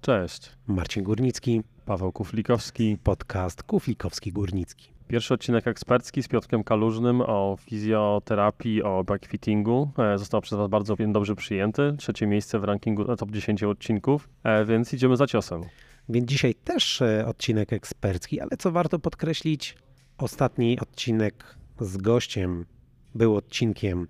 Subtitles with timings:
[0.00, 0.52] Cześć.
[0.66, 2.98] Marcin Górnicki, Paweł Kuflikowski.
[3.04, 4.88] Podcast Kuflikowski-Górnicki.
[5.08, 9.90] Pierwszy odcinek ekspercki z Piotrkiem Kalużnym o fizjoterapii, o backfittingu.
[9.98, 11.94] E, został przez Was bardzo dobrze przyjęty.
[11.98, 15.62] Trzecie miejsce w rankingu top 10 odcinków, e, więc idziemy za ciosem.
[16.08, 19.76] Więc dzisiaj też e, odcinek ekspercki, ale co warto podkreślić,
[20.18, 22.66] ostatni odcinek z gościem
[23.14, 24.08] był odcinkiem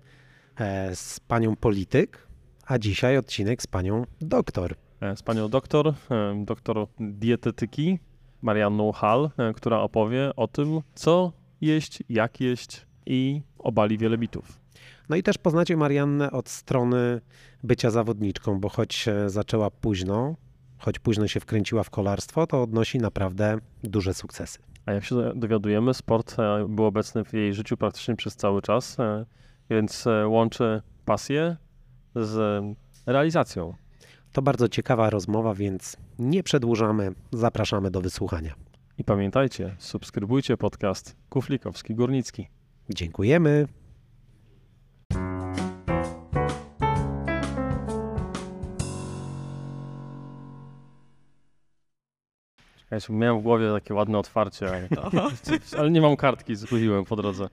[0.93, 2.27] z panią polityk,
[2.65, 4.75] a dzisiaj odcinek z panią doktor.
[5.01, 5.93] E, z panią doktor, e,
[6.45, 7.99] doktor dietetyki
[8.41, 11.31] Marianną Hall, e, która opowie o tym, co
[11.61, 14.59] jeść, jak jeść i obali wiele mitów.
[15.09, 17.21] No i też poznacie Mariannę od strony
[17.63, 20.35] bycia zawodniczką, bo choć zaczęła późno,
[20.77, 24.59] choć późno się wkręciła w kolarstwo, to odnosi naprawdę duże sukcesy.
[24.85, 26.35] A jak się dowiadujemy, sport
[26.69, 28.97] był obecny w jej życiu praktycznie przez cały czas,
[29.69, 31.57] więc łączy pasję
[32.15, 32.63] z
[33.05, 33.80] realizacją.
[34.31, 37.13] To bardzo ciekawa rozmowa, więc nie przedłużamy.
[37.31, 38.55] Zapraszamy do wysłuchania.
[38.97, 42.47] I pamiętajcie, subskrybujcie podcast Kuflikowski Górnicki.
[42.89, 43.67] Dziękujemy.
[52.91, 54.89] Ja miałem w głowie takie ładne otwarcie, ale,
[55.79, 57.49] ale nie mam kartki, zgubiłem po drodze.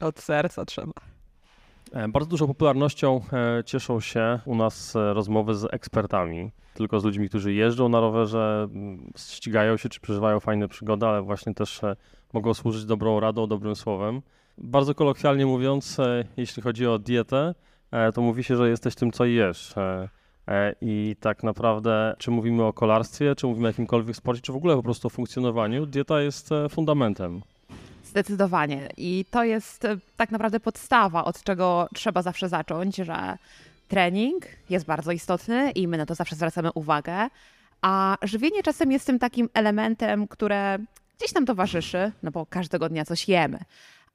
[0.00, 0.92] Od serca trzeba.
[1.92, 7.04] E, bardzo dużą popularnością e, cieszą się u nas e, rozmowy z ekspertami, tylko z
[7.04, 8.68] ludźmi, którzy jeżdżą na rowerze,
[9.16, 11.80] ścigają się czy przeżywają fajne przygody, ale właśnie też
[12.32, 14.22] mogą służyć dobrą radą, dobrym słowem.
[14.58, 15.96] Bardzo kolokwialnie mówiąc,
[16.36, 17.54] jeśli chodzi o dietę,
[18.14, 19.74] to mówi się, że jesteś tym, co jesz.
[20.80, 24.76] I tak naprawdę, czy mówimy o kolarstwie, czy mówimy o jakimkolwiek sporcie, czy w ogóle
[24.76, 27.42] po prostu o funkcjonowaniu, dieta jest fundamentem.
[28.10, 28.88] Zdecydowanie.
[28.96, 33.38] I to jest e, tak naprawdę podstawa, od czego trzeba zawsze zacząć, że
[33.88, 37.28] trening jest bardzo istotny i my na to zawsze zwracamy uwagę,
[37.82, 40.78] a żywienie czasem jest tym takim elementem, które
[41.18, 43.58] gdzieś nam towarzyszy, no bo każdego dnia coś jemy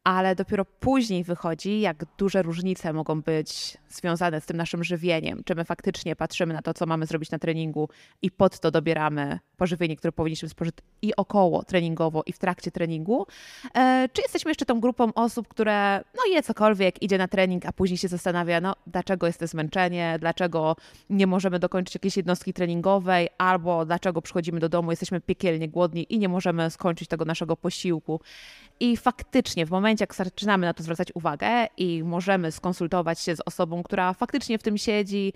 [0.05, 5.41] ale dopiero później wychodzi, jak duże różnice mogą być związane z tym naszym żywieniem.
[5.45, 7.89] Czy my faktycznie patrzymy na to, co mamy zrobić na treningu
[8.21, 13.27] i pod to dobieramy pożywienie, które powinniśmy spożyć i około treningowo, i w trakcie treningu,
[13.75, 17.73] e, czy jesteśmy jeszcze tą grupą osób, które no je cokolwiek, idzie na trening, a
[17.73, 20.75] później się zastanawia, no dlaczego jest to zmęczenie, dlaczego
[21.09, 26.19] nie możemy dokończyć jakiejś jednostki treningowej, albo dlaczego przychodzimy do domu, jesteśmy piekielnie głodni i
[26.19, 28.19] nie możemy skończyć tego naszego posiłku.
[28.79, 33.41] I faktycznie w momencie, jak zaczynamy na to zwracać uwagę i możemy skonsultować się z
[33.45, 35.33] osobą, która faktycznie w tym siedzi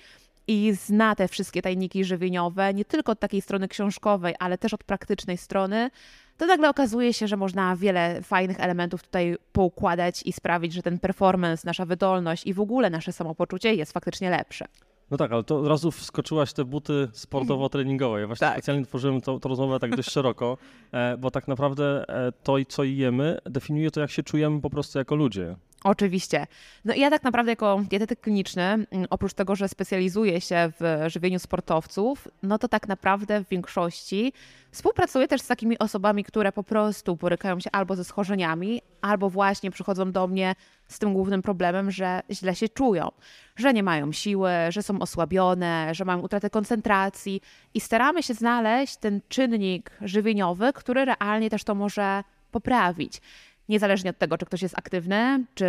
[0.47, 4.83] i zna te wszystkie tajniki żywieniowe, nie tylko od takiej strony książkowej, ale też od
[4.83, 5.89] praktycznej strony,
[6.37, 10.99] to nagle okazuje się, że można wiele fajnych elementów tutaj poukładać i sprawić, że ten
[10.99, 14.65] performance, nasza wydolność i w ogóle nasze samopoczucie jest faktycznie lepsze.
[15.11, 18.19] No tak, ale to od razu wskoczyłaś te buty sportowo-treningowe.
[18.19, 18.53] Ja właśnie tak.
[18.53, 20.57] specjalnie tworzyłem tą, rozmowę tak dość szeroko,
[20.91, 24.99] e, bo tak naprawdę e, to, co jemy, definiuje to, jak się czujemy po prostu
[24.99, 25.55] jako ludzie.
[25.83, 26.47] Oczywiście.
[26.85, 31.03] No i ja tak naprawdę jako dietetyk kliniczny, mm, oprócz tego, że specjalizuję się w
[31.07, 34.33] żywieniu sportowców, no to tak naprawdę w większości
[34.71, 39.71] współpracuję też z takimi osobami, które po prostu borykają się albo ze schorzeniami, albo właśnie
[39.71, 40.55] przychodzą do mnie
[40.87, 43.11] z tym głównym problemem, że źle się czują,
[43.55, 47.41] że nie mają siły, że są osłabione, że mają utratę koncentracji
[47.73, 53.21] i staramy się znaleźć ten czynnik żywieniowy, który realnie też to może poprawić
[53.69, 55.65] niezależnie od tego, czy ktoś jest aktywny, czy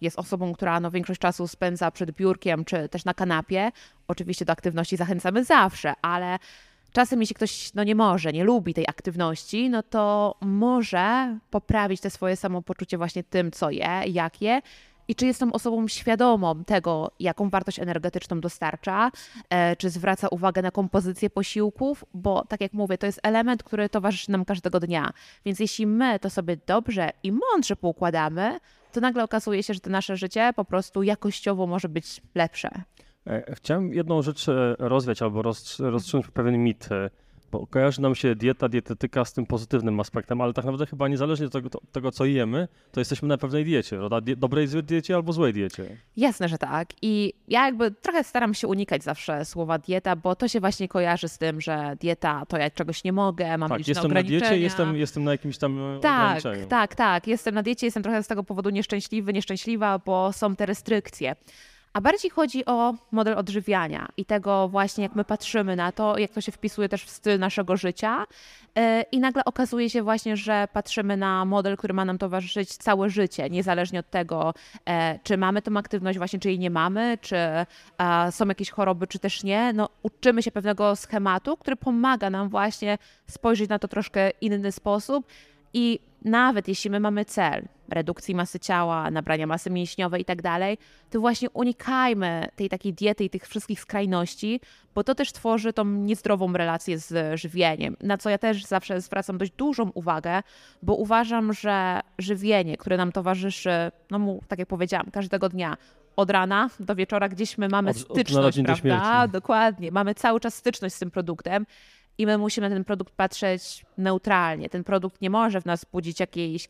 [0.00, 3.72] jest osobą, która no, większość czasu spędza przed biurkiem, czy też na kanapie.
[4.08, 6.38] Oczywiście do aktywności zachęcamy zawsze, ale
[6.92, 12.10] czasem jeśli ktoś no, nie może, nie lubi tej aktywności, no to może poprawić te
[12.10, 14.62] swoje samopoczucie właśnie tym, co je, jak je
[15.08, 19.10] i czy jestem osobą świadomą tego, jaką wartość energetyczną dostarcza,
[19.50, 23.88] e, czy zwraca uwagę na kompozycję posiłków, bo tak jak mówię, to jest element, który
[23.88, 25.12] towarzyszy nam każdego dnia.
[25.44, 28.58] Więc jeśli my to sobie dobrze i mądrze poukładamy,
[28.92, 32.68] to nagle okazuje się, że to nasze życie po prostu jakościowo może być lepsze.
[33.26, 35.42] E, chciałem jedną rzecz e, rozwiać albo
[35.78, 36.88] rozstrzygnąć pewien mit
[37.70, 41.52] kojarzy nam się dieta, dietetyka z tym pozytywnym aspektem, ale tak naprawdę chyba niezależnie od
[41.52, 44.20] tego, to, tego co jemy, to jesteśmy na pewnej diecie, prawda?
[44.20, 45.96] Die, dobrej diecie albo złej diecie.
[46.16, 46.88] Jasne, że tak.
[47.02, 51.28] I ja jakby trochę staram się unikać zawsze słowa dieta, bo to się właśnie kojarzy
[51.28, 54.96] z tym, że dieta to ja czegoś nie mogę, mam tak, jestem na diecie, jestem,
[54.96, 56.66] jestem na jakimś tam e, tak, ograniczeniu.
[56.66, 60.66] Tak, tak, jestem na diecie, jestem trochę z tego powodu nieszczęśliwy, nieszczęśliwa, bo są te
[60.66, 61.36] restrykcje
[61.92, 66.30] A bardziej chodzi o model odżywiania i tego właśnie, jak my patrzymy na to, jak
[66.30, 68.26] to się wpisuje też w styl naszego życia.
[68.76, 73.10] E, I nagle okazuje się właśnie, że patrzymy na model, który ma nam towarzyszyć całe
[73.10, 74.54] życie, niezależnie od tego,
[74.88, 77.36] e, czy mamy tą aktywność właśnie, czy jej nie mamy, czy
[78.30, 79.72] są jakieś choroby, czy też nie.
[79.72, 85.26] No, uczymy się pewnego schematu, który pomaga nam właśnie spojrzeć na to troszkę inny sposób
[85.74, 90.78] i nawet jeśli my mamy cel redukcji masy ciała, nabrania masy mięśniowej i tak dalej,
[91.10, 94.60] to właśnie unikajmy tej takiej diety i tych wszystkich skrajności,
[94.94, 99.38] bo to też tworzy tą niezdrową relację z żywieniem, na co ja też zawsze zwracam
[99.38, 100.42] dość dużą uwagę,
[100.82, 105.76] bo uważam, że żywienie, które nam towarzyszy, no mu, tak jak powiedziałam, każdego dnia,
[106.16, 109.28] od rana do wieczora gdzieś my mamy Od- od styczność, do prawda?
[109.28, 109.92] Dokładnie.
[109.92, 111.66] Mamy cały czas styczność z tym produktem
[112.18, 114.68] i my musimy na ten produkt patrzeć neutralnie.
[114.68, 116.68] Ten produkt nie może w nas budzić jakiejś,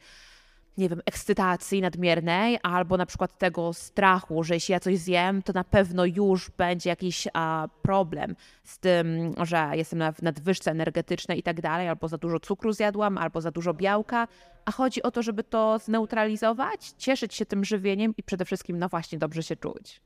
[0.79, 5.53] nie wiem, ekscytacji nadmiernej albo na przykład tego strachu, że jeśli ja coś zjem, to
[5.53, 11.39] na pewno już będzie jakiś a, problem z tym, że jestem na, w nadwyżce energetycznej
[11.39, 14.29] i tak dalej, albo za dużo cukru zjadłam, albo za dużo białka.
[14.65, 18.89] A chodzi o to, żeby to zneutralizować, cieszyć się tym żywieniem i przede wszystkim, no
[18.89, 20.01] właśnie, dobrze się czuć.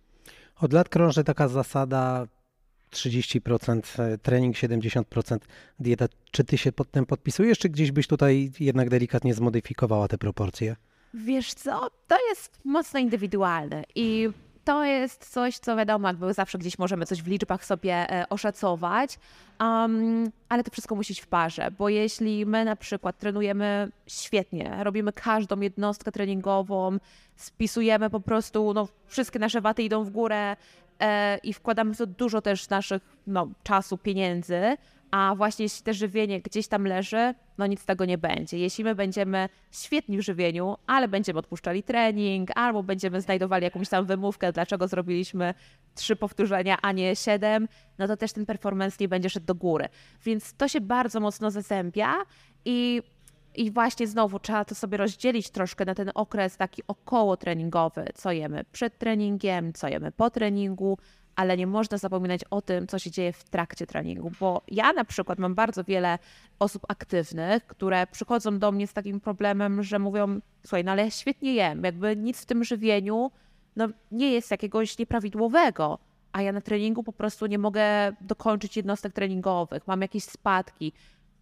[0.61, 2.27] Od lat krąży taka zasada
[2.93, 5.39] 30% trening, 70%
[5.79, 6.07] dieta.
[6.31, 10.77] Czy ty się pod tym podpisujesz, czy gdzieś byś tutaj jednak delikatnie zmodyfikowała te proporcje?
[11.15, 14.29] Wiesz co, to jest mocno indywidualne i
[14.67, 19.19] to jest coś, co wiadomo, jakby zawsze gdzieś możemy coś w liczbach sobie e, oszacować,
[19.61, 24.77] um, ale to wszystko musi iść w parze, bo jeśli my na przykład trenujemy świetnie,
[24.85, 26.99] robimy każdą jednostkę treningową,
[27.37, 30.57] spisujemy po prostu, no wszystkie nasze waty idą w górę e,
[31.43, 34.77] i wkładamy w to dużo też naszych no, czasu, pieniędzy,
[35.11, 38.59] a właśnie jeśli te żywienie gdzieś tam leży, no nic z tego nie będzie.
[38.59, 44.07] Jeśli my będziemy świetni w żywieniu, ale będziemy odpuszczali trening, albo będziemy znajdowali jakąś tam
[44.07, 45.55] wymówkę, dlaczego zrobiliśmy
[45.95, 49.89] trzy powtórzenia, a nie siedem, no to też ten performance nie będzie szedł do góry.
[50.25, 52.15] Więc to się bardzo mocno zazębia
[52.65, 53.03] i
[53.57, 58.33] i właśnie znowu trzeba to sobie rozdzielić troszkę na ten okres taki około treningowy, co
[58.33, 60.99] jemy przed treningiem, co jemy po treningu,
[61.37, 65.05] ale nie można zapominać o tym, co się dzieje w trakcie treningu, bo ja na
[65.05, 66.19] przykład mam bardzo wiele
[66.59, 71.11] osób aktywnych, które przychodzą do mnie z takim problemem, że mówią, słuchaj, no ale ja
[71.11, 73.31] świetnie jem, jakby nic w tym żywieniu
[73.77, 75.99] no, nie jest jakiegoś nieprawidłowego,
[76.33, 80.93] a ja na treningu po prostu nie mogę dokończyć jednostek treningowych, mam jakieś spadki.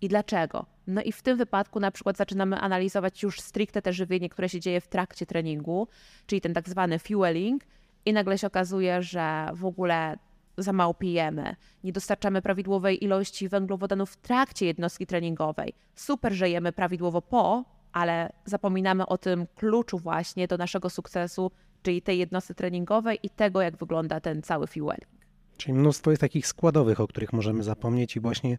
[0.04, 0.66] I dlaczego?
[0.86, 4.60] No i w tym wypadku na przykład zaczynamy analizować już stricte te żywienie, które się
[4.60, 5.88] dzieje w trakcie treningu,
[6.26, 7.62] czyli ten tak zwany fueling
[8.04, 10.18] i nagle się okazuje, że w ogóle
[10.58, 15.72] za mało pijemy, nie dostarczamy prawidłowej ilości węglowodanów w trakcie jednostki treningowej.
[15.94, 21.50] Super, że jemy prawidłowo po, ale zapominamy o tym kluczu właśnie do naszego sukcesu,
[21.82, 25.08] czyli tej jednostki treningowej i tego, jak wygląda ten cały fueling.
[25.56, 28.58] Czyli mnóstwo jest takich składowych, o których możemy zapomnieć i właśnie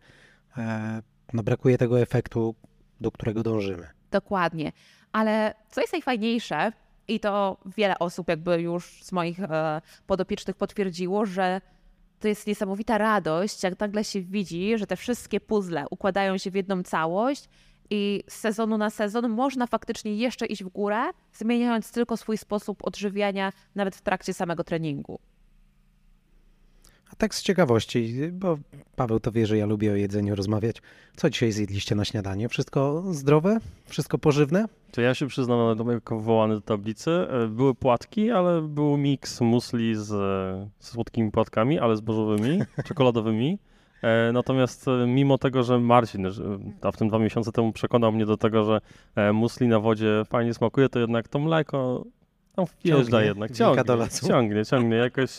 [0.58, 1.02] e,
[1.34, 2.56] no, brakuje tego efektu,
[3.02, 3.88] do którego dążymy.
[4.12, 4.72] Dokładnie.
[5.12, 6.72] Ale co jest najfajniejsze,
[7.08, 11.62] i to wiele osób jakby już z moich e, podopiecznych potwierdziło, że
[12.20, 16.56] to jest niesamowita radość, jak nagle się widzi, że te wszystkie puzzle układają się w
[16.56, 17.50] jedną całość
[17.90, 22.88] i z sezonu na sezon można faktycznie jeszcze iść w górę, zmieniając tylko swój sposób
[22.88, 25.20] odżywiania nawet w trakcie samego treningu.
[27.12, 28.58] A tak z ciekawości, bo
[28.96, 30.82] Paweł to wie, że ja lubię o jedzeniu rozmawiać.
[31.16, 32.50] Co dzisiaj zjedliście na śniadanie?
[32.50, 33.58] Wszystko zdrowe?
[33.86, 34.66] Wszystko pożywne?
[34.92, 37.12] To ja się przyznam, jako wywołany do tablicy.
[37.12, 43.60] E, Były płatki, ale był miks musli z, e, z słodkimi płatkami, ale zbożowymi, czekoladowymi.
[44.02, 46.28] E, Natomiast mimo tego, że Marcin
[46.82, 48.82] a w tym dwa miesiące temu przekonał mnie do tego, że
[49.34, 52.06] musli na wodzie fajnie smakuje, to jednak to mleko
[52.56, 53.84] tam wjeżdża Ciągnie, jednak, ciągnie,
[54.28, 55.30] ciągnie, ciągnie jakoś.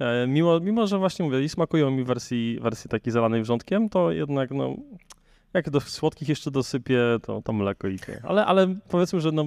[0.00, 4.12] E, Mimo, mimo, że właśnie mówię, i smakują mi wersji, wersji takiej zalanej wrzątkiem, to
[4.12, 4.76] jednak no,
[5.54, 8.20] jak do słodkich jeszcze dosypię, to, to mleko idzie.
[8.24, 9.44] Ale, ale powiedzmy, że no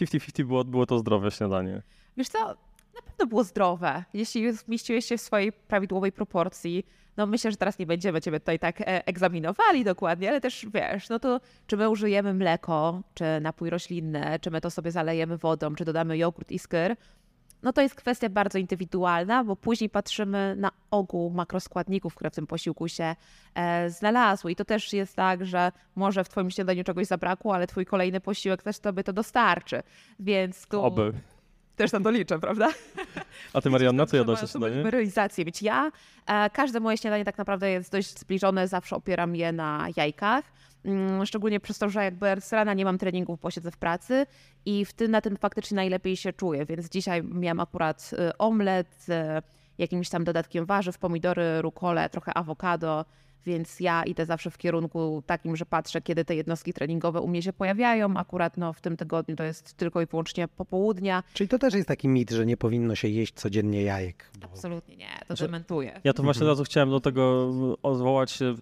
[0.00, 1.82] 50-50 było, było to zdrowe śniadanie.
[2.16, 2.38] Wiesz co,
[2.94, 6.86] na pewno było zdrowe, jeśli zmieściłeś się w swojej prawidłowej proporcji.
[7.16, 11.08] No myślę, że teraz nie będziemy ciebie tutaj tak e, egzaminowali dokładnie, ale też wiesz,
[11.08, 15.74] no to czy my użyjemy mleko, czy napój roślinny, czy my to sobie zalejemy wodą,
[15.74, 16.96] czy dodamy jogurt i skyr,
[17.62, 22.46] no to jest kwestia bardzo indywidualna, bo później patrzymy na ogół makroskładników, które w tym
[22.46, 23.16] posiłku się
[23.54, 24.52] e, znalazły.
[24.52, 28.20] I to też jest tak, że może w twoim śniadaniu czegoś zabrakło, ale twój kolejny
[28.20, 29.82] posiłek też tobie to dostarczy.
[30.20, 31.12] Więc tu Oby.
[31.76, 32.68] też tam doliczę, prawda?
[33.54, 34.90] A ty Marianna, co jadłaś na śniadanie?
[34.90, 35.62] realizację mieć.
[35.62, 35.90] Ja,
[36.26, 40.44] e, każde moje śniadanie tak naprawdę jest dość zbliżone, zawsze opieram je na jajkach.
[40.86, 44.26] Mm, szczególnie przez to, że jakby z rana nie mam treningów, bo siedzę w pracy
[44.66, 48.86] i w tym, na tym faktycznie najlepiej się czuję, więc dzisiaj miałam akurat y, omlet
[48.98, 49.44] z
[49.78, 53.04] jakimś tam dodatkiem warzyw, pomidory, rukole, trochę awokado,
[53.46, 57.42] więc ja idę zawsze w kierunku takim, że patrzę, kiedy te jednostki treningowe u mnie
[57.42, 58.16] się pojawiają.
[58.16, 61.22] Akurat no, w tym tygodniu to jest tylko i wyłącznie popołudnia.
[61.32, 64.30] Czyli to też jest taki mit, że nie powinno się jeść codziennie jajek.
[64.40, 66.00] bo- Absolutnie nie, to Że- dementuję.
[66.04, 67.50] Ja to właśnie od razu chciałem do tego
[67.82, 68.54] odwołać się,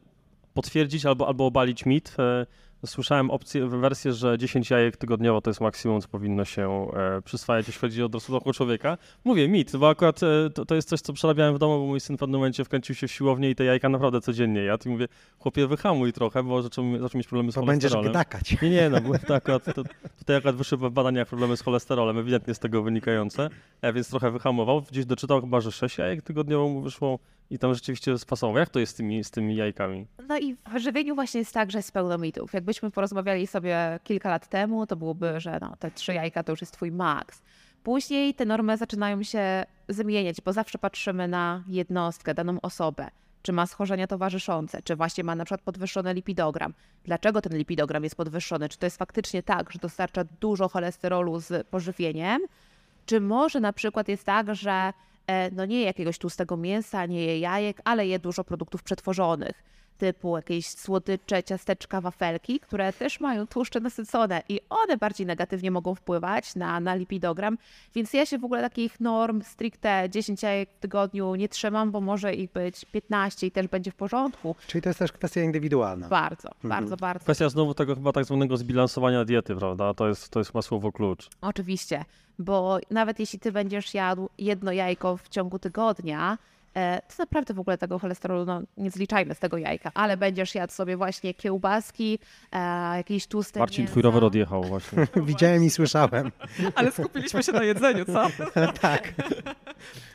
[0.54, 2.16] potwierdzić albo, albo obalić mit.
[2.18, 2.46] E,
[2.86, 7.66] Słyszałem opcję, wersję, że 10 jajek tygodniowo to jest maksimum, co powinno się e, przyswajać,
[7.66, 8.98] jeśli chodzi o dorosłego człowieka.
[9.24, 12.00] Mówię mit, bo akurat e, to, to jest coś, co przerabiałem w domu, bo mój
[12.00, 14.88] syn w pewnym momencie wkręcił się w siłownię i te jajka naprawdę codziennie jadł.
[14.88, 15.08] I mówię,
[15.38, 18.12] chłopie, wyhamuj trochę, bo zaczął, zaczął mieć problemy z To będziesz cholesterolem.
[18.12, 18.62] gdakać.
[18.62, 19.82] Nie, nie, no bo to akurat, to,
[20.18, 23.50] tutaj akurat wyszły w badaniach problemy z cholesterolem, ewidentnie z tego wynikające,
[23.82, 24.82] e, więc trochę wyhamował.
[24.82, 27.18] Gdzieś doczytał chyba, że 6 jajek tygodniowo mu wyszło
[27.50, 28.56] i tam rzeczywiście spasował.
[28.56, 30.06] Jak to jest z tymi, z tymi jajkami?
[30.28, 32.52] No i w żywieniu właśnie jest tak, że jest pełno mitów.
[32.52, 36.60] Jakbyśmy porozmawiali sobie kilka lat temu, to byłoby, że no, te trzy jajka to już
[36.60, 37.42] jest twój maks.
[37.82, 43.10] Później te normy zaczynają się zmieniać, bo zawsze patrzymy na jednostkę, daną osobę.
[43.42, 46.74] Czy ma schorzenia towarzyszące, czy właśnie ma na przykład podwyższony lipidogram.
[47.04, 48.68] Dlaczego ten lipidogram jest podwyższony?
[48.68, 52.42] Czy to jest faktycznie tak, że dostarcza dużo cholesterolu z pożywieniem?
[53.06, 54.92] Czy może na przykład jest tak, że
[55.52, 59.62] no nie je jakiegoś tłustego mięsa, nie je jajek, ale je dużo produktów przetworzonych,
[59.98, 65.94] typu jakieś słodycze, ciasteczka, wafelki, które też mają tłuszcze nasycone i one bardziej negatywnie mogą
[65.94, 67.58] wpływać na, na lipidogram,
[67.94, 72.00] więc ja się w ogóle takich norm stricte 10 jajek w tygodniu nie trzymam, bo
[72.00, 74.56] może ich być 15 i też będzie w porządku.
[74.66, 76.08] Czyli to jest też kwestia indywidualna.
[76.08, 77.24] Bardzo, bardzo, bardzo.
[77.24, 79.94] Kwestia znowu tego chyba tak zwanego zbilansowania diety, prawda?
[79.94, 81.28] To jest, to jest chyba słowo klucz.
[81.40, 82.04] Oczywiście,
[82.38, 86.38] bo nawet jeśli ty będziesz jadł jedno jajko w ciągu tygodnia,
[86.74, 90.72] to naprawdę w ogóle tego cholesterolu, no nie zliczajmy z tego jajka, ale będziesz jadł
[90.72, 92.18] sobie właśnie kiełbaski,
[92.52, 93.90] e, jakieś tłuste Marcin, mięsa.
[93.90, 95.06] twój rower odjechał właśnie.
[95.26, 96.32] Widziałem i słyszałem.
[96.74, 98.26] Ale skupiliśmy się na jedzeniu, co?
[98.80, 99.12] tak.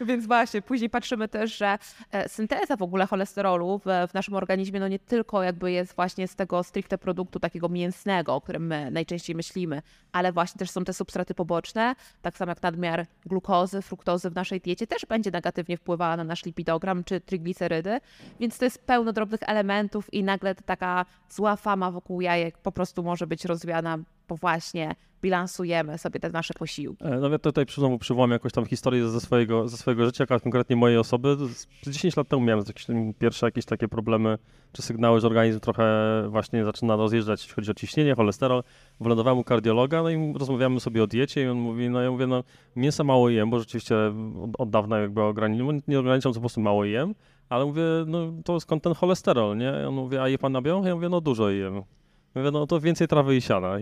[0.02, 1.78] Więc właśnie, później patrzymy też, że
[2.12, 6.28] e, synteza w ogóle cholesterolu w, w naszym organizmie, no nie tylko jakby jest właśnie
[6.28, 10.84] z tego stricte produktu takiego mięsnego, o którym my najczęściej myślimy, ale właśnie też są
[10.84, 15.78] te substraty poboczne, tak samo jak nadmiar glukozy, fruktozy w naszej diecie też będzie negatywnie
[15.78, 18.00] wpływała na nasz lipidogram czy triglicerydy,
[18.40, 22.72] więc to jest pełno drobnych elementów i nagle ta taka zła fama wokół jajek po
[22.72, 27.04] prostu może być rozwiana, bo właśnie bilansujemy sobie te nasze posiłki.
[27.06, 30.40] E, No ja tutaj znowu przywołam jakąś tam historię ze swojego, ze swojego życia, a
[30.40, 31.38] konkretnie mojej osoby.
[31.54, 32.86] Z 10 lat temu miałem jakieś,
[33.20, 34.38] pierwsze jakieś takie problemy,
[34.72, 35.84] czy sygnały, że organizm trochę
[36.30, 38.64] właśnie zaczyna rozjeżdżać, jeśli chodzi o ciśnienie, cholesterol.
[39.02, 42.28] Wylądowałem u kardiologa, no i rozmawiamy sobie o diecie i on mówi, no ja mówię,
[42.28, 42.44] no
[42.76, 43.96] mięsa mało jem, bo rzeczywiście
[44.44, 47.16] od, od dawna jakby ograniczam, nie ograniczam, po prostu mało jem,
[47.50, 49.74] ale mówię, no to skąd ten cholesterol, nie?
[49.84, 50.86] I on mówi, a je pan nabiał?
[50.86, 51.82] Ja mówię, no dużo jem.
[52.36, 53.80] Mówię, no to więcej trawy i siana.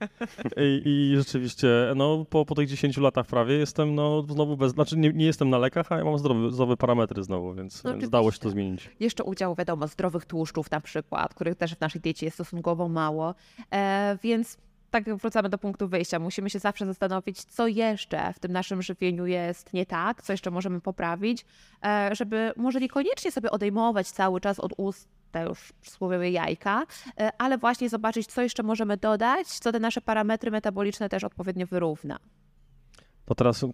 [0.56, 4.96] I, i, rzeczywiście, no po, po tych 10 latach prawie jestem no znowu bez, znaczy
[4.96, 7.92] nie, nie jestem na lekach, a ja mam zdrowe, zdrowe parametry znowu, więc, No
[8.32, 8.90] się to zmienić.
[9.00, 13.34] Jeszcze udział, wiadomo, zdrowych tłuszczów na przykład, których też w naszej diecie jest stosunkowo mało,
[13.72, 14.58] e, więc
[14.90, 18.82] tak jak wracamy do punktu wyjścia, musimy się zawsze zastanowić, co jeszcze w tym naszym
[18.82, 21.44] żywieniu jest nie tak, co jeszcze możemy poprawić,
[21.84, 26.86] e, żeby może niekoniecznie sobie odejmować cały czas od ust te już przysłowiowe jajka,
[27.20, 31.66] e, ale właśnie zobaczyć, co jeszcze możemy dodać, co te nasze parametry metaboliczne też odpowiednio
[31.66, 32.18] wyrówna.
[33.24, 33.64] To teraz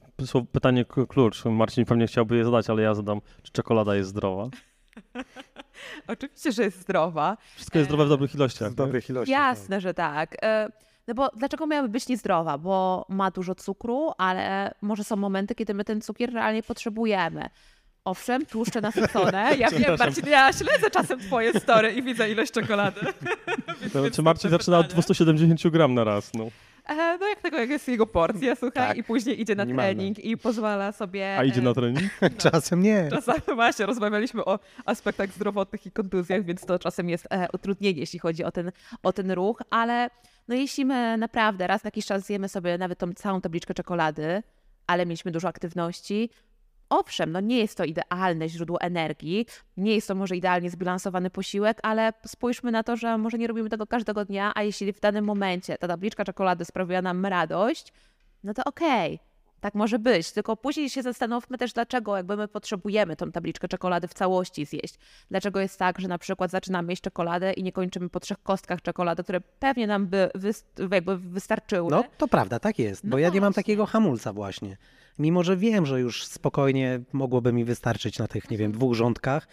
[0.53, 1.45] pytanie klucz.
[1.45, 4.49] Marcin pewnie chciałby je zadać, ale ja zadam, czy czekolada jest zdrowa?
[6.09, 8.71] Oczywiście, że jest zdrowa, Wszystko jest zdrowe w dobrych ilościach.
[8.71, 8.77] Nie?
[8.77, 9.33] dobrych ilości.
[9.33, 10.37] Jasne, że tak.
[10.43, 10.69] E,
[11.09, 12.59] No bo dlaczego miałaby być niezdrowa?
[12.59, 17.49] Bo ma dużo cukru, ale może są momenty, kiedy my ten cukier realnie potrzebujemy.
[18.05, 19.51] Owszem, tłuszcze nasycone.
[19.59, 23.01] Ja wiem, Marcin, ja śledzę czasem twoje story i widzę ilość czekolady.
[23.95, 25.03] No, Więc czy Marcin zaczyna od pytanie.
[25.03, 26.35] 270 gram na raz?
[26.35, 26.45] No.
[26.89, 28.97] E, No jak tego, jak jest jego porcja, słuchaj, Tak.
[28.97, 29.95] i później idzie na Minimalne.
[29.95, 31.37] trening i pozwala sobie...
[31.39, 32.11] A idzie e, na trening?
[32.39, 33.09] Czasem nie.
[33.11, 38.19] Czasami właśnie rozmawialiśmy o aspektach zdrowotnych i kontuzjach, więc to czasem jest e, utrudnienie, jeśli
[38.19, 40.11] chodzi o ten, o ten ruch, ale
[40.49, 44.43] no jeśli my naprawdę raz na jakiś czas zjemy sobie nawet tą całą tabliczkę czekolady,
[44.87, 46.31] ale mieliśmy dużo aktywności,
[46.99, 49.47] owszem, no nie jest to idealne źródło energii,
[49.77, 53.69] nie jest to może idealnie zbilansowany posiłek, ale spójrzmy na to, że może nie robimy
[53.69, 57.93] tego każdego dnia, a jeśli w danym momencie ta tabliczka czekolady sprawia nam radość,
[58.45, 59.19] no to okej,
[59.61, 64.09] tak może być, tylko później się zastanówmy też, dlaczego jakby my potrzebujemy tą tabliczkę czekolady
[64.09, 64.95] w całości zjeść.
[65.31, 68.83] Dlaczego jest tak, że na przykład zaczynamy jeść czekoladę i nie kończymy po trzech kostkach
[68.83, 71.91] czekolady, które pewnie nam by wyst- jakby wystarczyły.
[71.91, 74.77] No to prawda, tak jest, bo No ja nie mam takiego hamulca właśnie.
[75.19, 79.49] Mimo, że wiem, że już spokojnie mogłoby mi wystarczyć na tych, nie wiem, dwóch rządkach,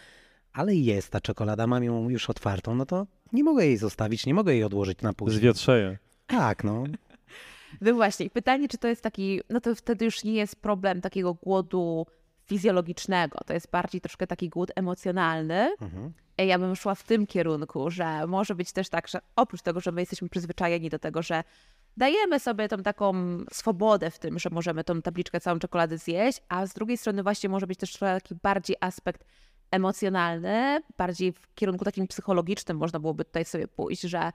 [0.53, 4.33] ale jest ta czekolada, mam ją już otwartą, no to nie mogę jej zostawić, nie
[4.33, 5.37] mogę jej odłożyć na później.
[5.39, 5.97] Zwietrzeje.
[6.27, 6.83] Tak, no.
[7.81, 11.33] No właśnie, pytanie, czy to jest taki, no to wtedy już nie jest problem takiego
[11.33, 12.05] głodu
[12.45, 15.75] fizjologicznego, to jest bardziej troszkę taki głód emocjonalny.
[15.81, 16.13] Mhm.
[16.37, 19.79] I Ja bym szła w tym kierunku, że może być też tak, że oprócz tego,
[19.79, 21.43] że my jesteśmy przyzwyczajeni do tego, że
[21.97, 23.13] dajemy sobie tą taką
[23.51, 27.49] swobodę w tym, że możemy tą tabliczkę całą czekolady zjeść, a z drugiej strony właśnie
[27.49, 29.25] może być też trochę taki bardziej aspekt
[29.71, 34.31] emocjonalny, bardziej w kierunku takim psychologicznym można byłoby tutaj sobie pójść, że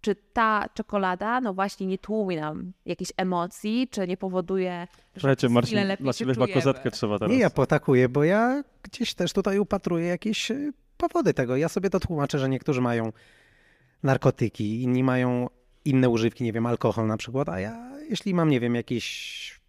[0.00, 5.48] czy ta czekolada, no właśnie nie tłumi nam jakichś emocji, czy nie powoduje, że Słuchajcie,
[5.48, 6.62] Marcin, chwilę lepiej dla się ciebie chyba czujemy.
[6.62, 7.32] kozetkę trzeba teraz.
[7.32, 11.56] Nie, ja potakuję, bo ja gdzieś też tutaj upatruję jakieś y, powody tego.
[11.56, 13.12] Ja sobie to tłumaczę, że niektórzy mają
[14.02, 15.48] narkotyki, inni mają
[15.88, 19.60] inne używki, nie wiem, alkohol na przykład, a ja jeśli mam, nie wiem, jakieś,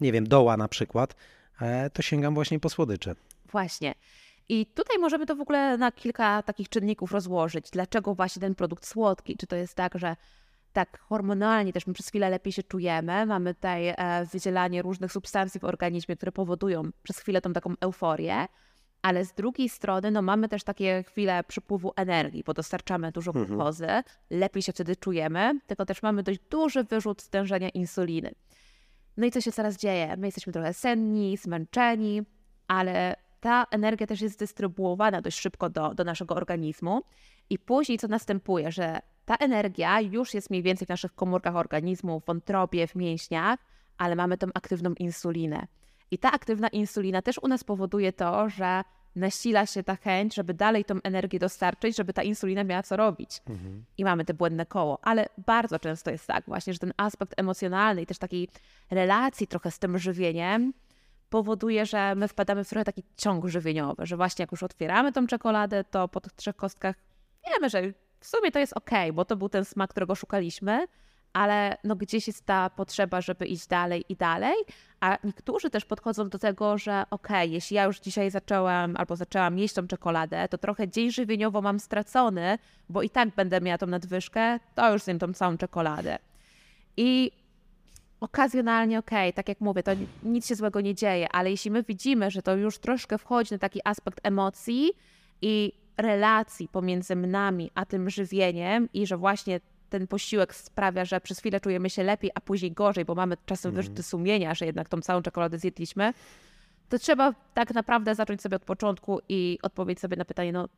[0.00, 1.16] nie wiem, doła na przykład,
[1.60, 3.14] e, to sięgam właśnie po słodycze.
[3.52, 3.94] Właśnie.
[4.48, 7.70] I tutaj możemy to w ogóle na kilka takich czynników rozłożyć.
[7.70, 9.36] Dlaczego właśnie ten produkt słodki?
[9.36, 10.16] Czy to jest tak, że
[10.72, 15.60] tak hormonalnie też my przez chwilę lepiej się czujemy, mamy tutaj e, wydzielanie różnych substancji
[15.60, 18.46] w organizmie, które powodują przez chwilę tą taką euforię,
[19.06, 23.46] ale z drugiej strony no, mamy też takie chwile przypływu energii, bo dostarczamy dużo Mhm.
[23.46, 23.86] glukozy,
[24.30, 28.30] lepiej się wtedy czujemy, tylko też mamy dość duży wyrzut stężenia insuliny.
[29.16, 30.16] No i co się teraz dzieje?
[30.16, 32.22] My jesteśmy trochę senni, zmęczeni,
[32.68, 37.02] ale ta energia też jest dystrybuowana dość szybko do, do naszego organizmu.
[37.50, 42.20] I później co następuje, że ta energia już jest mniej więcej w naszych komórkach organizmu,
[42.20, 43.58] w wątrobie, w mięśniach,
[43.98, 45.66] ale mamy tą aktywną insulinę.
[46.10, 48.82] I ta aktywna insulina też u nas powoduje to, że
[49.16, 53.42] nasila się ta chęć, żeby dalej tą energię dostarczyć, żeby ta insulina miała co robić.
[53.98, 54.98] I mamy te błędne koło.
[55.02, 58.48] Ale bardzo często jest tak właśnie, że ten aspekt emocjonalny i też takiej
[58.90, 60.72] relacji trochę z tym żywieniem
[61.30, 65.26] powoduje, że my wpadamy w trochę taki ciąg żywieniowy, że właśnie jak już otwieramy tą
[65.26, 66.96] czekoladę, to po tych trzech kostkach
[67.46, 67.82] wiemy, że
[68.20, 70.86] w sumie to jest ok, bo to był ten smak, którego szukaliśmy,
[71.36, 74.54] ale no gdzieś jest ta potrzeba, żeby iść dalej i dalej,
[75.00, 79.58] a niektórzy też podchodzą do tego, że ok, jeśli ja już dzisiaj zaczęłam albo zaczęłam
[79.58, 83.86] jeść tą czekoladę, to trochę dzień żywieniowo mam stracony, bo i tak będę miała tą
[83.86, 86.18] nadwyżkę, to już zjem tą całą czekoladę.
[86.96, 87.30] I
[88.20, 91.82] okazjonalnie okej, tak jak mówię, to ni- nic się złego nie dzieje, ale jeśli my
[91.82, 94.92] widzimy, że to już troszkę wchodzi na taki aspekt emocji
[95.42, 101.38] i relacji pomiędzy nami a tym żywieniem i że właśnie ten posiłek sprawia, że przez
[101.38, 105.00] chwilę czujemy się lepiej, a później gorzej, bo mamy czasem wyrzuty sumienia, że jednak tą
[105.00, 106.12] całą czekoladę zjedliśmy,
[106.88, 110.68] to trzeba tak naprawdę zacząć sobie od początku i odpowiedzieć sobie na pytanie, no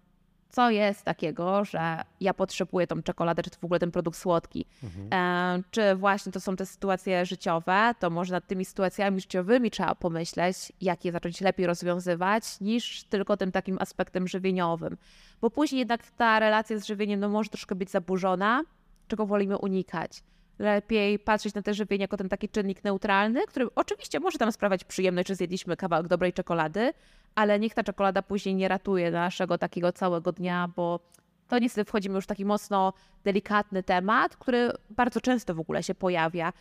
[0.51, 4.67] co jest takiego, że ja potrzebuję tą czekoladę, czy to w ogóle ten produkt słodki.
[5.13, 9.95] E, czy właśnie to są te sytuacje życiowe, to może nad tymi sytuacjami życiowymi trzeba
[9.95, 14.97] pomyśleć, jak je zacząć lepiej rozwiązywać, niż tylko tym takim aspektem żywieniowym.
[15.41, 18.63] Bo później jednak ta relacja z żywieniem no, może troszkę być zaburzona,
[19.09, 20.23] czego wolimy unikać.
[20.59, 24.85] Lepiej patrzeć na te żywienie jako ten taki czynnik neutralny, który oczywiście może nam sprawiać
[24.85, 26.93] przyjemność, że zjedliśmy kawałek dobrej czekolady,
[27.35, 31.01] ale niech ta czekolada później nie ratuje naszego takiego całego dnia, bo
[31.49, 32.93] to niestety wchodzimy już w taki mocno
[33.25, 36.53] delikatny temat, który bardzo często w ogóle się pojawia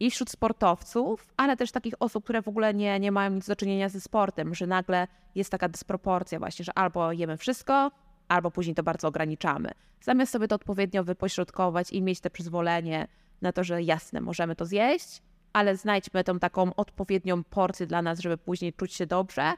[0.00, 3.56] i wśród sportowców, ale też takich osób, które w ogóle nie, nie mają nic do
[3.56, 7.90] czynienia ze sportem, że nagle jest taka dysproporcja właśnie, że albo jemy wszystko,
[8.28, 9.70] albo później to bardzo ograniczamy.
[10.00, 13.08] Zamiast sobie to odpowiednio wypośrodkować i mieć te przyzwolenie
[13.42, 18.20] na to, że jasne, możemy to zjeść, ale znajdźmy tą taką odpowiednią porcję dla nas,
[18.20, 19.52] żeby później czuć się dobrze,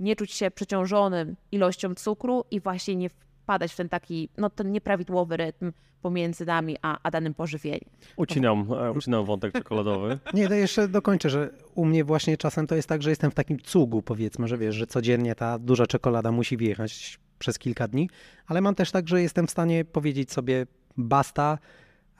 [0.00, 3.08] nie czuć się przeciążonym ilością cukru i właśnie nie
[3.44, 7.90] wpadać w ten taki, no ten nieprawidłowy rytm pomiędzy nami a, a danym pożywieniem.
[8.16, 10.18] Ucinam, e, ucinam wątek czekoladowy.
[10.34, 13.34] Nie, to jeszcze dokończę, że u mnie właśnie czasem to jest tak, że jestem w
[13.34, 18.10] takim cugu, powiedzmy, że wiesz, że codziennie ta duża czekolada musi wjechać przez kilka dni,
[18.46, 20.66] ale mam też tak, że jestem w stanie powiedzieć sobie
[20.96, 21.58] basta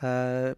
[0.03, 0.55] e,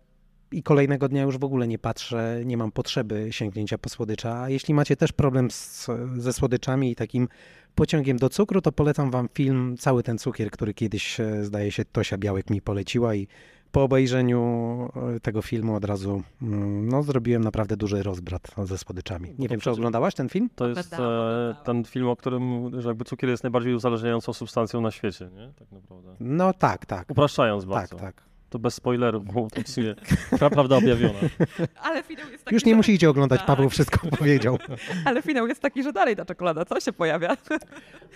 [0.53, 4.43] i kolejnego dnia już w ogóle nie patrzę, nie mam potrzeby sięgnięcia po słodycza.
[4.43, 7.29] A jeśli macie też problem z, ze słodyczami i takim
[7.75, 11.85] pociągiem do cukru, to polecam wam film Cały ten cukier, który kiedyś, e, zdaje się,
[11.85, 13.29] Tosia Białek mi poleciła i
[13.77, 14.43] po obejrzeniu
[15.17, 19.35] e, tego filmu od razu mm, no, zrobiłem naprawdę duży rozbrat ze słodyczami.
[19.39, 20.51] Nie to wiem, czy oglądałaś ten film?
[20.55, 24.91] To jest e, ten film, o którym, że jakby cukier jest najbardziej uzależniającą substancją na
[24.91, 25.53] świecie, nie?
[25.59, 26.17] Tak naprawdę.
[26.21, 27.11] No tak, tak.
[27.11, 27.97] Upraszczając Tak, bardzo.
[27.97, 28.23] tak.
[28.51, 29.95] To bez spoilerów, bo to w sumie
[30.33, 31.19] pra- prawda objawiona.
[31.83, 32.77] Ale finał jest taki, Już nie że...
[32.77, 33.47] musicie oglądać, Tak.
[33.47, 34.59] Paweł wszystko powiedział.
[35.05, 37.37] Ale finał jest taki, że dalej ta czekolada, co się pojawia?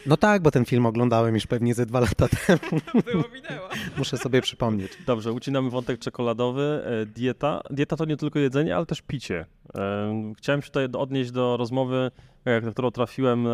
[0.06, 2.80] No tak, bo ten film oglądałem już pewnie ze dwa lata temu.
[3.12, 3.68] Było, minęło.
[3.98, 4.92] Muszę sobie przypomnieć.
[5.06, 6.82] Dobrze, ucinamy wątek czekoladowy.
[7.02, 7.60] E, Dieta.
[7.70, 9.46] Dieta to nie tylko jedzenie, ale też picie.
[9.74, 12.10] E, Chciałem się tutaj odnieść do rozmowy,
[12.64, 13.50] na którą trafiłem e,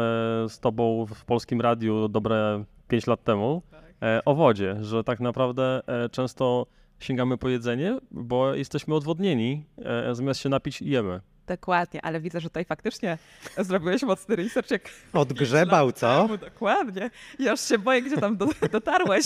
[0.49, 3.86] z tobą w polskim radiu dobre 5 lat temu e,
[4.25, 6.67] o wodzie, że tak naprawdę e, często
[7.01, 11.21] sięgamy po jedzenie, bo jesteśmy odwodnieni, e, zamiast się napić jemy.
[11.47, 13.19] Dokładnie, ale widzę, że tutaj faktycznie
[13.59, 14.71] zrobiłeś mocny research.
[14.71, 16.23] Jak Odgrzebał, co?
[16.23, 17.11] temu, dokładnie.
[17.39, 19.25] Ja już się boję, gdzie tam do, dotarłeś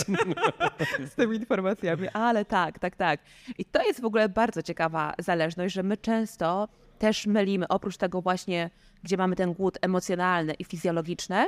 [1.11, 2.09] z tymi informacjami.
[2.09, 3.20] Ale tak, tak, tak.
[3.59, 8.22] I to jest w ogóle bardzo ciekawa zależność, że my często też mylimy, oprócz tego
[8.22, 8.70] właśnie,
[9.02, 11.46] gdzie mamy ten głód emocjonalny i fizjologiczny,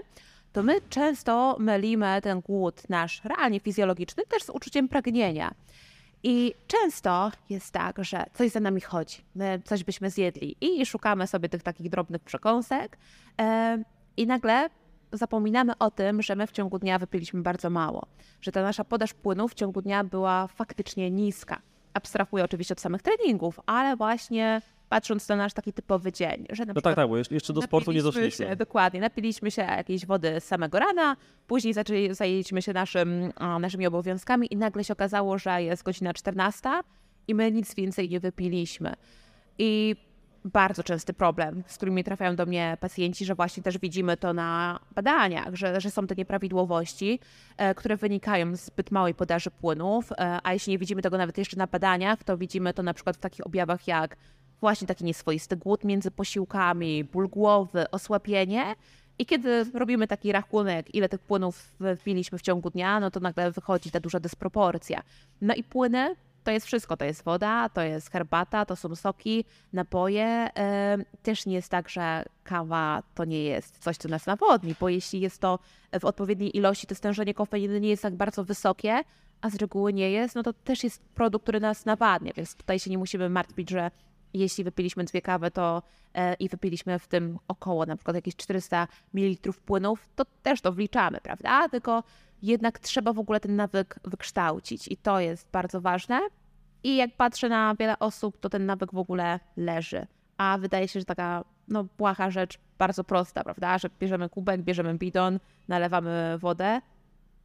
[0.53, 5.55] to my często mylimy ten głód nasz realnie fizjologiczny też z uczuciem pragnienia.
[6.23, 11.27] I często jest tak, że coś za nami chodzi, my coś byśmy zjedli i szukamy
[11.27, 12.99] sobie tych takich drobnych przekąsek
[13.41, 13.83] e,
[14.17, 14.69] i nagle
[15.12, 18.07] zapominamy o tym, że my w ciągu dnia wypiliśmy bardzo mało,
[18.41, 21.61] że ta nasza podaż płynów w ciągu dnia była faktycznie niska.
[21.95, 26.81] Abstrahuję oczywiście od samych treningów, ale właśnie patrząc na nasz taki typowy dzień, że No
[26.81, 28.46] tak, tak, bo jeszcze- do sportu nie doszliśmy.
[28.46, 33.87] Się, dokładnie, napiliśmy się jakiejś wody z samego rana, później zaczęli, zajęliśmy się naszym, naszymi
[33.87, 36.70] obowiązkami i nagle się okazało, że jest godzina 14
[37.28, 38.94] i my nic więcej nie wypiliśmy.
[39.59, 39.96] I
[40.44, 44.81] bardzo częsty problem, z którymi trafiają do mnie pacjenci, że właśnie też widzimy to na
[44.94, 47.20] badaniach, że, że są te nieprawidłowości,
[47.57, 51.38] e, które wynikają z zbyt małej podaży płynów, e, a jeśli nie widzimy tego nawet
[51.38, 54.16] jeszcze na badaniach, to widzimy to na przykład w takich objawach jak
[54.62, 58.75] właśnie taki nieswoisty głód między posiłkami, ból głowy, osłabienie.
[59.18, 63.51] I kiedy robimy taki rachunek, ile tych płynów wypiliśmy w ciągu dnia, no to nagle
[63.51, 65.03] wychodzi ta duża dysproporcja.
[65.40, 66.96] No i płyny to jest wszystko.
[66.96, 70.48] To jest woda, to jest herbata, to są soki, napoje.
[71.22, 75.20] Też nie jest tak, że kawa to nie jest coś, co nas nawodni, bo jeśli
[75.20, 75.59] jest to
[76.01, 79.01] w odpowiedniej ilości, to stężenie kofeiny nie jest tak bardzo wysokie,
[79.40, 82.79] a z reguły nie jest, no to też jest produkt, który nas nawadnia, więc tutaj
[82.79, 83.90] się nie musimy martwić, że
[84.35, 85.83] jeśli wypiliśmy dwie kawy to
[86.14, 90.73] e, i wypiliśmy w tym około na przykład jakieś 400 ml płynów, to też to
[90.73, 91.68] wliczamy, prawda?
[91.68, 92.03] Tylko
[92.42, 96.21] jednak trzeba w ogóle ten nawyk wykształcić i to jest bardzo ważne.
[96.85, 100.07] I jak patrzę na wiele osób, to ten nawyk w ogóle leży.
[100.37, 103.79] A wydaje się, że taka no, błaha rzecz, bardzo prosta, prawda?
[103.79, 106.81] Że bierzemy kubek, bierzemy bidon, nalewamy wodę,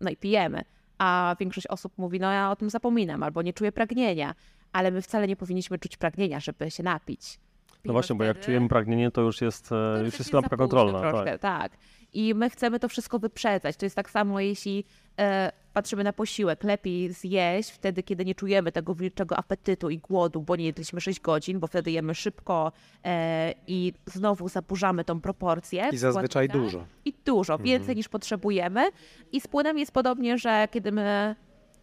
[0.02, 0.62] no i pijemy.
[0.98, 4.36] A większość osób mówi, no ja o tym zapominam, albo nie czuję pragnienia,
[4.74, 7.40] ale my wcale nie powinniśmy czuć pragnienia, żeby się napić.
[7.78, 10.34] No Pijemy właśnie, bo jak wtedy- czujemy pragnienie, to już jest, e, to już jest
[10.34, 11.00] lampka kontrolna.
[11.00, 11.42] Troszkę, Tak.
[11.42, 11.78] tak.
[12.14, 13.78] I my chcemy to wszystko wyprzedzać.
[13.78, 14.84] To jest tak samo, jeśli
[15.20, 16.64] e, patrzymy na posiłek.
[16.64, 21.20] Lepiej zjeść wtedy, kiedy nie czujemy tego wilczego apetytu i głodu, bo nie jedliśmy 6
[21.20, 22.72] godzin, bo wtedy jemy szybko
[23.06, 25.90] e, i znowu zaburzamy tą proporcję.
[25.92, 26.86] I zazwyczaj dużo.
[27.06, 28.90] I dużo, więcej niż potrzebujemy.
[29.32, 31.36] I z płynem jest podobnie, że kiedy my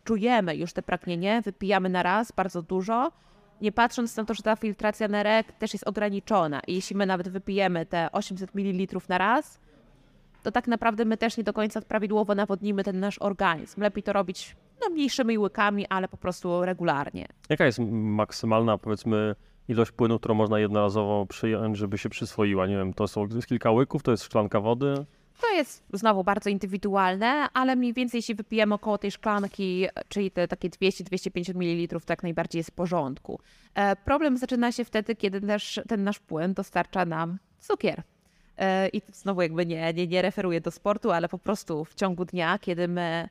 [0.05, 3.12] czujemy już te pragnienie, wypijamy na raz bardzo dużo,
[3.61, 6.61] nie patrząc na to, że ta filtracja nerek też jest ograniczona.
[6.67, 9.61] I jeśli my nawet wypijemy te 800 ml na raz,
[10.43, 13.81] to tak naprawdę my też nie do końca prawidłowo nawodnimy ten nasz organizm.
[13.81, 17.27] Lepiej to robić no, mniejszymi łykami, ale po prostu regularnie.
[17.49, 19.35] Jaka jest maksymalna, powiedzmy,
[19.69, 22.67] ilość płynu, którą można jednorazowo przyjąć, żeby się przyswoiła?
[22.67, 25.07] Nie wiem, to są kilka łyków, to jest szklanka wody.
[25.40, 30.49] To jest znowu bardzo indywidualne, ale mniej więcej jeśli wypijemy około tej szklanki, czyli te
[30.49, 33.40] takie 200-250 ml, to jak najbardziej jest w porządku.
[33.75, 38.03] E, problem zaczyna się wtedy, kiedy też ten nasz płyn dostarcza nam cukier.
[38.57, 42.25] E, I znowu jakby nie, nie, nie referuję do sportu, ale po prostu w ciągu
[42.25, 43.29] dnia, kiedy my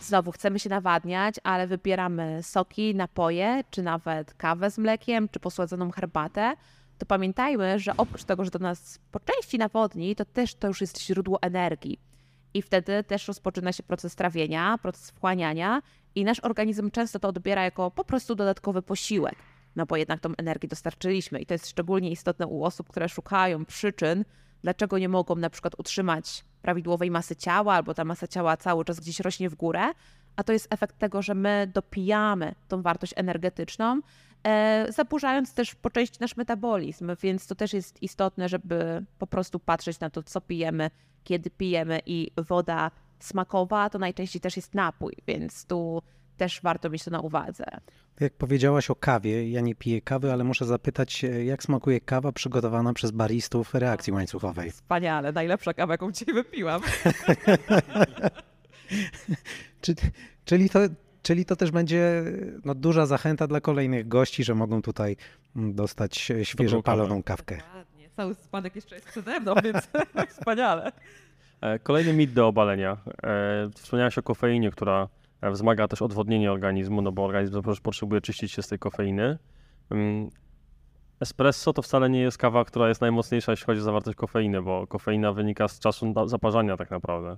[0.00, 5.90] znowu chcemy się nawadniać, ale wybieramy soki, napoje, czy nawet kawę z mlekiem, czy posładzoną
[5.90, 6.54] herbatę,
[7.02, 10.80] to pamiętajmy, że oprócz tego, że to nas po części nawodni, to też to już
[10.80, 11.98] jest źródło energii.
[12.54, 15.82] I wtedy też rozpoczyna się proces trawienia, proces wchłaniania
[16.14, 19.34] i nasz organizm często to odbiera jako po prostu dodatkowy posiłek,
[19.76, 23.64] no bo jednak tą energię dostarczyliśmy i to jest szczególnie istotne u osób, które szukają
[23.64, 24.24] przyczyn,
[24.62, 29.00] dlaczego nie mogą na przykład utrzymać prawidłowej masy ciała, albo ta masa ciała cały czas
[29.00, 29.82] gdzieś rośnie w górę,
[30.36, 34.00] a to jest efekt tego, że my dopijamy tą wartość energetyczną,
[34.88, 40.00] zaburzając też po części nasz metabolizm, więc to też jest istotne, żeby po prostu patrzeć
[40.00, 40.90] na to, co pijemy,
[41.24, 46.02] kiedy pijemy i woda smakowa to najczęściej też jest napój, więc tu
[46.36, 47.64] też warto mieć to na uwadze.
[48.20, 52.32] Jak powiedziałaś o kawie, ja nie piję kawy, ale muszę zapytać, się, jak smakuje kawa
[52.32, 54.70] przygotowana przez baristów reakcji łańcuchowej?
[54.70, 56.82] Wspaniale, najlepsza kawa, jaką dzisiaj wypiłam.
[59.80, 59.94] Czy,
[60.44, 60.80] czyli to
[61.22, 62.24] Czyli to też będzie
[62.64, 65.16] no, duża zachęta dla kolejnych gości, że mogą tutaj
[65.56, 67.56] mm, dostać świeżo paloną kawkę.
[67.56, 68.08] Dokładnie.
[68.16, 69.88] Cały spadek jeszcze jest przede mną, więc
[70.36, 70.92] wspaniale.
[71.60, 72.96] E, Kolejny mit do obalenia.
[73.22, 75.08] E, Wspomniałeś o kofeinie, która
[75.40, 79.38] e, wzmaga też odwodnienie organizmu, no bo organizm potrzebuje czyścić się z tej kofeiny.
[79.90, 80.30] Mm,
[81.20, 84.86] Espresso to wcale nie jest kawa, która jest najmocniejsza, jeśli chodzi o zawartość kofeiny, bo
[84.86, 87.36] kofeina wynika z czasu zaparzania tak naprawdę.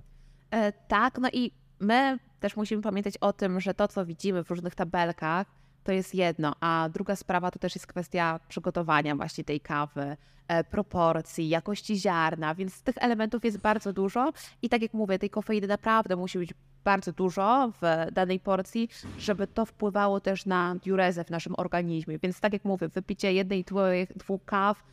[0.51, 4.49] E, tak, no i my też musimy pamiętać o tym, że to, co widzimy w
[4.49, 5.47] różnych tabelkach,
[5.83, 10.63] to jest jedno, a druga sprawa to też jest kwestia przygotowania właśnie tej kawy, e,
[10.63, 15.67] proporcji, jakości ziarna, więc tych elementów jest bardzo dużo i tak jak mówię, tej kofeiny
[15.67, 21.29] naprawdę musi być bardzo dużo w danej porcji, żeby to wpływało też na diurezę w
[21.29, 22.19] naszym organizmie.
[22.19, 23.81] Więc tak jak mówię, wypicie jednej, dwóch,
[24.15, 24.83] dwóch kaw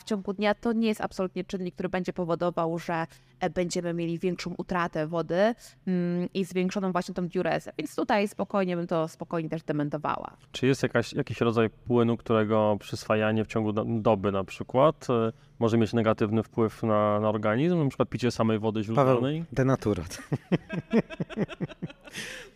[0.00, 3.06] w ciągu dnia to nie jest absolutnie czynnik, który będzie powodował, że
[3.54, 5.54] będziemy mieli większą utratę wody
[5.86, 7.72] mm, i zwiększoną właśnie tą diurezę.
[7.78, 10.36] Więc tutaj spokojnie bym to spokojnie też dementowała.
[10.52, 15.32] Czy jest jakaś, jakiś rodzaj płynu, którego przyswajanie w ciągu do- doby na przykład e,
[15.58, 17.82] może mieć negatywny wpływ na, na organizm?
[17.82, 19.44] Na przykład picie samej wody Paweł, źródlanej?
[19.52, 20.18] denaturat.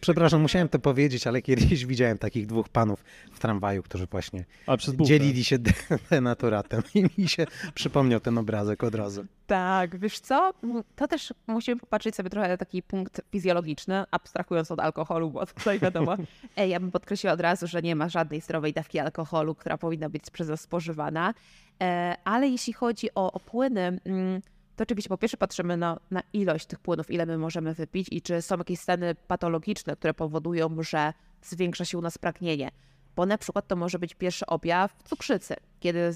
[0.01, 4.45] Przepraszam, musiałem to powiedzieć, ale kiedyś widziałem takich dwóch panów w tramwaju, którzy właśnie
[5.01, 5.73] dzielili się de-
[6.11, 9.25] denaturatem i mi się przypomniał ten obrazek od razu.
[9.47, 10.53] Tak, wiesz co?
[10.97, 15.79] To też musimy popatrzeć sobie trochę na taki punkt fizjologiczny, abstrahując od alkoholu, bo tutaj
[15.79, 16.17] wiadomo.
[16.57, 20.31] Ja bym podkreśliła od razu, że nie ma żadnej zdrowej dawki alkoholu, która powinna być
[20.31, 21.35] przez nas spożywana.
[21.81, 24.43] E, Ale jeśli chodzi o, o płyny, mm,
[24.77, 28.23] to oczywiście po pierwsze patrzymy na, na ilość tych płynów, ile my możemy wypić i
[28.23, 32.71] czy są jakieś stany patologiczne, które powodują, że zwiększa się u nas pragnienie.
[33.17, 36.15] Bo na przykład to może być pierwszy objaw cukrzycy, kiedy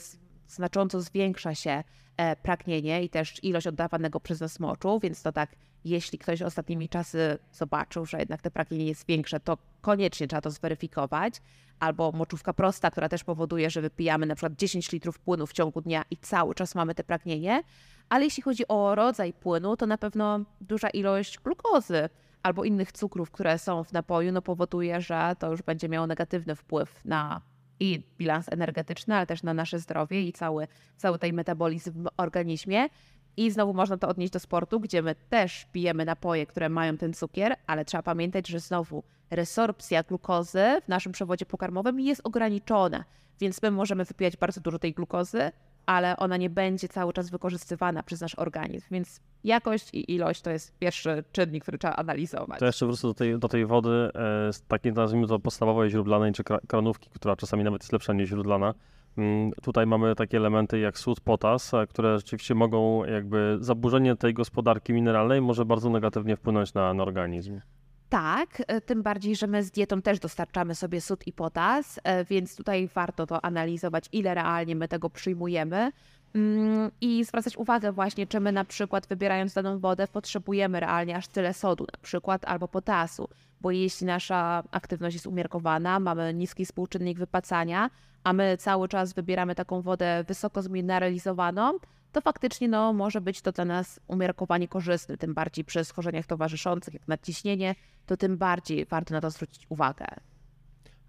[0.48, 1.84] znacząco zwiększa się
[2.16, 5.50] e, pragnienie i też ilość oddawanego przez nas moczu, więc to tak,
[5.84, 10.50] jeśli ktoś ostatnimi czasy zobaczył, że jednak te pragnienie jest większe, to koniecznie trzeba to
[10.50, 11.42] zweryfikować.
[11.80, 15.80] Albo moczówka prosta, która też powoduje, że wypijamy na przykład 10 litrów płynu w ciągu
[15.80, 17.62] dnia i cały czas mamy te pragnienie.
[18.08, 22.08] Ale jeśli chodzi o rodzaj płynu, to na pewno duża ilość glukozy
[22.42, 26.56] albo innych cukrów, które są w napoju, no powoduje, że to już będzie miało negatywny
[26.56, 27.40] wpływ na
[27.80, 32.88] i bilans energetyczny, ale też na nasze zdrowie i cały, cały tej metabolizm w organizmie.
[33.36, 37.12] I znowu można to odnieść do sportu, gdzie my też pijemy napoje, które mają ten
[37.12, 43.04] cukier, ale trzeba pamiętać, że znowu resorpcja glukozy w naszym przewodzie pokarmowym jest ograniczona,
[43.40, 45.52] więc my możemy wypijać bardzo dużo tej glukozy,
[45.86, 50.50] ale ona nie będzie cały czas wykorzystywana przez nasz organizm, więc jakość i ilość to
[50.50, 52.58] jest pierwszy czynnik, który trzeba analizować.
[52.58, 54.10] To jeszcze wrócę do tej, do tej wody,
[54.48, 58.12] e, z takiej nazwijmy to podstawowej źródlanej czy kra- kranówki, która czasami nawet jest lepsza
[58.12, 58.74] niż źródlana.
[59.18, 64.34] Mm, Tutaj mamy takie elementy jak sód, potas, e, które rzeczywiście mogą jakby zaburzenie tej
[64.34, 67.60] gospodarki mineralnej może bardzo negatywnie wpłynąć na, na organizm.
[68.08, 72.24] Tak, e, tym bardziej, że my z dietą też dostarczamy sobie sód i potas, e,
[72.24, 75.92] więc tutaj warto to analizować, ile realnie my tego przyjmujemy.
[76.34, 81.28] Mm, I zwracać uwagę właśnie, czy my na przykład wybierając daną wodę potrzebujemy realnie aż
[81.28, 83.28] tyle sodu na przykład albo potasu,
[83.60, 87.90] bo jeśli nasza aktywność jest umiarkowana, mamy niski współczynnik wypacania,
[88.24, 91.78] a my cały czas wybieramy taką wodę wysoko zmineralizowaną,
[92.16, 96.94] to faktycznie no, może być to dla nas umiarkowanie korzystne, tym bardziej przy schorzeniach towarzyszących,
[96.94, 97.74] jak nadciśnienie,
[98.06, 100.06] to tym bardziej warto na to zwrócić uwagę.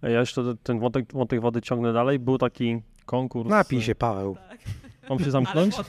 [0.04, 2.20] E, Ja jeszcze ten wątek, wątek wody ciągnę dalej.
[2.20, 3.50] Był taki konkurs.
[3.50, 4.38] Napij się, Paweł.
[5.10, 5.76] Mam się zamknąć?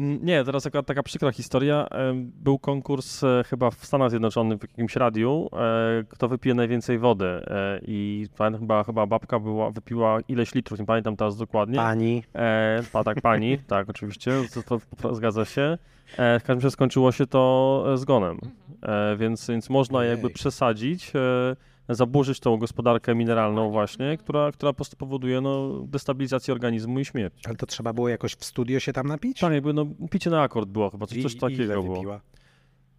[0.00, 1.86] Mm, Nie, teraz taka, taka przykra historia.
[1.90, 6.98] Em, Był konkurs e, chyba w Stanach Zjednoczonych w jakimś radiu, e, kto wypije najwięcej
[6.98, 7.24] wody.
[7.26, 11.76] E, I pamiętam, chyba, chyba babka była, wypiła ileś litrów, nie pamiętam teraz dokładnie.
[11.76, 12.22] Pani.
[12.34, 15.78] E, pa, tak, pani, tak, oczywiście, to, to, to zgadza się.
[16.16, 18.38] E, w każdym razie skończyło się to e, zgonem,
[18.82, 21.56] e, więc, więc można jakby przesadzić, e,
[21.94, 27.46] zaburzyć tą gospodarkę mineralną właśnie, która, która po prostu powoduje no, destabilizację organizmu i śmierć.
[27.46, 29.40] Ale to trzeba było jakoś w studio się tam napić?
[29.40, 32.20] Tak, jakby no, picie na akord było chyba, coś, I- coś ile takiego było.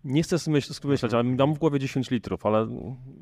[0.03, 2.67] Nie chcę myśleć, ale mam w głowie 10 litrów, ale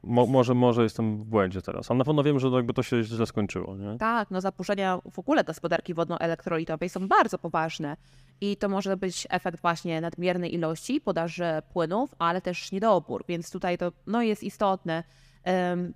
[0.04, 1.92] mo, może, może jestem w błędzie teraz.
[1.92, 3.98] Ale na pewno wiem, że to jakby to się źle skończyło, nie?
[3.98, 7.98] Tak, no zaburzenia w ogóle gospodarki wodno-elektrolitowej są bardzo poważne
[8.42, 13.78] i to może być efekt właśnie nadmiernej ilości podaży płynów, ale też niedobór, więc tutaj
[13.78, 15.04] to no, jest istotne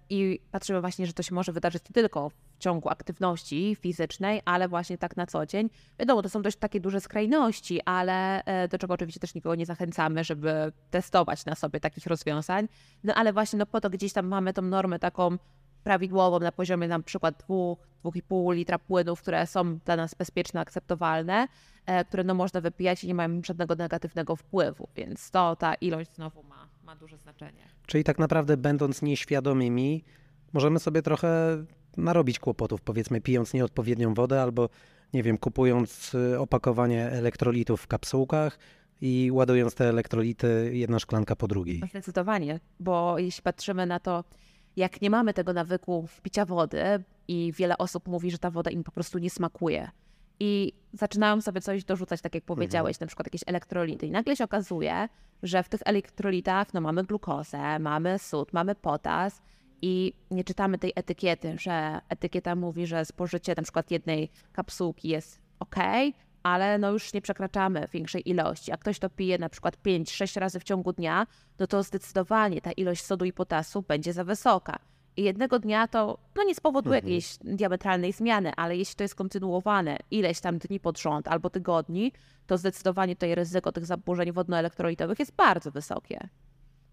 [0.10, 4.67] i patrzymy właśnie, że to się może wydarzyć nie tylko w ciągu aktywności fizycznej, ale
[4.67, 5.69] właśnie tak na co dzień.
[5.99, 9.65] Wiadomo, to są dość takie duże skrajności, ale e, do czego oczywiście też nikogo nie
[9.65, 12.67] zachęcamy, żeby testować na sobie takich rozwiązań.
[13.03, 15.38] No ale właśnie no po to gdzieś tam mamy tą normę taką
[15.84, 21.47] prawidłową na poziomie na przykład 2-2,5 litra płynów, które są dla nas bezpieczne, akceptowalne,
[21.86, 26.15] e, które no można wypijać i nie mają żadnego negatywnego wpływu, więc to ta ilość
[26.15, 27.63] znowu ma ma duże znaczenie.
[27.88, 30.04] Czyli tak naprawdę będąc nieświadomymi,
[30.54, 31.58] możemy sobie trochę
[31.98, 34.69] narobić kłopotów, powiedzmy pijąc nieodpowiednią wodę albo,
[35.13, 38.60] nie wiem, kupując y, opakowanie elektrolitów w kapsułkach
[39.02, 41.82] i ładując te elektrolity jedna szklanka po drugiej.
[41.89, 44.24] Zdecydowanie, bo jeśli patrzymy na to,
[44.76, 46.84] jak nie mamy tego nawyku picia wody
[47.28, 49.91] i wiele osób mówi, że ta woda im po prostu nie smakuje
[50.39, 54.43] i zaczynają sobie coś dorzucać, tak jak powiedziałeś, na przykład jakieś elektrolity i nagle się
[54.43, 55.10] okazuje,
[55.43, 59.41] że w tych elektrolitach no, mamy glukozę, mamy sód, mamy potas
[59.82, 65.39] i nie czytamy tej etykiety, że etykieta mówi, że spożycie na przykład jednej kapsułki jest
[65.60, 65.76] ok,
[66.43, 68.72] ale no już nie przekraczamy większej ilości.
[68.72, 71.28] A ktoś to pije na przykład 5-6 razy w ciągu dnia,
[71.60, 74.80] no to zdecydowanie ta ilość sodu i potasu będzie za wysoka.
[75.17, 79.97] I jednego dnia to no nie spowoduje jakiejś diametralnej zmiany, ale jeśli to jest kontynuowane
[80.12, 82.12] ileś tam dni pod rząd albo tygodni,
[82.47, 86.30] to zdecydowanie tutaj ryzyko tych zaburzeń wodnoelektrolitowych jest bardzo wysokie.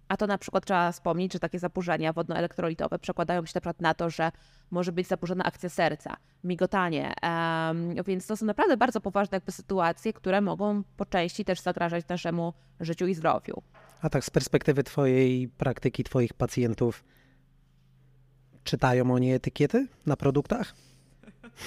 [0.09, 3.95] A to na przykład trzeba wspomnieć, że takie zaburzenia wodnoelektrolitowe przekładają się na przykład na
[3.95, 4.33] to, że
[4.71, 10.13] może być zaburzona akcja serca, migotanie, em, więc to są naprawdę bardzo poważne jakby sytuacje,
[10.13, 13.63] które mogą po części też zagrażać naszemu życiu i zdrowiu.
[14.03, 17.05] A tak z perspektywy twojej praktyki, twoich pacjentów,
[18.65, 20.75] czytają oni etykiety na produktach?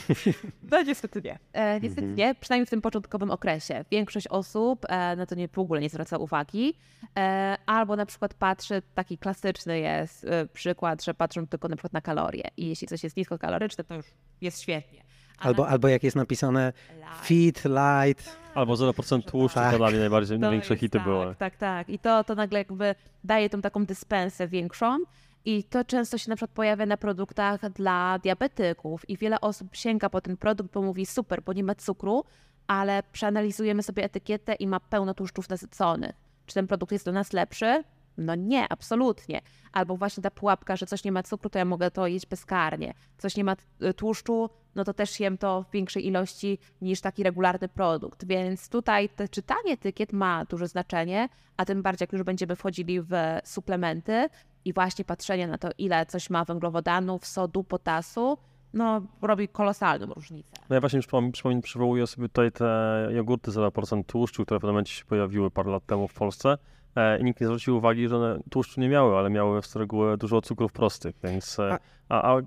[0.71, 1.39] No niestety nie.
[1.53, 3.86] E, niestety nie, przynajmniej w tym początkowym okresie.
[3.91, 6.73] Większość osób e, na to nie, w ogóle nie zwraca uwagi,
[7.17, 11.93] e, albo na przykład patrzy, taki klasyczny jest e, przykład, że patrzą tylko na przykład
[11.93, 14.06] na kalorie i jeśli coś jest niskokaloryczne, to już
[14.41, 15.03] jest świetnie.
[15.38, 19.71] A Albo, na albo jak jest napisane light, fit, light, Albo 0% tłuszczu Tak.
[19.71, 21.36] to dla mnie najbardziej, największe hity tak, były.
[21.36, 21.89] Tak, tak.
[21.89, 24.97] I to, to nagle jakby daje tą taką dyspensę większą.
[25.45, 30.10] I to często się na przykład pojawia na produktach dla diabetyków i wiele osób sięga
[30.10, 32.23] po ten produkt, bo mówi super, bo nie ma cukru,
[32.67, 36.15] ale przeanalizujemy sobie etykietę i ma pełno tłuszczów nasyconych.
[36.45, 37.84] Czy ten produkt jest dla nas lepszy?
[38.17, 39.41] No nie, absolutnie.
[39.71, 42.93] Albo właśnie ta pułapka, że coś nie ma cukru, to ja mogę to jeść bezkarnie.
[43.17, 47.23] Coś nie ma y, tłuszczu, no to też jem to w większej ilości niż taki
[47.23, 48.25] regularny produkt.
[48.25, 53.01] Więc tutaj te czytanie etykiet ma duże znaczenie, a tym bardziej jak już będziemy wchodzili
[53.01, 53.12] w
[53.43, 54.29] suplementy
[54.65, 58.38] i właśnie patrzenie na to, ile coś ma węglowodanów, sodu, potasu,
[58.73, 60.49] no robi kolosalną różnicę.
[60.69, 64.73] No ja właśnie przypom- przypom- przywołuję sobie tutaj te jogurty 0% tłuszczu, które w pewnym
[64.73, 66.58] momencie się pojawiły parę lat temu w Polsce.
[66.95, 70.17] E, I nikt nie zwrócił uwagi, że one tłuszczu nie miały, ale miały z reguły
[70.17, 71.78] dużo cukrów prostych, więc e,
[72.10, 72.41] a, a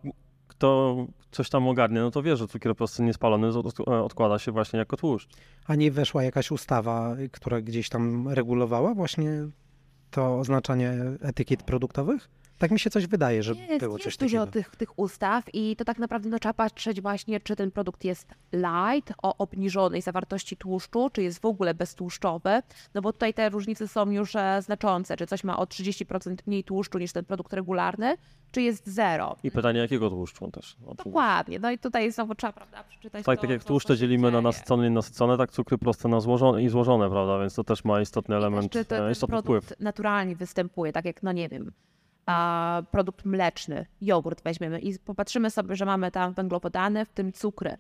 [0.49, 0.97] kto
[1.31, 3.49] coś tam ogarnie, no to wie, że cukier prosty niespalony
[3.87, 5.29] odkłada się właśnie jako tłuszcz.
[5.67, 9.31] a nie weszła jakaś ustawa, która gdzieś tam regulowała właśnie
[10.11, 12.29] to oznaczanie etykiet produktowych?
[12.59, 14.53] Tak mi się coś wydaje, że Jest, było coś jest dużo takiego.
[14.53, 18.29] tych, tych ustaw i to tak naprawdę no, trzeba patrzeć właśnie, czy ten produkt jest
[18.53, 22.63] light, o obniżonej zawartości tłuszczu, czy jest w ogóle beztłuszczowy,
[22.95, 26.65] no bo tutaj te różnice są już e, znaczące, czy coś ma o 30% mniej
[26.65, 28.17] tłuszczu niż ten produkt regularny,
[28.51, 29.37] czy jest zero.
[29.43, 30.77] I pytanie, jakiego tłuszczu też.
[31.05, 34.41] Dokładnie, no i tutaj znowu trzeba prawda, przeczytać Tak, to, tak jak tłuszcze dzielimy na
[34.41, 37.39] nasycone i nienasycone, tak cukry proste na złożone i złożone, prawda?
[37.39, 39.81] Więc to też ma istotny element, Jeszcze to, e, ten istotny produkt wpływ.
[39.81, 41.73] naturalnie występuje, tak jak, no nie wiem,
[42.27, 47.77] a, produkt mleczny, jogurt weźmiemy i popatrzymy sobie, że mamy tam węglowodany, w tym cukry.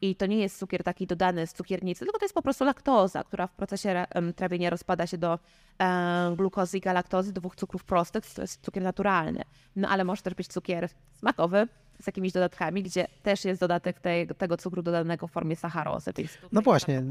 [0.00, 3.24] I to nie jest cukier taki dodany z cukiernicy, tylko to jest po prostu laktoza,
[3.24, 4.06] która w procesie
[4.36, 5.38] trawienia rozpada się do
[5.78, 9.42] e, glukozy i galaktozy, dwóch cukrów prostych, to jest cukier naturalny.
[9.76, 11.68] No ale może też być cukier smakowy
[12.02, 16.12] z jakimiś dodatkami, gdzie też jest dodatek tej, tego cukru dodanego w formie sacharozy.
[16.52, 17.02] No właśnie,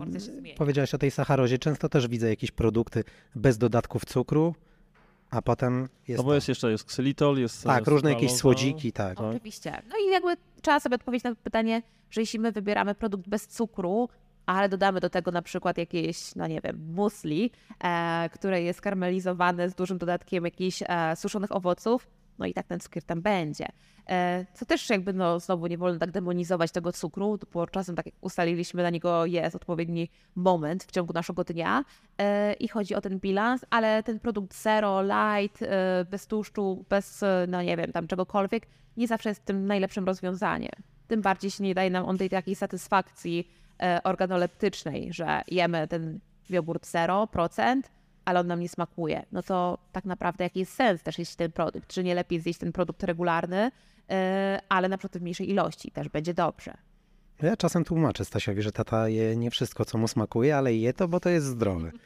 [0.57, 1.59] powiedziałeś o tej sacharozie.
[1.59, 3.03] Często też widzę jakieś produkty
[3.35, 4.55] bez dodatków cukru,
[5.31, 6.35] a potem jest, No bo to.
[6.35, 8.41] jest jeszcze jest ksylitol, jest tak, jest różne jakieś sukraloza.
[8.41, 9.17] słodziki, tak.
[9.17, 9.25] Tak.
[9.27, 9.81] Oczywiście.
[9.89, 14.09] No i jakby trzeba sobie odpowiedzieć na pytanie, że jeśli my wybieramy produkt bez cukru,
[14.45, 17.51] ale dodamy do tego na przykład jakieś, no nie wiem, musli,
[17.83, 22.07] e, które jest karmelizowane z dużym dodatkiem jakichś e, suszonych owoców,
[22.39, 23.67] no i tak ten cukier tam będzie.
[24.09, 28.05] E, co też jakby, no znowu nie wolno tak demonizować tego cukru, bo czasem tak
[28.05, 31.83] jak ustaliliśmy, na niego jest odpowiedni moment w ciągu naszego dnia
[32.17, 37.23] e, i chodzi o ten bilans, ale ten produkt zero, light, e, bez tłuszczu, bez,
[37.47, 40.71] no nie wiem, tam czegokolwiek, nie zawsze jest tym najlepszym rozwiązaniem.
[41.07, 43.47] Tym bardziej się nie daje nam on tej takiej satysfakcji
[44.03, 46.19] organoleptycznej, że jemy ten
[46.49, 47.81] jogurt 0%,
[48.27, 49.25] ale on nam nie smakuje.
[49.31, 51.87] No to tak naprawdę jaki jest sens też jeść ten produkt?
[51.87, 53.71] Czy nie lepiej zjeść ten produkt regularny,
[54.09, 56.73] e, ale na przykład w mniejszej ilości też będzie dobrze.
[57.41, 61.07] Ja czasem tłumaczę Stasiowi, że tata je nie wszystko, co mu smakuje, ale je to,
[61.07, 61.91] bo to jest zdrowe.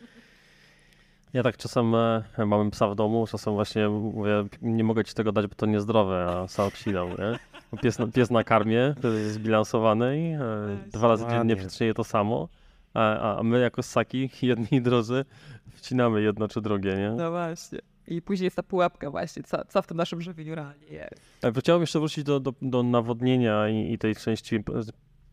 [1.34, 5.31] Ja tak czasem e, mamy psa w domu, czasem właśnie mówię, nie mogę ci tego
[5.31, 7.39] dać, bo to niezdrowe, a sam obsinam, nie?
[7.81, 10.39] Pies, na- pies na karmie, jest zbilansowany i e,
[10.91, 12.47] dwa razy dziennie przyczynie to samo,
[12.93, 15.25] a, a my jako ssaki, jedni i drudzy,
[15.82, 17.12] wcinamy jedno czy drugie, nie?
[17.12, 17.80] No właśnie.
[18.08, 21.46] I później jest ta pułapka właśnie, co, co w tym naszym żywieniu realnie jest.
[21.46, 24.63] E, Chciałbym jeszcze wrócić do, do, do nawodnienia i, i tej części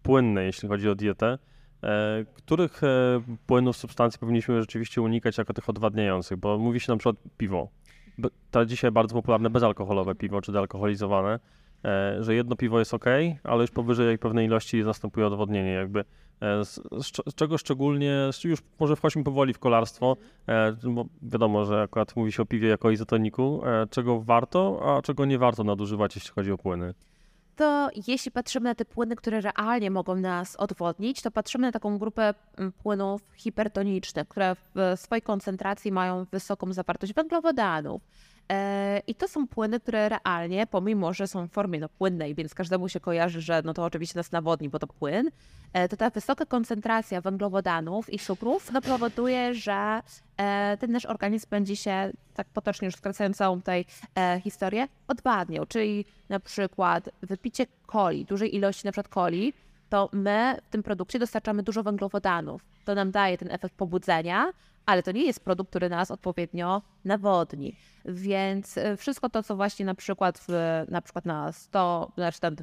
[0.03, 1.39] płynnej, jeśli chodzi o dietę.
[1.83, 6.38] E, których e, płynów, substancji powinniśmy rzeczywiście unikać jako tych odwadniających?
[6.38, 7.69] Bo mówi się na przykład piwo.
[8.19, 11.38] Be- To dzisiaj bardzo popularne bezalkoholowe piwo, czy dealkoholizowane,
[12.20, 13.04] że jedno piwo jest ok,
[13.44, 15.72] ale już powyżej pewnej ilości następuje odwodnienie.
[15.72, 16.00] Jakby
[16.40, 20.16] e, z, z, cze- z czego szczególnie, już może wchodźmy powoli w kolarstwo,
[20.48, 25.02] e, bo wiadomo, że akurat mówi się o piwie jako izotoniku, e, czego warto, a
[25.02, 26.94] czego nie warto nadużywać, jeśli chodzi o płyny.
[27.56, 31.98] to jeśli patrzymy na te płyny, które realnie mogą nas odwodnić, to patrzymy na taką
[31.98, 32.35] grupę
[32.83, 38.02] płynów hipertonicznych, które w swojej koncentracji mają wysoką zawartość węglowodanów.
[38.53, 42.55] E, I to są płyny, które realnie, pomimo że są w formie no, płynnej, więc
[42.55, 45.31] każdemu się kojarzy, że no to oczywiście nas nawodni, bo to płyn,
[45.73, 50.01] e, to ta wysoka koncentracja węglowodanów i cukrów no, powoduje, że
[50.37, 53.85] e, ten nasz organizm będzie się, tak potocznie już skracając całą tutaj
[54.42, 55.67] historię, odwadniał.
[55.67, 59.53] Czyli na przykład wypicie coli, dużej ilości na przykład coli,
[59.88, 62.65] to my w tym produkcie dostarczamy dużo węglowodanów.
[62.85, 64.53] To nam daje ten efekt pobudzenia,
[64.89, 67.77] ale to nie jest produkt, który nas odpowiednio nawodni.
[68.05, 70.53] Więc e, wszystko to, co właśnie na przykład, w,
[70.89, 72.57] na, przykład na 100, znaczy tam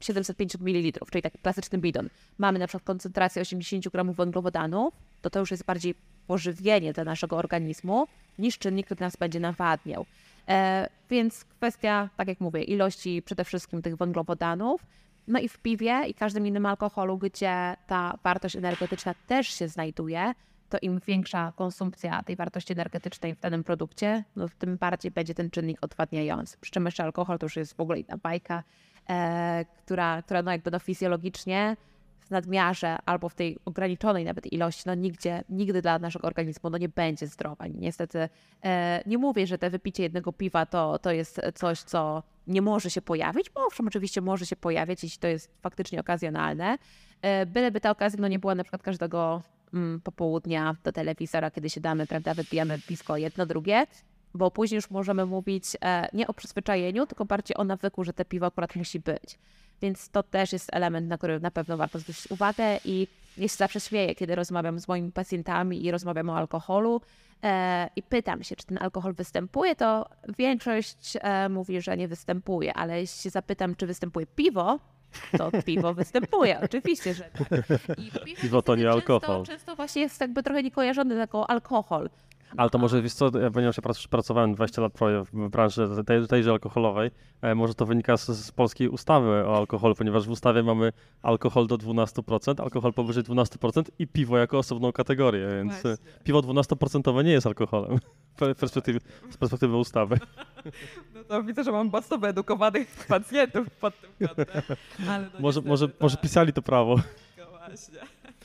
[0.00, 2.08] 750 ml, czyli taki klasyczny bidon,
[2.38, 5.94] mamy na przykład koncentrację 80 gramów węglowodanów, to to już jest bardziej
[6.26, 8.06] pożywienie dla naszego organizmu
[8.38, 10.06] niż czynnik, który nas będzie nawadniał.
[10.48, 14.86] E, więc kwestia, tak jak mówię, ilości przede wszystkim tych węglowodanów,
[15.28, 20.32] no i w piwie i każdym innym alkoholu, gdzie ta wartość energetyczna też się znajduje,
[20.72, 25.50] to im większa konsumpcja tej wartości energetycznej w danym produkcie, no tym bardziej będzie ten
[25.50, 26.56] czynnik odwadniający.
[26.60, 28.62] Przy czym jeszcze alkohol to już jest w ogóle inna bajka,
[29.08, 31.76] e, która, która no jakby no fizjologicznie
[32.20, 36.78] w nadmiarze albo w tej ograniczonej nawet ilości, no nigdzie, nigdy dla naszego organizmu no
[36.78, 37.66] nie będzie zdrowa.
[37.66, 38.28] Niestety
[38.64, 42.90] e, nie mówię, że te wypicie jednego piwa to, to jest coś, co nie może
[42.90, 46.78] się pojawić, bo owszem, oczywiście może się pojawiać, jeśli to jest faktycznie okazjonalne.
[47.22, 49.42] E, byleby ta okazja no nie była na przykład każdego
[50.04, 53.86] popołudnia do telewizora, kiedy siadamy, prawda, wypijamy blisko jedno, drugie,
[54.34, 58.24] bo później już możemy mówić e, nie o przyzwyczajeniu, tylko bardziej o nawyku, że te
[58.24, 59.38] piwo akurat musi być.
[59.82, 63.08] Więc to też jest element, na który na pewno warto zwrócić uwagę i
[63.38, 67.00] ja się zawsze śmieję, kiedy rozmawiam z moimi pacjentami i rozmawiam o alkoholu
[67.42, 70.08] e, i pytam się, czy ten alkohol występuje, to
[70.38, 74.78] większość e, mówi, że nie występuje, ale jeśli się zapytam, czy występuje piwo,
[75.38, 77.48] to piwo występuje, oczywiście, że tak.
[77.98, 79.44] I Piwo to nie często, alkohol.
[79.46, 82.10] Często właśnie jest jakby trochę niekojarzony jako alkohol.
[82.56, 84.92] Ale to może, wiesz co, ponieważ ja prac- pracowałem 20 lat
[85.32, 87.10] w branży tej, tejże alkoholowej,
[87.42, 90.92] e, może to wynika z, z polskiej ustawy o alkoholu, ponieważ w ustawie mamy
[91.22, 95.96] alkohol do 12%, alkohol powyżej 12% i piwo jako osobną kategorię, więc e, Właśnie.
[96.24, 97.98] piwo 12% nie jest alkoholem
[98.36, 99.00] w perspektywie,
[99.30, 100.18] z perspektywy ustawy.
[101.14, 104.46] No to widzę, że mam mocno wyedukowanych pacjentów pod tym kątem.
[105.08, 106.96] Ale no Może, niestety, może, tak, może pisali to prawo.
[107.68, 107.98] właśnie.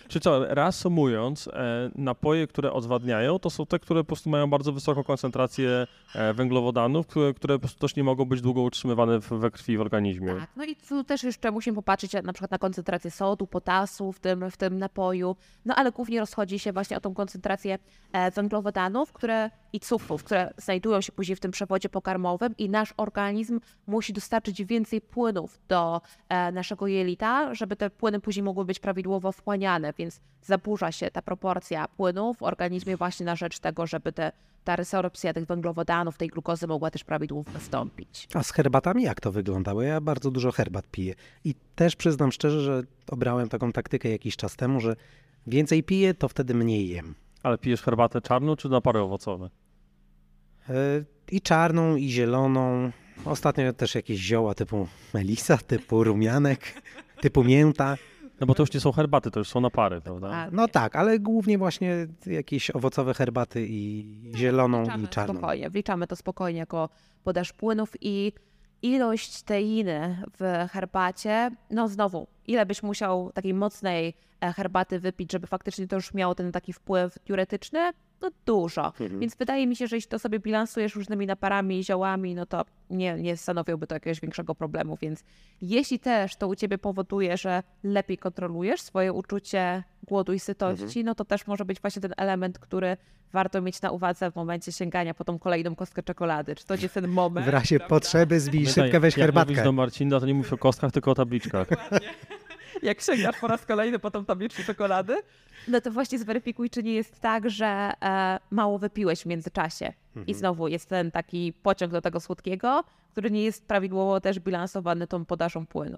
[0.07, 4.73] Czy co, reasumując, e, napoje, które odwadniają, to są te, które po prostu mają bardzo
[4.73, 9.51] wysoką koncentrację e, węglowodanów, które, które po prostu też nie mogą być długo utrzymywane we
[9.51, 10.35] krwi w organizmie.
[10.35, 14.19] Tak, no i tu też jeszcze musimy popatrzeć na przykład na koncentrację sodu, potasu w
[14.19, 15.35] tym, w tym napoju,
[15.65, 17.79] no ale głównie rozchodzi się właśnie o tą koncentrację
[18.11, 22.93] e, węglowodanów które, i cukrów, które znajdują się później w tym przewodzie pokarmowym i nasz
[22.97, 28.79] organizm musi dostarczyć więcej płynów do e, naszego jelita, żeby te płyny później mogły być
[28.79, 34.11] prawidłowo wchłaniane, więc zaburza się ta proporcja płynów w organizmie właśnie na rzecz tego, żeby
[34.11, 34.31] te,
[34.63, 38.27] ta resorpcja tych węglowodanów, tej glukozy mogła też prawidłowo nastąpić.
[38.33, 39.81] A z herbatami jak to wyglądało?
[39.81, 41.15] Ja bardzo dużo herbat piję.
[41.43, 44.95] I też przyznam szczerze, że obrałem taką taktykę jakiś czas temu, że
[45.47, 47.15] więcej piję, to wtedy mniej jem.
[47.47, 49.49] Ale pijesz herbatę czarną czy napary owocowe?
[50.69, 50.73] E,
[51.31, 52.91] I czarną, i zieloną.
[53.25, 56.81] Ostatnio też jakieś zioła typu melisa, typu rumianek,
[57.21, 57.97] typu mięta.
[58.39, 60.29] No bo to już nie są herbaty, to już są napary, prawda?
[60.31, 65.33] A, No tak, ale głównie właśnie jakieś owocowe herbaty i zieloną, Wliczamy i czarną.
[65.33, 66.89] Spokojnie, wliczamy to spokojnie jako
[67.23, 68.33] podaż płynów i
[68.81, 75.87] ilość teiny w herbacie, no znowu, ile byś musiał takiej mocnej herbaty wypić, żeby faktycznie
[75.87, 77.91] to już miało ten taki wpływ diuretyczny?
[78.21, 78.85] No dużo.
[78.85, 79.19] Mhm.
[79.19, 82.65] Więc wydaje mi się, że jeśli to sobie bilansujesz różnymi naparami i ziołami, no to
[82.89, 84.97] nie, nie stanowiłoby to jakiegoś większego problemu.
[85.01, 85.23] Więc
[85.61, 91.05] jeśli też to u ciebie powoduje, że lepiej kontrolujesz swoje uczucie głodu i sytości, Mhm.
[91.05, 92.97] no to też może być właśnie ten element, który
[93.33, 96.55] warto mieć na uwadze w momencie sięgania po tą kolejną kostkę czekolady.
[96.55, 97.45] Czy to jest ten moment?
[97.45, 97.95] W razie prawda?
[97.95, 99.63] potrzeby zbij Pamiętaj, szybkę, weź jak mówisz herbatkę.
[99.63, 101.67] do Marcina, to nie mów o kostkach, tylko o tabliczkach.
[102.83, 105.15] Jak sięgasz po raz kolejny po tą tabliczkę czekolady,
[105.67, 109.93] no to właśnie zweryfikuj, czy nie jest tak, że e, mało wypiłeś w międzyczasie.
[110.27, 115.07] I znowu jest ten taki pociąg do tego słodkiego, który nie jest prawidłowo też bilansowany
[115.07, 115.97] tą podażą płynu.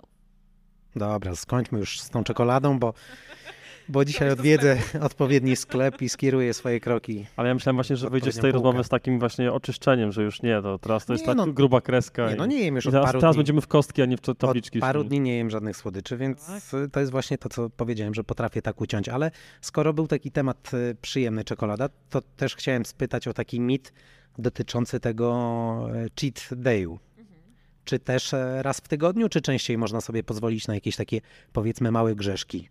[0.96, 2.94] Dobra, skończmy już z tą czekoladą, bo,
[3.90, 7.26] bo dzisiaj odwiedzę odpowiedni sklep i skieruję swoje kroki.
[7.36, 8.86] Ale ja myślałem właśnie, że wyjdzie z tej Odpowiednią rozmowy półkę.
[8.86, 11.48] z takim właśnie oczyszczeniem, że już nie, to teraz to jest Nie, tak no.
[11.48, 12.30] gruba kreska.
[12.30, 13.40] Nie, no nie jem już od teraz, paru teraz dni.
[13.40, 14.78] będziemy w kostki, a nie w tabliczki.
[14.78, 16.52] Od paru dni nie jem żadnych słodyczy, więc
[16.92, 19.10] to jest właśnie to, co powiedziałem, że potrafię tak uciąć.
[19.10, 19.32] Ale
[19.62, 23.94] skoro był taki temat y, przyjemny czekolada, to też chciałem spytać o taki mit
[24.38, 25.30] dotyczący tego
[25.96, 26.98] e, cheat day'u.
[27.86, 31.22] Czy też e, raz w tygodniu, czy częściej można sobie pozwolić na jakieś takie,
[31.54, 32.70] powiedzmy, małe grzeszki?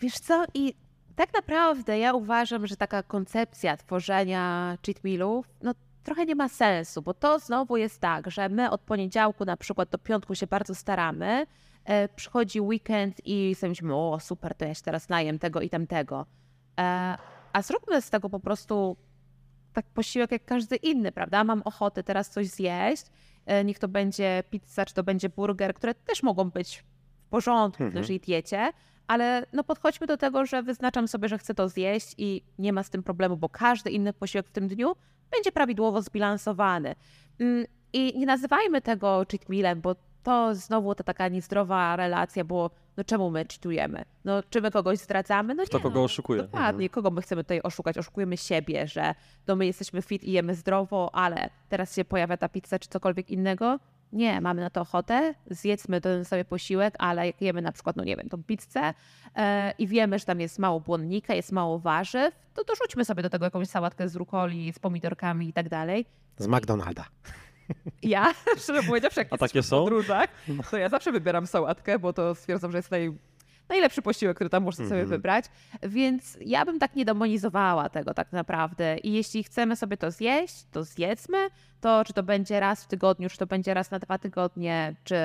[0.00, 0.74] Wiesz co, i
[1.16, 5.74] tak naprawdę ja uważam, że taka koncepcja tworzenia cheat mealów, no
[6.04, 9.88] trochę nie ma sensu, bo to znowu jest tak, że my od poniedziałku na przykład
[9.88, 11.46] do piątku się bardzo staramy,
[11.84, 15.70] e, przychodzi weekend i sobie myślimy, o super, to ja się teraz najem tego i
[15.70, 16.26] tamtego.
[16.80, 17.16] E,
[17.52, 18.96] a zróbmy z tego po prostu
[19.72, 21.44] tak posiłek jak każdy inny, prawda?
[21.44, 23.04] Mam ochotę teraz coś zjeść,
[23.46, 26.84] e, niech to będzie pizza, czy to będzie burger, które też mogą być
[27.26, 28.02] w porządku w Mhm.
[28.02, 28.72] naszej diecie,
[29.06, 32.82] ale no podchodźmy do tego, że wyznaczam sobie, że chcę to zjeść i nie ma
[32.82, 34.96] z tym problemu, bo każdy inny posiłek w tym dniu
[35.30, 36.94] będzie prawidłowo zbilansowany.
[37.40, 42.70] Mm, I nie nazywajmy tego cheat mealem, bo to znowu ta taka niezdrowa relacja, bo
[42.96, 44.04] no czemu my cheatujemy?
[44.24, 45.54] No czy my kogoś zdradzamy?
[45.54, 46.42] No nie, kogo no, oszukuje.
[46.42, 47.98] Dokładnie, kogo my chcemy tutaj oszukać?
[47.98, 49.14] Oszukujemy siebie, że
[49.46, 53.30] no my jesteśmy fit i jemy zdrowo, ale teraz się pojawia ta pizza czy cokolwiek
[53.30, 53.78] innego.
[54.14, 58.04] Nie, mamy na to ochotę, zjedzmy ten sobie posiłek, ale jak jemy na przykład, no
[58.04, 58.94] nie wiem, tą pizzę
[59.36, 63.30] e, i wiemy, że tam jest mało błonnika, jest mało warzyw, to dorzućmy sobie do
[63.30, 66.06] tego jakąś sałatkę z rukoli, z pomidorkami i tak dalej.
[66.38, 67.04] Z McDonalda.
[68.02, 69.76] Ja, szczerze powiedziawszy, jak A takie w są?
[69.84, 70.28] podróżach,
[70.70, 73.12] to ja zawsze wybieram sałatkę, bo to stwierdzam, że jest naj,
[73.68, 75.08] najlepszy posiłek, który tam można sobie Mhm.
[75.08, 75.44] wybrać.
[75.82, 78.98] Więc ja bym tak nie demonizowała tego tak naprawdę.
[78.98, 81.38] I jeśli chcemy sobie to zjeść, to zjedzmy.
[81.80, 85.16] To czy to będzie raz w tygodniu, czy to będzie raz na dwa tygodnie, czy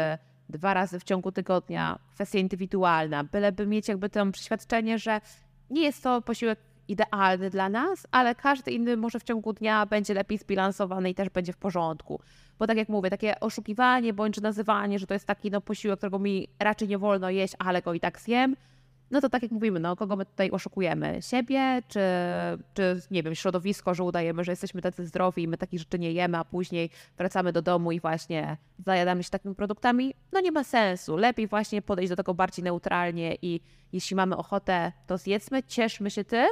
[0.50, 3.24] dwa razy w ciągu tygodnia, kwestia indywidualna.
[3.24, 5.22] Byleby mieć jakby to przeświadczenie, że
[5.70, 6.60] nie jest to posiłek
[6.90, 11.30] idealny dla nas, ale każdy inny może w ciągu dnia będzie lepiej zbilansowany i też
[11.30, 12.22] będzie w porządku.
[12.60, 16.20] Bo tak jak mówię, takie oszukiwanie bądź nazywanie, że to jest taki no, posiłek, którego
[16.20, 18.56] mi raczej nie wolno jeść, ale go i tak zjem,
[19.12, 21.20] no to tak jak mówimy, no kogo my tutaj oszukujemy?
[21.22, 22.00] Siebie, czy,
[22.74, 26.12] czy nie wiem, środowisko, że udajemy, że jesteśmy tacy zdrowi i my takich rzeczy nie
[26.12, 30.14] jemy, a później wracamy do domu i właśnie zajadamy się takimi produktami?
[30.32, 31.18] No nie ma sensu.
[31.18, 33.62] Lepiej właśnie podejść do tego bardziej neutralnie i
[33.94, 36.50] jeśli mamy ochotę, to zjedzmy, cieszmy się tym,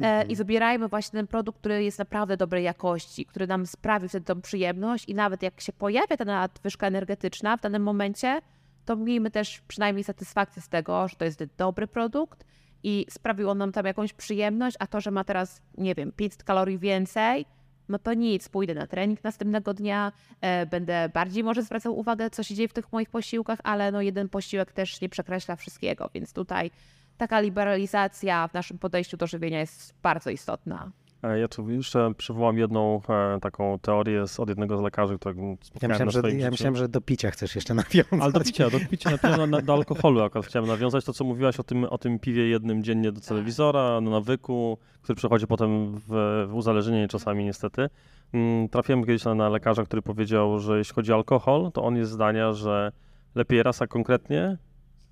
[0.00, 4.26] E, I wybierajmy właśnie ten produkt, który jest naprawdę dobrej jakości, który nam sprawi wtedy
[4.26, 8.40] tą przyjemność i nawet jak się pojawia ta nadwyżka energetyczna w danym momencie,
[8.84, 12.44] to miejmy też przynajmniej satysfakcję z tego, że to jest dobry produkt
[12.82, 16.44] i sprawił on nam tam jakąś przyjemność, a to, że ma teraz, nie wiem, 500
[16.44, 17.46] kalorii więcej,
[17.88, 22.42] no to nic, pójdę na trening następnego dnia, e, będę bardziej może zwracał uwagę, co
[22.42, 26.32] się dzieje w tych moich posiłkach, ale no jeden posiłek też nie przekreśla wszystkiego, więc
[26.32, 26.70] tutaj
[27.16, 30.90] taka liberalizacja w naszym podejściu do żywienia jest bardzo istotna.
[31.22, 35.42] E, Ja tu jeszcze przywołam jedną e, taką teorię z, od jednego z lekarzy, którego
[35.82, 38.20] Ja myślałem, że, ja myślałem, że do picia chcesz jeszcze nawiązać.
[38.20, 41.04] Ale do picia, do picia, na pewno na, do alkoholu akurat chciałem nawiązać.
[41.04, 45.16] To, co mówiłaś o tym, o tym piwie jednym dziennie do telewizora, na nawyku, który
[45.16, 46.08] przechodzi potem w,
[46.48, 47.88] w uzależnienie czasami niestety.
[48.32, 51.96] Mm, Trafiłem kiedyś na, na lekarza, który powiedział, że jeśli chodzi o alkohol, to on
[51.96, 52.92] jest zdania, że
[53.34, 54.58] lepiej raz, a konkretnie,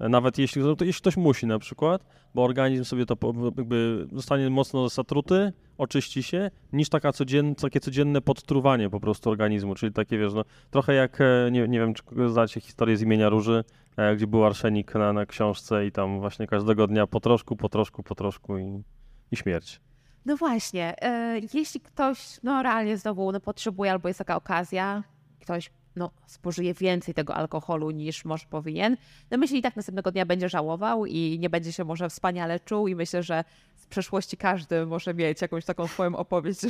[0.00, 3.16] nawet jeśli, jeśli ktoś musi na przykład, bo organizm sobie to
[3.56, 9.74] jakby zostanie mocno zatruty, oczyści się, niż taka codzien, takie codzienne podtruwanie po prostu organizmu,
[9.74, 13.28] czyli takie wiesz, no trochę jak, e, nie, nie wiem czy znacie historię z imienia
[13.28, 13.64] Róży,
[13.96, 17.68] e, gdzie był arszenik na, na książce i tam właśnie każdego dnia po troszku, po
[17.68, 18.82] troszku, po troszku i,
[19.30, 19.80] i śmierć.
[20.26, 25.02] No właśnie, e, jeśli ktoś no realnie znowu no, potrzebuje albo jest taka okazja,
[25.40, 28.96] ktoś no, spożyje więcej tego alkoholu niż może powinien,
[29.30, 32.88] no myśli i tak następnego dnia będzie żałował i nie będzie się może wspaniale czuł
[32.88, 36.68] i myślę, że z przeszłości każdy może mieć jakąś taką swoją opowieść, że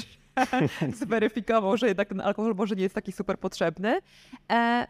[1.07, 4.01] zweryfikował, że jednak ten alkohol może nie jest taki super potrzebny.
[4.53, 4.87] E,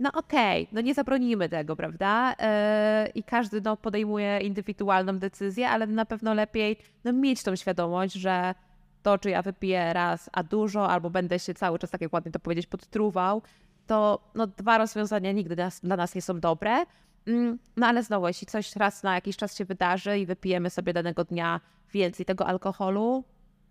[0.00, 2.34] no okej, no nie zabronimy tego, prawda?
[2.40, 8.14] E, I każdy no, podejmuje indywidualną decyzję, ale na pewno lepiej no, mieć tą świadomość,
[8.14, 8.54] że
[9.02, 12.32] to, czy ja wypiję raz, a dużo, albo będę się cały czas, tak jak ładnie
[12.32, 13.42] to powiedzieć, podtruwał,
[13.86, 16.84] to no, dwa rozwiązania nigdy nas, dla nas nie są dobre.
[17.26, 20.92] Mm, No ale znowu, jeśli coś raz na jakiś czas się wydarzy i wypijemy sobie
[20.92, 21.60] danego dnia
[21.92, 23.24] więcej tego alkoholu,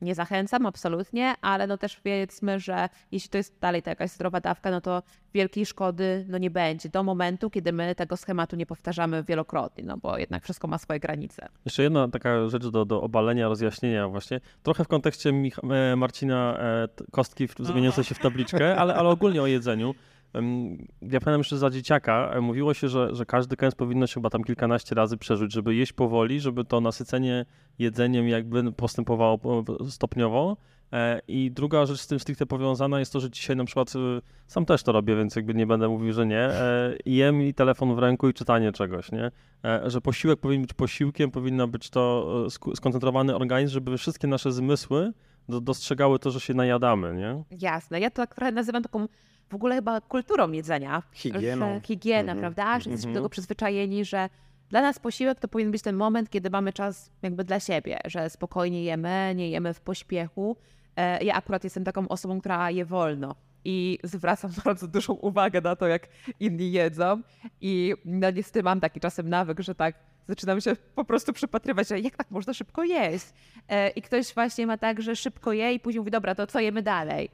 [0.04, 4.40] nie zachęcam absolutnie, ale no też powiedzmy, że jeśli to jest dalej ta jakaś zdrowa
[4.42, 8.66] dawka, no to wielkiej szkody no nie będzie do momentu, kiedy my tego schematu nie
[8.66, 11.48] powtarzamy wielokrotnie, no bo jednak wszystko ma swoje granice.
[11.66, 14.40] Jeszcze jedna taka rzecz do, do obalenia, rozjaśnienia właśnie.
[14.64, 19.10] Trochę w kontekście Mich- e, Marcina e, kostki w- zamieniające się w tabliczkę, ale, ale
[19.10, 19.94] ogólnie o jedzeniu.
[21.02, 24.30] Ja pamiętam jeszcze za dzieciaka, e, mówiło się, że, że każdy kęs powinno się chyba
[24.30, 27.46] tam kilkanaście razy przeżyć, żeby jeść powoli, żeby to nasycenie
[27.80, 30.58] jedzeniem jakby postępowało po- stopniowo.
[30.94, 34.22] E, I druga rzecz z tym stricte powiązana jest to, że dzisiaj na przykład, y,
[34.48, 37.96] sam też to robię, więc jakby nie będę mówił, że nie, e, jem i telefon
[37.96, 39.32] w ręku i czytanie czegoś, nie?
[39.66, 44.28] E, że posiłek powinien być posiłkiem, powinno być to e, sk- skoncentrowany organizm, żeby wszystkie
[44.28, 45.12] nasze zmysły
[45.50, 47.44] do, dostrzegały to, że się najadamy, nie?
[47.62, 49.08] Jasne, ja to tak trochę nazywam taką
[49.54, 51.04] w ogóle chyba kulturą jedzenia.
[51.12, 51.82] Higieną.
[51.84, 52.40] Higiena, Mhm.
[52.40, 52.80] prawda?
[52.80, 53.14] Że jesteśmy Mhm.
[53.14, 54.30] do tego przyzwyczajeni, że
[54.70, 58.30] dla nas posiłek to powinien być ten moment, kiedy mamy czas jakby dla siebie, że
[58.30, 60.58] spokojnie jemy, nie jemy w pośpiechu.
[60.96, 63.36] E, Ja akurat jestem taką osobą, która je wolno
[63.66, 66.08] i zwracam bardzo dużą uwagę na to, jak
[66.40, 67.22] inni jedzą
[67.62, 69.96] i no niestety mam taki czasem nawyk, że tak
[70.28, 73.26] zaczynam się po prostu przypatrywać, że jak tak można szybko jeść.
[73.70, 76.60] E, I ktoś właśnie ma tak, że szybko je i później mówi, dobra, to co
[76.60, 77.30] jemy dalej?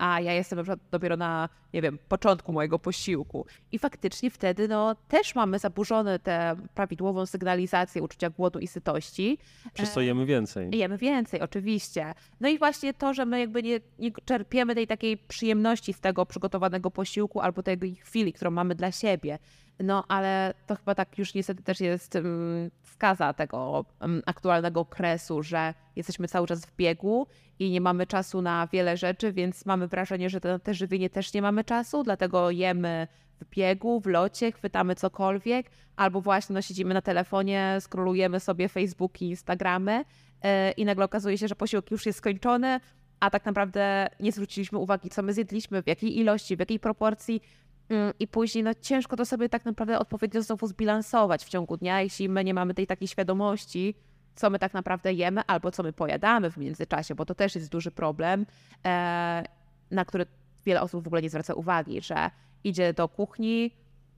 [0.00, 3.46] E, A ja jestem na przykład dopiero na, nie wiem, początku mojego posiłku.
[3.72, 9.38] I faktycznie wtedy no, też mamy zaburzone tę prawidłową sygnalizację uczucia głodu i sytości.
[9.72, 10.74] Przez co jemy więcej.
[10.74, 12.14] I Jemy więcej, oczywiście.
[12.40, 16.26] No i właśnie to, że my jakby nie, nie czerpiemy tej takiej przyjemności z tego
[16.26, 19.38] przygotowanego posiłku albo tej chwili, którą mamy dla siebie.
[19.80, 25.42] No ale to chyba tak już niestety też jest um, skaza tego um, aktualnego okresu,
[25.42, 27.26] że jesteśmy cały czas w biegu
[27.58, 31.34] i nie mamy czasu na wiele rzeczy, więc mamy wrażenie, że na te żywienie też
[31.34, 33.08] nie mamy czasu, dlatego jemy
[33.40, 39.28] w biegu, w locie, chwytamy cokolwiek, albo właśnie no, siedzimy na telefonie, scrollujemy sobie Facebooki,
[39.28, 40.04] Instagramy
[40.42, 42.80] e, i nagle okazuje się, że posiłek już jest skończony,
[43.20, 47.42] a tak naprawdę nie zwróciliśmy uwagi, co my zjedliśmy, w jakiej ilości, w jakiej proporcji.
[47.88, 52.02] Mm, I później no, ciężko to sobie tak naprawdę odpowiednio znowu zbilansować w ciągu dnia,
[52.02, 53.94] jeśli my nie mamy tej takiej świadomości,
[54.34, 57.70] co my tak naprawdę jemy albo co my pojadamy w międzyczasie, bo to też jest
[57.70, 58.46] duży problem,
[58.84, 59.44] e,
[59.90, 60.26] na który
[60.66, 62.30] wiele osób w ogóle nie zwraca uwagi, że
[62.64, 63.70] idzie do kuchni,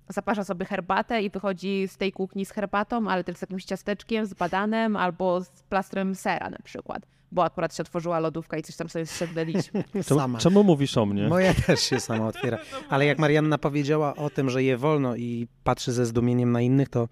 [0.09, 4.27] zaparza sobie herbatę i wychodzi z tej kuchni z herbatą, ale też z jakimś ciasteczkiem,
[4.27, 8.77] z badanem albo z plastrem sera na przykład, bo akurat się otworzyła lodówka i coś
[8.77, 9.05] tam sobie.
[10.05, 10.39] Czemu, Sama.
[10.39, 11.29] czemu mówisz o mnie?
[11.29, 12.59] Moja też się sama otwiera.
[12.91, 16.89] Ale jak Marianna powiedziała o tym, że je wolno i patrzy ze zdumieniem na innych,
[16.89, 17.09] to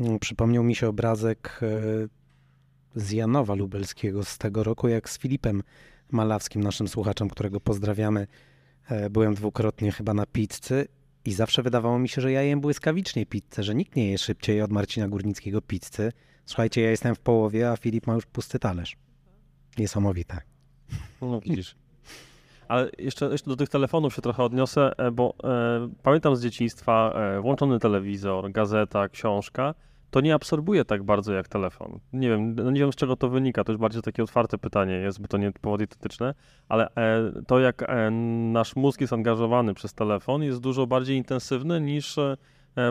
[0.00, 1.68] mm, przypomniał mi się obrazek e,
[2.94, 5.62] z Janowa Lubelskiego z tego roku, jak z Filipem
[6.10, 8.26] Malawskim, naszym słuchaczem, którego pozdrawiamy.
[8.88, 10.88] E, Byłem dwukrotnie chyba na pizzy
[11.24, 14.62] i zawsze wydawało mi się, że ja jem błyskawicznie pizzę, że nikt nie je szybciej
[14.62, 16.12] od Marcina Górnickiego pizzy.
[16.46, 18.96] Słuchajcie, ja jestem w połowie, a Filip ma już pusty talerz.
[19.80, 20.40] Niesamowite.
[21.22, 21.74] No widzisz.
[22.68, 27.12] Ale jeszcze, jeszcze do tych telefonów się trochę odniosę, e, bo e, pamiętam z dzieciństwa
[27.14, 29.74] e, włączony telewizor, gazeta, książka,
[30.10, 31.98] to nie absorbuje tak bardzo jak telefon.
[32.12, 34.94] Nie wiem, no nie wiem z czego to wynika, to już bardziej takie otwarte pytanie
[34.94, 36.34] jest, bo to nie typowo dietetyczne,
[36.68, 38.10] ale e, to jak e,
[38.52, 42.36] nasz mózg jest angażowany przez telefon jest dużo bardziej intensywny niż e,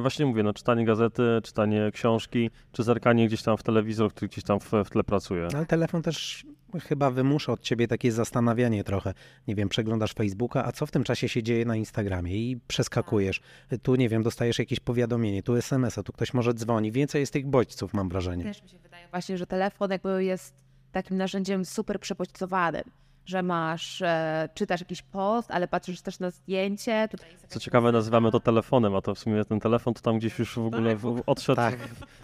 [0.01, 4.43] właśnie mówię, no czytanie gazety, czytanie książki, czy zerkanie gdzieś tam w telewizor, który gdzieś
[4.43, 5.47] tam w, w tle pracuje.
[5.55, 6.45] Ale telefon też
[6.83, 9.13] chyba wymusza od ciebie takie zastanawianie trochę.
[9.47, 13.41] Nie wiem, przeglądasz Facebooka, a co w tym czasie się dzieje na Instagramie i przeskakujesz.
[13.83, 16.91] Tu, nie wiem, dostajesz jakieś powiadomienie, tu SMS-a, tu ktoś może dzwoni.
[16.91, 18.43] Więcej jest tych bodźców, mam wrażenie.
[18.43, 20.53] Też mi się wydaje właśnie, że telefon jakby jest
[20.91, 22.83] takim narzędziem super przebodźcowanym,
[23.29, 27.09] że masz, e, czytasz jakiś post, ale patrzysz też na zdjęcie.
[27.47, 30.55] Co ciekawe, nazywamy to telefonem, a to w sumie ten telefon to tam gdzieś już
[30.55, 31.77] w ogóle w, odszedł Tak.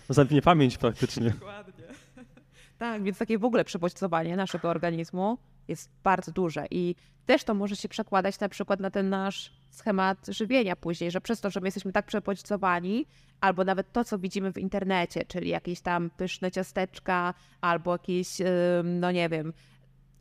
[0.10, 1.30] zębnie pamięć praktycznie.
[1.30, 1.84] Dokładnie.
[2.78, 5.38] Tak, więc takie w ogóle przebodźcowanie naszego organizmu
[5.68, 6.96] jest bardzo duże i
[7.26, 11.42] też to może się przekładać na przykład na ten nasz schemat żywienia później, że przez
[11.42, 13.06] to, że my jesteśmy tak przebodźcowani,
[13.42, 18.28] albo nawet to, co widzimy w internecie, czyli jakieś tam pyszne ciasteczka, albo jakieś,
[18.84, 19.54] no nie wiem,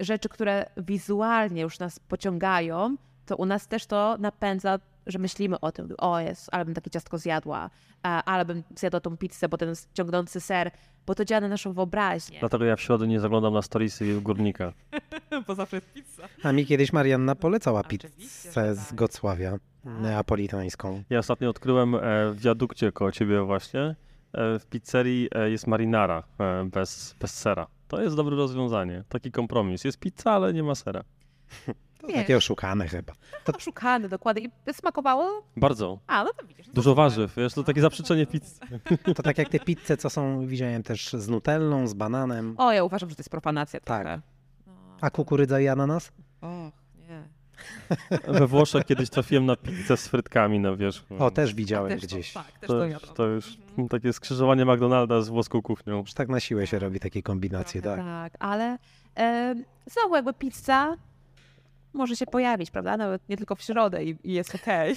[0.01, 5.73] rzeczy, które wizualnie już nas pociągają, to u nas też to napędza, że myślimy o
[5.73, 7.71] tym, o jest, ale bym takie ciastko zjadła,
[8.03, 10.71] ale bym zjadła tą pizzę, bo ten ciągnący ser,
[11.07, 12.41] bo to działa na naszą wyobraźnię.
[12.41, 14.73] Dlatego ja w środę nie zaglądam na storiesy górnika.
[15.47, 16.29] bo zawsze jest pizza.
[16.43, 18.09] A mi kiedyś Marianna polecała pizzę
[18.75, 18.95] z tak.
[18.95, 21.03] Gocławia, neapolitańską.
[21.11, 21.99] Ja ostatnio odkryłem e,
[22.33, 23.95] w wiadukcie koło ciebie właśnie, e,
[24.59, 26.23] w pizzerii e, jest marinara
[26.65, 27.67] bez, bez sera.
[27.89, 29.85] To jest dobre rozwiązanie, taki kompromis.
[29.85, 31.03] Jest pizza, ale nie ma sera.
[32.01, 32.17] To Wiesz.
[32.17, 33.13] takie oszukane chyba.
[33.45, 34.43] To szukane, dokładnie.
[34.67, 35.43] I smakowało?
[35.57, 35.99] Bardzo.
[36.07, 36.67] A, no to widzisz.
[36.67, 37.05] no to Dużo super.
[37.05, 38.61] warzyw, wiesz, to takie zaprzeczenie pizzy.
[39.15, 42.55] To tak jak te pizze, co są, widziałem też z nutellą, z bananem.
[42.59, 44.03] O, ja uważam, że to jest profanacja Tak.
[44.03, 44.21] trochę.
[45.01, 46.13] A kukurydza i ananas?
[46.41, 46.84] Och.
[48.39, 51.15] We Włoszech kiedyś trafiłem na pizzę z frytkami na wierzchu.
[51.19, 52.33] O, też widziałem Też to, gdzieś.
[52.33, 53.59] tak, też to, to to już
[53.91, 55.99] takie skrzyżowanie McDonalda z włoską kuchnią.
[55.99, 58.33] Już tak na siłę się robi takie kombinacje, Trochę tak.
[58.33, 58.79] Tak, ale
[59.17, 59.55] e,
[59.87, 60.97] znowu jakby pizza
[61.93, 62.97] może się pojawić, prawda?
[62.97, 64.97] Nawet nie tylko w środę i, i jest okej.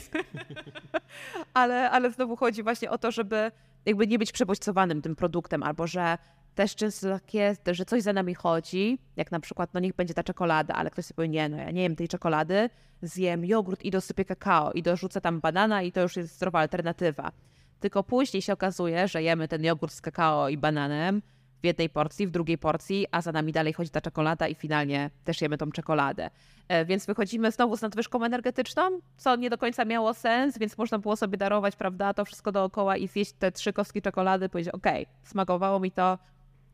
[1.53, 3.51] ale, ale znowu chodzi właśnie o to, żeby
[3.86, 6.18] jakby nie być przebodźcowanym tym produktem, albo że
[6.58, 10.14] też często tak jest, że coś za nami chodzi, jak na przykład, no niech będzie
[10.14, 12.70] ta czekolada, ale ktoś sobie powie, nie, no ja nie jem tej czekolady,
[13.01, 17.32] zjem jogurt i dosypię kakao i dorzucę tam banana i to już jest zdrowa alternatywa.
[17.80, 21.22] Tylko później się okazuje, że jemy ten jogurt z kakao i bananem
[21.62, 25.10] w jednej porcji, w drugiej porcji, a za nami dalej chodzi ta czekolada i finalnie
[25.24, 26.30] też jemy tą czekoladę.
[26.68, 30.99] E, Więc wychodzimy znowu z nadwyżką energetyczną, co nie do końca miało sens, więc można
[30.99, 35.05] było sobie darować, prawda, to wszystko dookoła i zjeść te trzy kostki czekolady, powiedzieć, okej,
[35.24, 36.18] smakowało mi to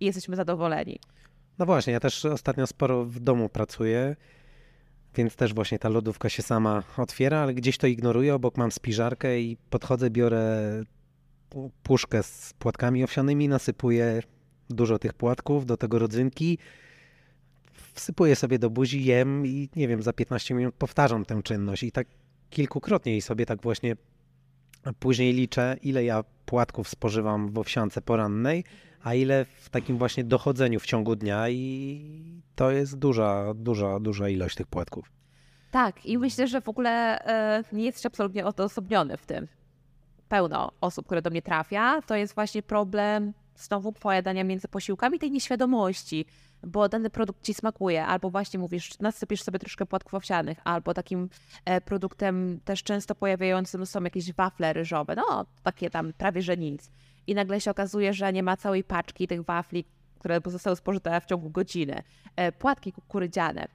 [0.04, 1.00] i jesteśmy zadowoleni.
[1.60, 4.16] No właśnie, ja też ostatnio sporo w domu pracuję,
[5.16, 8.36] więc też właśnie ta lodówka się sama otwiera, ale gdzieś to ignoruję.
[8.36, 10.84] Obok mam spiżarkę i podchodzę, biorę
[11.84, 14.22] puszkę z płatkami owsianymi, nasypuję
[14.70, 16.58] dużo tych płatków, do tego rodzynki,
[17.94, 21.92] wsypuję sobie do buzi, jem i nie wiem, za 15 minut powtarzam tę czynność i
[21.92, 22.08] tak
[22.50, 23.96] kilkukrotnie i sobie tak właśnie
[25.00, 28.64] później liczę, ile ja płatków spożywam w owsiance porannej,
[29.04, 34.30] a ile w takim właśnie dochodzeniu w ciągu dnia i to jest duża, duża, duża
[34.30, 35.12] ilość tych płatków.
[35.72, 39.48] Tak, i myślę, że w ogóle e, nie jesteś absolutnie odosobniony w tym.
[40.30, 45.32] Pełno osób, które do mnie trafia, to jest właśnie problem znowu pojadania między posiłkami, tej
[45.32, 46.26] nieświadomości,
[46.64, 51.30] bo dany produkt ci smakuje, albo właśnie mówisz, nasypiesz sobie troszkę płatków owsianych, albo takim
[51.66, 56.92] e, produktem też często pojawiającym są jakieś wafle ryżowe, no takie tam prawie że nic.
[57.28, 59.86] I nagle się okazuje, że nie ma całej paczki tych wafli,
[60.20, 62.04] które zostały spożyte w ciągu godziny.
[62.36, 63.68] E, płatki kukurydziane,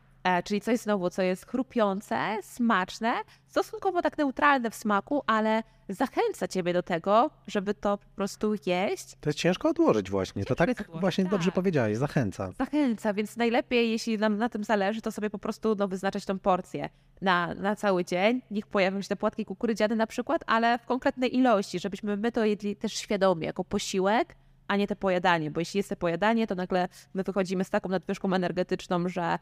[0.45, 3.15] czyli coś znowu, co jest chrupiące, smaczne,
[3.47, 9.17] stosunkowo tak neutralne w smaku, ale zachęca ciebie do tego, żeby to po prostu jeść.
[9.21, 10.45] To jest ciężko odłożyć właśnie.
[10.45, 11.31] To Ciężko tak jest odłożyć, właśnie tak.
[11.31, 12.53] dobrze powiedziałeś, zachęca.
[12.59, 16.39] Zachęca, więc najlepiej, jeśli nam na tym zależy, to sobie po prostu no, wyznaczać tą
[16.39, 16.89] porcję
[17.23, 18.43] na, na cały dzień.
[18.51, 22.45] Niech pojawią się te płatki kukurydziane na przykład, ale w konkretnej ilości, żebyśmy my to
[22.45, 24.37] jedli też świadomie, jako posiłek,
[24.69, 27.89] a nie te pojadanie, bo jeśli jest te pojadanie, to nagle my wychodzimy z taką
[27.89, 29.39] nadwyżką energetyczną, że e,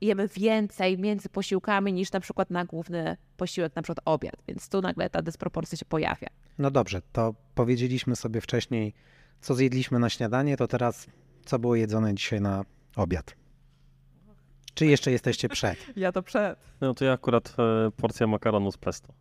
[0.00, 4.80] jemy więcej między posiłkami niż na przykład na główny posiłek, na przykład obiad, więc tu
[4.80, 6.28] nagle ta dysproporcja się pojawia.
[6.58, 8.94] No dobrze, to powiedzieliśmy sobie wcześniej,
[9.40, 11.06] co zjedliśmy na śniadanie, to teraz
[11.44, 12.64] co było jedzone dzisiaj na
[12.96, 13.34] obiad?
[14.74, 15.78] Czy jeszcze jesteście przed?
[15.96, 16.58] Ja to przed.
[16.80, 19.12] No to ja akurat e, porcja makaronu z pesto.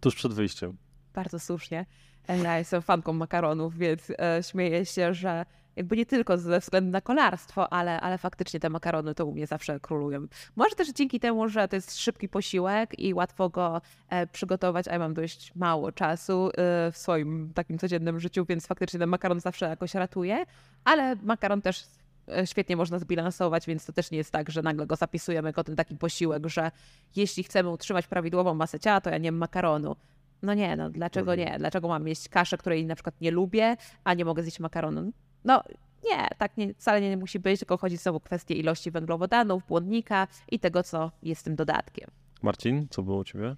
[0.00, 0.76] Tuż przed wyjściem.
[1.14, 1.86] Bardzo słusznie.
[2.28, 5.44] E, Ja jestem fanką makaronów, więc e, śmieję się, że
[5.78, 9.46] jakby nie tylko ze względu na kolarstwo, ale, ale faktycznie te makarony to u mnie
[9.46, 10.26] zawsze królują.
[10.56, 14.92] Może też dzięki temu, że to jest szybki posiłek i łatwo go e, przygotować, a
[14.92, 19.40] ja mam dość mało czasu e, w swoim takim codziennym życiu, więc faktycznie ten makaron
[19.40, 20.44] zawsze jakoś ratuje,
[20.84, 21.84] ale makaron też
[22.28, 25.64] e, świetnie można zbilansować, więc to też nie jest tak, że nagle go zapisujemy jako
[25.64, 26.70] ten taki posiłek, że
[27.16, 29.96] jeśli chcemy utrzymać prawidłową masę ciała, to ja nie jem makaronu.
[30.42, 31.56] No nie, no dlaczego nie?
[31.58, 35.12] Dlaczego mam jeść kaszę, której na przykład nie lubię, a nie mogę zjeść makaronu?
[35.44, 35.62] No
[36.04, 40.26] nie, tak nie, wcale nie musi być, tylko chodzi znowu o kwestię ilości węglowodanów, błonnika
[40.50, 42.10] i tego, co jest tym dodatkiem.
[42.42, 43.56] Marcin, co było u ciebie?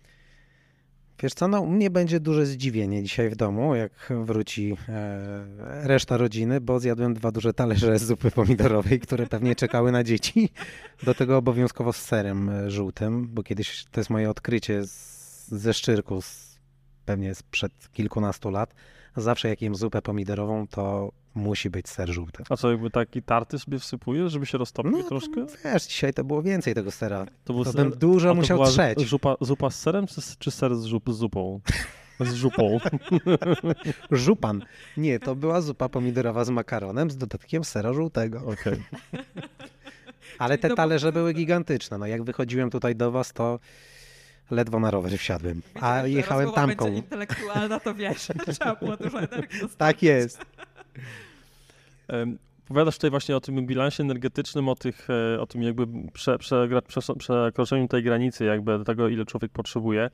[1.22, 6.16] Wiesz co, no u mnie będzie duże zdziwienie dzisiaj w domu, jak wróci e, reszta
[6.16, 10.48] rodziny, bo zjadłem dwa duże talerze zupy pomidorowej, które pewnie czekały na dzieci.
[11.02, 15.74] Do tego obowiązkowo z serem e, żółtym, bo kiedyś to jest moje odkrycie z, ze
[15.74, 16.58] szczyrku, z,
[17.04, 18.74] pewnie sprzed kilkunastu lat.
[19.16, 22.42] Zawsze jak jem zupę pomidorową, to musi być ser żółty.
[22.48, 25.46] A co, jakby taki tarty sobie wsypujesz, żeby się roztopił No, troszkę?
[25.64, 27.26] Wiesz, dzisiaj to było więcej tego sera.
[27.44, 29.08] To, był To ser- bym dużo musiał była trzeć.
[29.08, 31.60] Zupa, zupa z serem, czy, czy ser z, żup, z zupą?
[32.20, 32.78] Z żupą.
[34.10, 34.62] Żupan.
[34.96, 38.38] Nie, to była zupa pomidorowa z makaronem z dodatkiem sera żółtego.
[38.46, 38.82] Okej.
[40.38, 41.98] Ale te talerze były gigantyczne.
[41.98, 43.58] No jak wychodziłem tutaj do was, to
[44.50, 45.62] ledwo na rower wsiadłem.
[45.80, 46.88] A jechałem tamką.
[46.92, 50.44] intelektualna, to wiesz, trzeba było dużo energii Tak jest.
[52.08, 52.38] Em,
[52.68, 56.82] Powiadasz tutaj właśnie o tym bilansie energetycznym, o, tych, e, o tym jakby prze, przegra-
[56.82, 60.10] prze, przekroczeniu tej granicy, jakby tego, ile człowiek potrzebuje.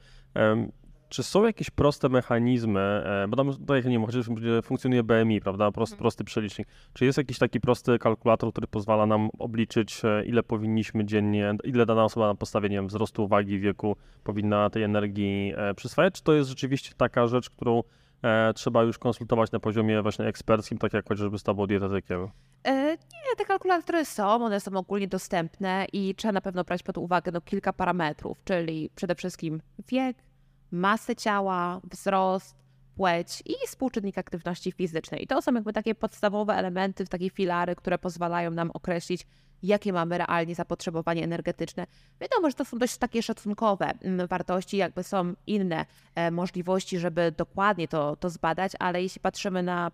[1.08, 5.40] Czy są jakieś proste mechanizmy, e, bo tam, tak jak nie wiem, chociażby funkcjonuje BMI,
[5.40, 6.02] prawda, prosty, Mhm.
[6.02, 6.68] prosty przelicznik.
[6.94, 11.86] Czy jest jakiś taki prosty kalkulator, który pozwala nam obliczyć, e, ile powinniśmy dziennie, ile
[11.86, 16.14] dana osoba na podstawie, nie wiem, wzrostu wagi, wieku powinna tej energii przyswajać?
[16.14, 17.82] Czy to jest rzeczywiście taka rzecz, którą
[18.22, 22.28] e, trzeba już konsultować na poziomie właśnie eksperckim, tak jak chociażby z tobą dietetykiem?
[22.64, 26.98] E, Nie, te kalkulatory są, one są ogólnie dostępne i trzeba na pewno brać pod
[26.98, 30.16] uwagę no, kilka parametrów, czyli przede wszystkim wiek,
[30.70, 32.56] masę ciała, wzrost,
[32.96, 35.24] płeć i współczynnik aktywności fizycznej.
[35.24, 39.26] I to są jakby takie podstawowe elementy, takie filary, które pozwalają nam określić,
[39.62, 41.86] jakie mamy realnie zapotrzebowanie energetyczne.
[42.20, 47.32] Wiadomo, że to są dość takie szacunkowe mm, wartości, jakby są inne e, możliwości, żeby
[47.36, 49.90] dokładnie to, to zbadać, ale jeśli patrzymy na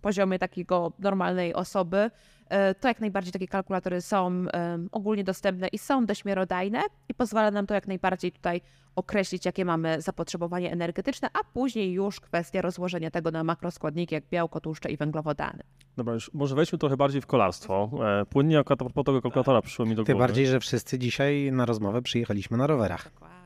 [0.00, 2.10] poziomie takiego normalnej osoby,
[2.48, 4.44] e, to jak najbardziej takie kalkulatory są
[4.92, 8.60] ogólnie dostępne i są dość miarodajne i pozwala nam to jak najbardziej tutaj
[8.96, 14.60] określić, jakie mamy zapotrzebowanie energetyczne, a później już kwestia rozłożenia tego na makroskładniki, jak białko,
[14.60, 15.62] tłuszcze i węglowodany.
[15.96, 17.90] Dobra, już może wejdźmy trochę bardziej w kolarstwo.
[18.20, 20.28] E, płynnie akurat propos tego kalkulatora przyszło mi do Tym głowy.
[20.28, 23.04] bardziej, że wszyscy dzisiaj na rozmowę przyjechaliśmy na rowerach.
[23.04, 23.37] Dokładnie.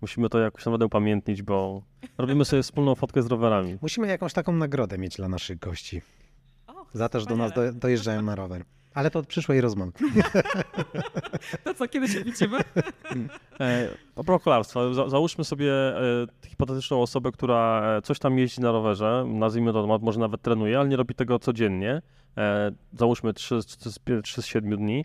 [0.00, 1.82] Musimy to jakoś naprawdę upamiętnić, bo
[2.18, 3.78] robimy sobie wspólną fotkę z rowerami.
[3.82, 6.02] Musimy jakąś taką nagrodę mieć dla naszych gości.
[6.66, 8.64] O, Za to, że do nas do, dojeżdżają na rower.
[8.94, 9.92] Ale to od przyszłej rozmowy.
[11.64, 12.58] To co, kiedy się widzimy?
[13.60, 18.60] E, a propos kolarstwa, za, załóżmy sobie e, hipotetyczną osobę, która e, coś tam jeździ
[18.60, 22.02] na rowerze, nazwijmy to, może nawet trenuje, ale nie robi tego codziennie.
[22.36, 23.60] E, załóżmy 3,
[24.22, 25.04] z 7 dni.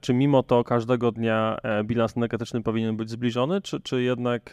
[0.00, 4.50] Czy mimo to każdego dnia bilans energetyczny powinien być zbliżony, czy, czy jednak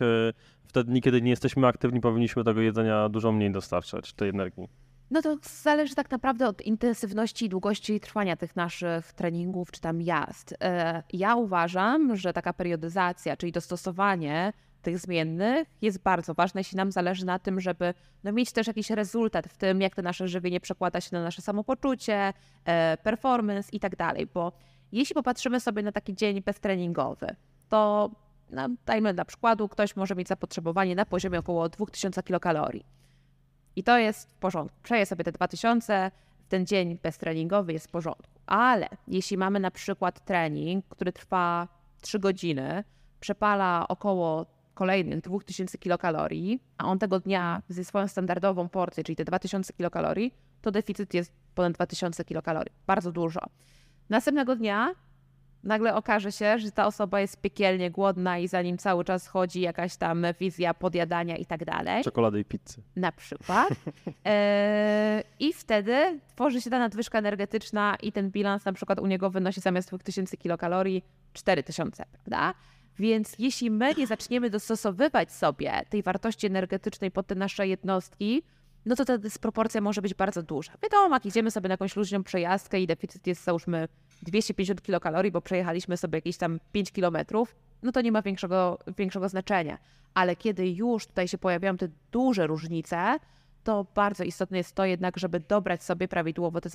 [0.67, 4.67] w te dni, kiedy nie jesteśmy aktywni, powinniśmy tego jedzenia dużo mniej dostarczać, tej energii?
[5.11, 10.01] No to zależy tak naprawdę od intensywności i długości trwania tych naszych treningów czy tam
[10.01, 10.55] jazd.
[10.61, 16.91] E, Ja uważam, że taka periodyzacja, czyli dostosowanie tych zmiennych jest bardzo ważne, jeśli nam
[16.91, 17.93] zależy na tym, żeby
[18.23, 21.41] no, mieć też jakiś rezultat w tym, jak to nasze żywienie przekłada się na nasze
[21.41, 22.33] samopoczucie,
[22.65, 24.27] e, performance i tak dalej.
[24.33, 24.51] Bo
[24.91, 27.35] jeśli popatrzymy sobie na taki dzień beztreningowy,
[27.69, 28.11] to
[28.49, 32.85] no, dajmy dla przykładu, ktoś może mieć zapotrzebowanie na poziomie około 2000 kilokalorii.
[33.79, 34.77] I to jest w porządku.
[34.83, 36.11] Przeje sobie te 2000,
[36.43, 38.39] w ten dzień beztreningowy jest w porządku.
[38.45, 41.67] Ale jeśli mamy na przykład trening, który trwa
[42.01, 42.83] 3 godziny,
[43.19, 49.25] przepala około kolejnych 2000 kilokalorii, a on tego dnia ze swoją standardową porcję, czyli te
[49.25, 52.71] 2000 kilokalorii, to deficyt jest ponad 2000 kilokalorii.
[52.87, 53.41] Bardzo dużo.
[54.09, 54.95] Następnego dnia
[55.63, 59.61] nagle okaże się, że ta osoba jest piekielnie głodna i za nim cały czas chodzi
[59.61, 62.81] jakaś tam wizja podjadania i tak dalej Czekolady i pizzy.
[62.95, 63.69] na przykład.
[64.25, 69.29] E, I wtedy tworzy się ta nadwyżka energetyczna i ten bilans na przykład u niego
[69.29, 71.03] wynosi zamiast 2000 kilokalorii
[71.33, 72.53] 4000, prawda?
[72.99, 78.43] Więc jeśli my nie zaczniemy dostosowywać sobie tej wartości energetycznej pod te nasze jednostki,
[78.85, 80.71] no to ta dysproporcja może być bardzo duża.
[80.83, 83.87] Wiadomo, jak idziemy sobie na jakąś luźną przejażdżkę i deficyt jest załóżmy
[84.21, 89.29] 250 kilokalorii, bo przejechaliśmy sobie jakieś tam 5 kilometrów, no to nie ma większego, większego
[89.29, 89.77] znaczenia.
[90.13, 93.19] Ale kiedy już tutaj się pojawiają te duże różnice,
[93.63, 96.69] to bardzo istotne jest to jednak, żeby dobrać sobie prawidłowo tę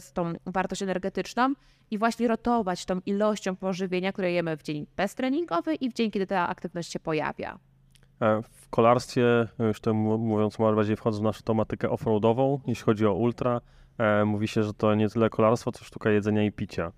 [0.00, 1.54] z tą wartość energetyczną
[1.90, 6.26] i właśnie rotować tą ilością pożywienia, które jemy w dzień beztreningowy i w dzień, kiedy
[6.26, 7.58] ta aktywność się pojawia.
[8.22, 13.06] E, W kolarstwie, już to mówiąc może bardziej wchodząc w naszą tematykę offroadową, jeśli chodzi
[13.06, 13.60] o ultra,
[13.98, 16.92] e, mówi się, że to nie tyle kolarstwo, co sztuka jedzenia i picia.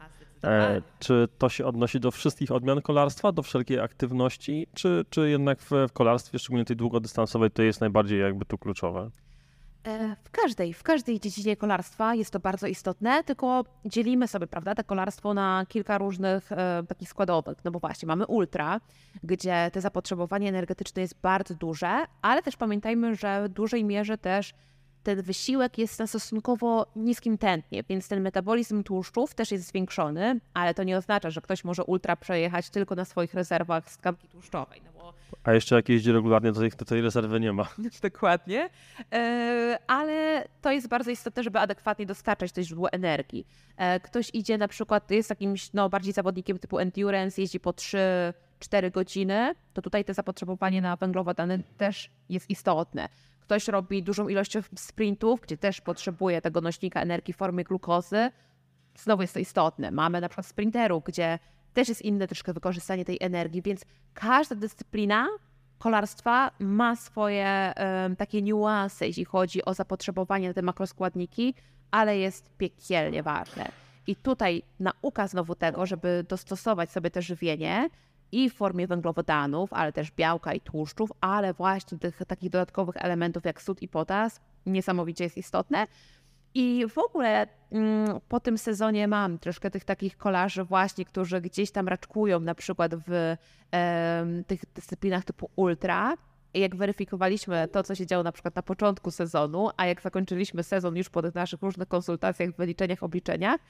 [0.44, 5.60] E, czy to się odnosi do wszystkich odmian kolarstwa, do wszelkiej aktywności, czy, czy jednak
[5.60, 9.10] w, w kolarstwie, szczególnie tej długodystansowej, to jest najbardziej jakby tu kluczowe?
[9.88, 14.74] E, W każdej, w każdej dziedzinie kolarstwa jest to bardzo istotne, tylko dzielimy sobie, prawda,
[14.74, 17.58] to kolarstwo na kilka różnych e, takich składowych.
[17.64, 18.80] No bo właśnie, mamy ultra,
[19.22, 24.54] gdzie te zapotrzebowanie energetyczne jest bardzo duże, ale też pamiętajmy, że w dużej mierze też
[25.02, 30.74] ten wysiłek jest na stosunkowo niskim tętnie, więc ten metabolizm tłuszczów też jest zwiększony, ale
[30.74, 34.82] to nie oznacza, że ktoś może ultra przejechać tylko na swoich rezerwach z tkanki tłuszczowej.
[34.84, 34.97] No
[35.44, 37.68] A jeszcze jak jeździ regularnie, to to tej rezerwy nie ma.
[38.02, 38.70] Dokładnie.
[39.12, 43.46] E, Ale to jest bardzo istotne, żeby adekwatnie dostarczać to źródło energii.
[43.76, 48.90] E, Ktoś idzie na przykład, jest jakimś no, bardziej zawodnikiem typu endurance, jeździ po 3-4
[48.92, 53.08] godziny, to tutaj to zapotrzebowanie na węglowodany też jest istotne.
[53.40, 58.30] Ktoś robi dużą ilość sprintów, gdzie też potrzebuje tego nośnika energii w formie glukozy.
[58.96, 59.90] Znowu jest to istotne.
[59.90, 61.38] Mamy na przykład sprinterów, gdzie
[61.78, 65.26] też jest inne troszkę wykorzystanie tej energii, więc każda dyscyplina
[65.78, 71.54] kolarstwa ma swoje em, takie niuanse, jeśli chodzi o zapotrzebowanie na te makroskładniki,
[71.90, 73.68] ale jest piekielnie ważne.
[74.06, 77.88] I tutaj nauka znowu tego, żeby dostosować sobie te żywienie
[78.32, 83.44] i w formie węglowodanów, ale też białka i tłuszczów, ale właśnie tych takich dodatkowych elementów
[83.44, 85.86] jak sód i potas, niesamowicie jest istotne.
[86.54, 91.70] I w ogóle mm, po tym sezonie mam troszkę tych takich kolarzy właśnie, którzy gdzieś
[91.70, 93.36] tam raczkują na przykład w
[93.70, 96.14] em, tych dyscyplinach typu ultra.
[96.54, 100.62] I jak weryfikowaliśmy to, co się działo na przykład na początku sezonu, a jak zakończyliśmy
[100.62, 103.60] sezon już po tych naszych różnych konsultacjach, wyliczeniach, obliczeniach,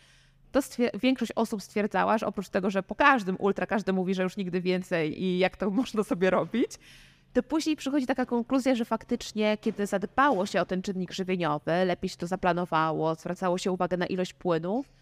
[0.53, 0.61] to
[1.03, 4.61] większość osób stwierdzała, że oprócz tego, że po każdym ultra każdy mówi, że już nigdy
[4.61, 6.71] więcej i jak to można sobie robić,
[7.33, 12.09] to później przychodzi taka konkluzja, że faktycznie, kiedy zadbało się o ten czynnik żywieniowy, lepiej
[12.09, 14.93] się to zaplanowało, zwracało się uwagę na ilość płynów,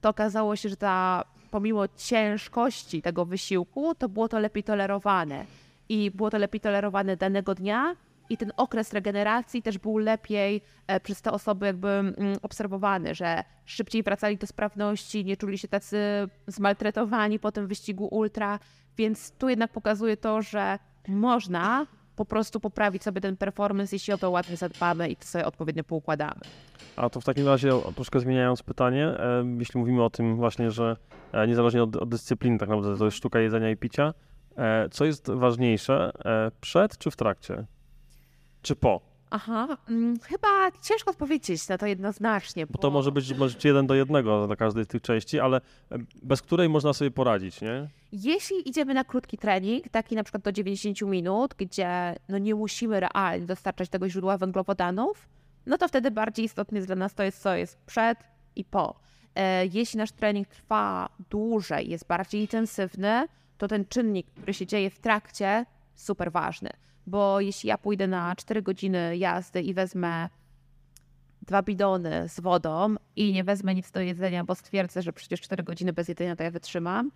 [0.00, 5.44] to okazało się, że ta, pomimo ciężkości tego wysiłku, to było to lepiej tolerowane.
[5.88, 7.96] I było to lepiej tolerowane danego dnia,
[8.30, 13.44] i ten okres regeneracji też był lepiej e, przez te osoby jakby mm, obserwowany, że
[13.64, 15.98] szybciej wracali do sprawności, nie czuli się tacy
[16.46, 18.58] zmaltretowani po tym wyścigu ultra,
[18.96, 20.78] więc tu jednak pokazuje to, że
[21.08, 21.86] można
[22.16, 25.84] po prostu poprawić sobie ten performance, jeśli o to ładnie zadbamy i to sobie odpowiednio
[25.84, 26.40] poukładamy.
[26.96, 29.14] A to w takim razie, troszkę zmieniając pytanie,
[29.58, 30.96] jeśli mówimy o tym właśnie, że
[31.32, 34.14] e, niezależnie od, od dyscypliny tak naprawdę to jest sztuka jedzenia i picia,
[34.56, 37.66] e, co jest ważniejsze, e, przed czy w trakcie?
[38.62, 39.07] Czy po?
[39.30, 40.48] Aha, mm, chyba
[40.82, 42.66] ciężko odpowiedzieć na to jednoznacznie.
[42.66, 45.98] Bo to może być może jeden do jednego dla każdej z tych części, ale e,
[46.22, 47.88] bez której można sobie poradzić, nie?
[48.12, 53.00] Jeśli idziemy na krótki trening, taki na przykład do 90 minut, gdzie no nie musimy
[53.00, 55.28] realnie dostarczać tego źródła węglowodanów,
[55.66, 58.18] no to wtedy bardziej istotne dla nas to jest, co jest przed
[58.56, 59.00] i po.
[59.34, 64.90] E, Jeśli nasz trening trwa dłużej, jest bardziej intensywny, to ten czynnik, który się dzieje
[64.90, 66.70] w trakcie, super ważny.
[67.08, 70.28] Bo jeśli ja pójdę na 4 godziny jazdy i wezmę
[71.42, 75.62] dwa bidony z wodą i nie wezmę nic do jedzenia, bo stwierdzę, że przecież 4
[75.62, 77.10] godziny bez jedzenia to ja wytrzymam,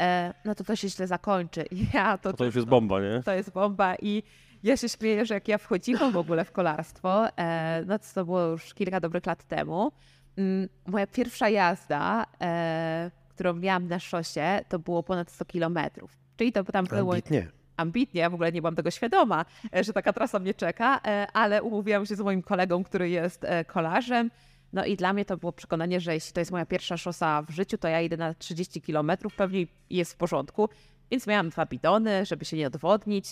[0.00, 1.64] e, no to to się źle zakończy.
[1.70, 3.22] I ja to, To, to już jest bomba, nie?
[3.24, 4.22] to jest bomba i
[4.62, 8.24] ja się śmieję, że jak ja wchodziłam w ogóle w kolarstwo, e, no to, to
[8.24, 9.92] było już kilka dobrych lat temu,
[10.36, 16.18] mm, moja pierwsza jazda, e, którą miałam na szosie, to było ponad 100 kilometrów.
[16.36, 17.57] Czyli to tam było Ambitnie.
[17.78, 19.44] Ambitnie, ja w ogóle nie byłam tego świadoma,
[19.76, 23.44] e, że taka trasa mnie czeka, e, ale umówiłam się z moim kolegą, który jest
[23.44, 24.30] e, kolarzem.
[24.72, 27.50] No i dla mnie to było przekonanie, że jeśli to jest moja pierwsza szosa w
[27.50, 30.68] życiu, to ja idę na 30 kilometrów, pewnie jest w porządku.
[31.10, 33.26] Więc miałam dwa bidony, żeby się nie odwodnić,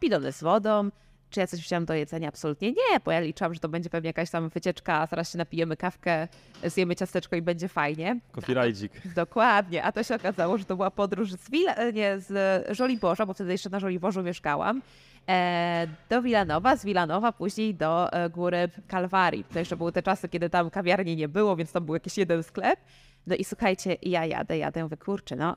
[0.00, 0.90] bidony z wodą.
[1.30, 2.28] Czy ja coś wziąłam do jedzenia?
[2.28, 5.38] Absolutnie nie, bo ja liczyłam, że to będzie pewnie jakaś tam wycieczka, a zaraz się
[5.38, 6.28] napijemy kawkę,
[6.64, 8.20] zjemy ciasteczko i będzie fajnie.
[8.32, 8.92] Kofirajdzik.
[9.14, 13.34] Dokładnie, a to się okazało, że to była podróż z, Wila, nie, z Żoliborza, bo
[13.34, 14.82] wtedy jeszcze na Żoliborzu mieszkałam,
[15.28, 19.44] e, do Wilanowa, z Wilanowa później do e, góry Kalwarii.
[19.44, 22.42] To jeszcze były te czasy, kiedy tam kawiarni nie było, więc tam był jakiś jeden
[22.42, 22.80] sklep.
[23.26, 25.56] No i słuchajcie, ja jadę, jadę, mówię, kurczę, no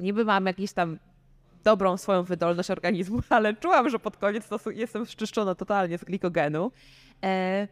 [0.00, 0.98] niby mam jakiś tam
[1.64, 6.72] dobrą swoją wydolność organizmu, ale czułam, że pod koniec jestem szczyszczona totalnie z glikogenu.
[7.22, 7.68] E,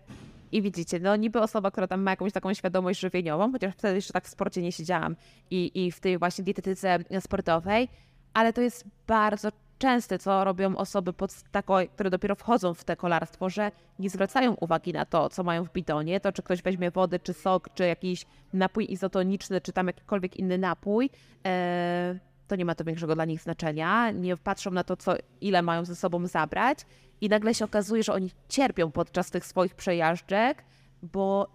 [0.53, 4.13] I widzicie, no niby osoba, która tam ma jakąś taką świadomość żywieniową, chociaż wtedy jeszcze
[4.13, 5.17] tak w sporcie nie siedziałam
[5.51, 7.89] i, i w tej właśnie dietetyce sportowej,
[8.35, 12.97] ale to jest bardzo częste, co robią osoby, pod tako, które dopiero wchodzą w te
[12.97, 16.91] kolarstwo, że nie zwracają uwagi na to, co mają w bidonie, to czy ktoś weźmie
[16.91, 21.11] wodę, czy sok, czy jakiś napój izotoniczny, czy tam jakikolwiek inny napój.
[21.47, 22.19] E,
[22.49, 24.11] to nie ma to większego dla nich znaczenia.
[24.11, 26.79] Nie patrzą na to, co, ile mają ze sobą zabrać,
[27.21, 30.65] i nagle się okazuje, że oni cierpią podczas tych swoich przejażdżek,
[31.03, 31.49] bo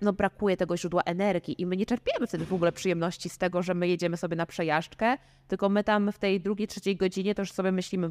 [0.00, 3.62] no, brakuje tego źródła energii i my nie czerpiemy wtedy w ogóle przyjemności z tego,
[3.62, 5.16] że my jedziemy sobie na przejażdżkę,
[5.48, 8.10] tylko my tam w tej drugiej, trzeciej godzinie to już sobie myślimy,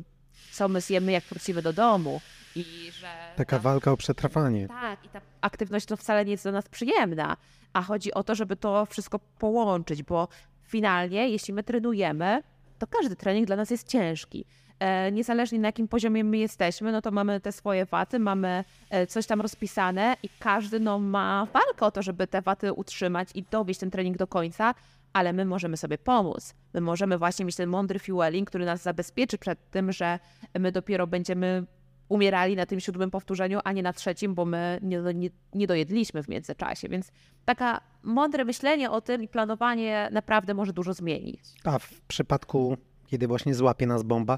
[0.52, 2.22] co my zjemy, jak wrócimy do domu.
[2.56, 4.68] I że Taka ta- walka o przetrwanie.
[4.68, 7.38] tak, i ta aktywność to wcale nie jest dla nas przyjemna,
[7.74, 10.28] a chodzi o to, żeby to wszystko połączyć, bo
[10.72, 12.44] finalnie, jeśli my trenujemy,
[12.80, 14.46] to każdy trening dla nas jest ciężki.
[14.80, 19.08] E, niezależnie na jakim poziomie my jesteśmy, no to mamy te swoje waty, mamy e,
[19.08, 23.44] coś tam rozpisane i każdy no, ma walkę o to, żeby te waty utrzymać i
[23.44, 24.74] dowieść ten trening do końca,
[25.14, 26.54] ale my możemy sobie pomóc.
[26.74, 30.20] My możemy właśnie mieć ten mądry fueling, który nas zabezpieczy przed tym, że
[30.60, 31.66] my dopiero będziemy
[32.12, 36.24] umierali na tym siódmym powtórzeniu, a nie na trzecim, bo my nie, nie, nie dojedliśmy
[36.24, 36.90] w międzyczasie.
[36.90, 37.12] Więc
[37.46, 41.40] taka mądre myślenie o tym i planowanie naprawdę może dużo zmienić.
[41.64, 44.38] A w przypadku, kiedy właśnie złapie nas bomba,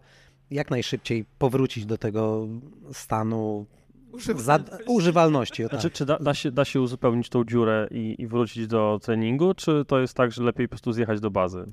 [0.52, 2.48] jak najszybciej powrócić do tego
[2.92, 3.66] stanu
[4.36, 5.66] za, używalności.
[5.66, 5.80] O tak.
[5.80, 9.54] Znaczy, czy da, da, się, da się uzupełnić tą dziurę i, i wrócić do treningu,
[9.54, 11.72] czy to jest tak, że lepiej po prostu zjechać do bazy?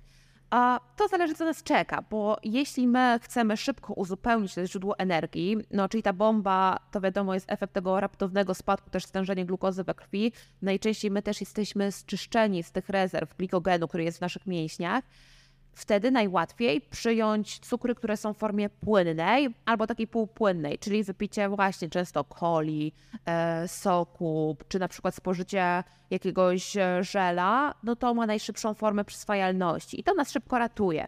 [0.50, 5.56] A to zależy, co nas czeka, bo jeśli my chcemy szybko uzupełnić to źródło energii,
[5.70, 9.94] no czyli ta bomba, to wiadomo, jest efekt tego raptownego spadku też stężenia glukozy we
[9.94, 10.32] krwi.
[10.62, 15.04] Najczęściej my też jesteśmy zczyszczeni z tych rezerw glikogenu, który jest w naszych mięśniach.
[15.72, 21.88] Wtedy najłatwiej przyjąć cukry, które są w formie płynnej albo takiej półpłynnej, czyli wypicie właśnie
[21.88, 22.92] często coli,
[23.26, 30.00] e, soku, czy na przykład spożycie jakiegoś e, żela, no to ma najszybszą formę przyswajalności
[30.00, 31.06] i to nas szybko ratuje.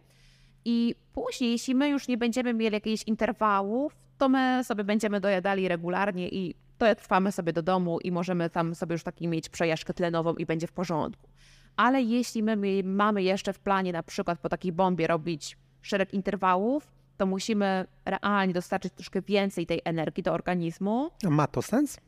[0.65, 5.69] I później, jeśli my już nie będziemy mieli jakichś interwałów, to my sobie będziemy dojadali
[5.69, 10.35] regularnie i dotrwamy sobie do domu i możemy tam sobie już taki mieć przejażdżkę tlenową
[10.35, 11.32] i będzie w porządku.
[11.77, 16.93] Ale jeśli my mamy jeszcze w planie na przykład po takiej bombie robić szereg interwałów,
[17.16, 21.11] to musimy realnie dostarczyć troszkę więcej tej energii do organizmu.
[21.27, 21.99] A Ma to sens?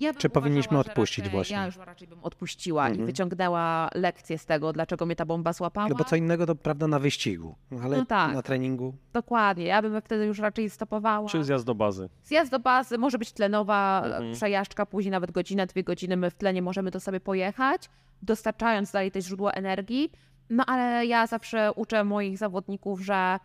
[0.00, 1.56] Ja Czy powinniśmy odpuścić raczej, właśnie?
[1.56, 3.06] Ja już raczej bym odpuściła i Mhm.
[3.06, 5.88] wyciągnęła lekcję z tego, dlaczego mnie ta bomba złapała.
[5.88, 8.34] No bo co innego to prawda na wyścigu, ale No tak.
[8.34, 8.94] na treningu.
[9.12, 11.28] Dokładnie, ja bym wtedy już raczej stopowała.
[11.28, 12.08] Czy zjazd do bazy?
[12.24, 14.32] Zjazd do bazy, może być tlenowa Mhm.
[14.34, 17.88] przejażdżka, później nawet godzina, dwie godziny my w tlenie możemy to sobie pojechać,
[18.22, 20.12] dostarczając dalej też źródło energii.
[20.50, 23.38] No ale ja zawsze uczę moich zawodników, że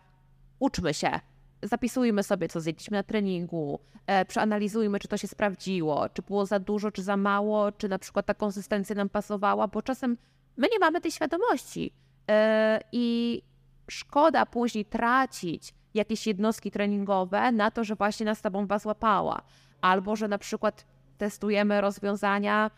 [0.58, 1.10] uczmy się.
[1.62, 6.58] Zapisujmy sobie, co zjedliśmy na treningu, e, przeanalizujmy, czy to się sprawdziło, czy było za
[6.58, 10.16] dużo, czy za mało, czy na przykład ta konsystencja nam pasowała, bo czasem
[10.56, 11.92] my nie mamy tej świadomości.
[12.30, 13.42] E, I
[13.90, 19.42] szkoda później tracić jakieś jednostki treningowe na to, że właśnie nas ta bomba złapała.
[19.80, 20.86] Albo że na przykład
[21.18, 22.70] testujemy rozwiązania,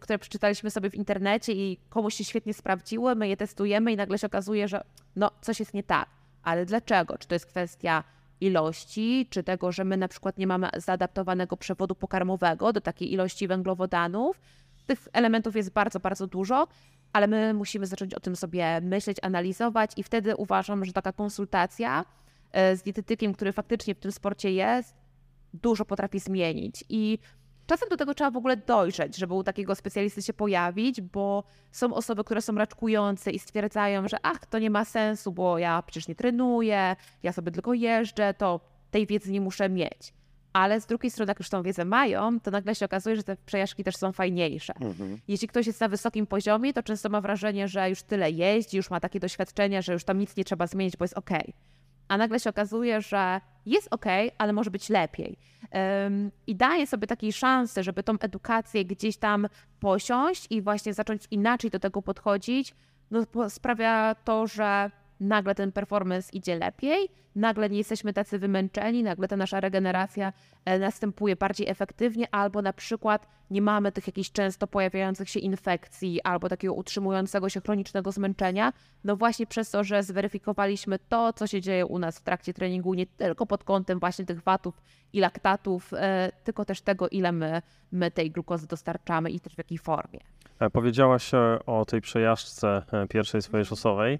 [0.00, 4.18] które przeczytaliśmy sobie w internecie i komuś się świetnie sprawdziły, my je testujemy i nagle
[4.18, 4.84] się okazuje, że
[5.16, 6.08] no coś jest nie tak.
[6.42, 7.18] Ale dlaczego?
[7.18, 8.04] Czy to jest kwestia
[8.40, 13.48] ilości, czy tego, że my na przykład nie mamy zaadaptowanego przewodu pokarmowego do takiej ilości
[13.48, 14.40] węglowodanów?
[14.86, 16.68] Tych elementów jest bardzo, bardzo dużo,
[17.12, 22.04] ale my musimy zacząć o tym sobie myśleć, analizować i wtedy uważam, że taka konsultacja
[22.52, 24.94] e, z dietetykiem, który faktycznie w tym sporcie jest,
[25.54, 26.84] dużo potrafi zmienić.
[26.88, 27.18] I
[27.68, 31.94] czasem do tego trzeba w ogóle dojrzeć, żeby u takiego specjalisty się pojawić, bo są
[31.94, 36.08] osoby, które są raczkujące i stwierdzają, że ach, to nie ma sensu, bo ja przecież
[36.08, 38.60] nie trenuję, ja sobie tylko jeżdżę, to
[38.90, 40.12] tej wiedzy nie muszę mieć.
[40.52, 43.36] Ale z drugiej strony, jak już tą wiedzę mają, to nagle się okazuje, że te
[43.46, 44.72] przejażdżki też są fajniejsze.
[45.28, 48.90] Jeśli ktoś jest na wysokim poziomie, to często ma wrażenie, że już tyle jeździ, już
[48.90, 51.30] ma takie doświadczenie, że już tam nic nie trzeba zmienić, bo jest ok.
[52.08, 54.04] A nagle się okazuje, że jest ok,
[54.38, 55.38] ale może być lepiej.
[56.46, 59.48] I daje sobie takiej szansy, żeby tą edukację gdzieś tam
[59.80, 62.74] posiąść i właśnie zacząć inaczej do tego podchodzić,
[63.10, 64.90] no sprawia to, że
[65.20, 70.32] nagle ten performance idzie lepiej, nagle nie jesteśmy tacy wymęczeni, nagle ta nasza regeneracja
[70.64, 76.22] e, następuje bardziej efektywnie, albo na przykład nie mamy tych jakichś często pojawiających się infekcji,
[76.22, 78.72] albo takiego utrzymującego się chronicznego zmęczenia,
[79.04, 82.94] no właśnie przez to, że zweryfikowaliśmy to, co się dzieje u nas w trakcie treningu,
[82.94, 87.62] nie tylko pod kątem właśnie tych watów i laktatów, e, tylko też tego, ile my,
[87.92, 90.20] my tej glukozy dostarczamy i też w jakiej formie.
[90.60, 91.30] E, Powiedziałaś
[91.66, 94.18] o tej przejażdżce pierwszej swojej szosowej.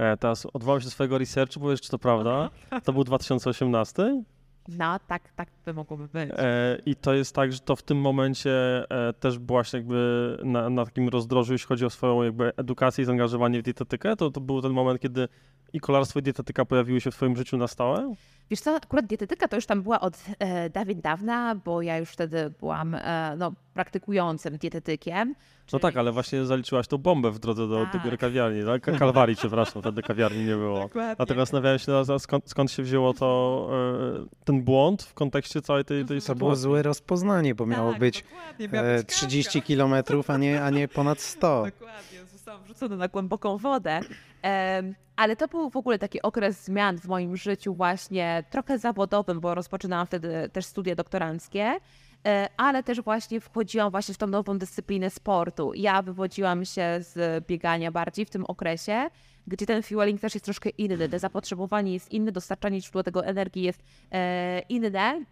[0.00, 2.50] E, Teraz odwołam się do swojego researchu, powiesz, czy to prawda.
[2.84, 4.22] To był 2018
[4.68, 6.30] No, tak, tak by mogło być.
[6.32, 8.50] e, i to jest tak, że to w tym momencie
[8.90, 13.04] e, też byłaś jakby na, na takim rozdrożu, jeśli chodzi o swoją jakby edukację i
[13.04, 14.16] zaangażowanie w dietetykę.
[14.16, 15.28] To, to był ten moment, kiedy
[15.72, 18.14] i kolarstwo i dietetyka pojawiły się w twoim życiu na stałe?
[18.50, 22.10] Wiesz co, akurat dietetyka to już tam była od e, dawien dawna, bo ja już
[22.10, 25.34] wtedy byłam e, no, praktykującym dietetykiem.
[25.72, 28.02] No tak, ale właśnie zaliczyłaś tą bombę w drodze do Tak.
[28.02, 28.82] tego kawiarni, tak?
[28.82, 30.80] Ka- Kalwarii, przepraszam, wtedy kawiarni nie było.
[30.80, 31.16] Dokładnie.
[31.16, 33.70] Dlatego zastanawiałem się, skąd, skąd się wzięło to,
[34.22, 36.62] e, ten błąd w kontekście całej tej, tej To było sytuacji.
[36.62, 40.70] złe rozpoznanie, bo miało Tak, być dokładnie, miała e, być 30 kilometrów, a nie, a
[40.70, 41.64] nie ponad 100.
[41.64, 44.00] Dokładnie, zostałam wrzucona na głęboką wodę.
[45.16, 49.54] Ale to był w ogóle taki okres zmian w moim życiu właśnie trochę zawodowym, bo
[49.54, 51.72] rozpoczynałam wtedy też studia doktoranckie,
[52.56, 55.72] ale też właśnie wchodziłam właśnie w tą nową dyscyplinę sportu.
[55.74, 59.10] Ja wywodziłam się z biegania bardziej w tym okresie,
[59.46, 63.82] gdzie ten fueling też jest troszkę inny, zapotrzebowanie jest inne, dostarczanie źródła tego energii jest
[64.12, 65.24] e, inne.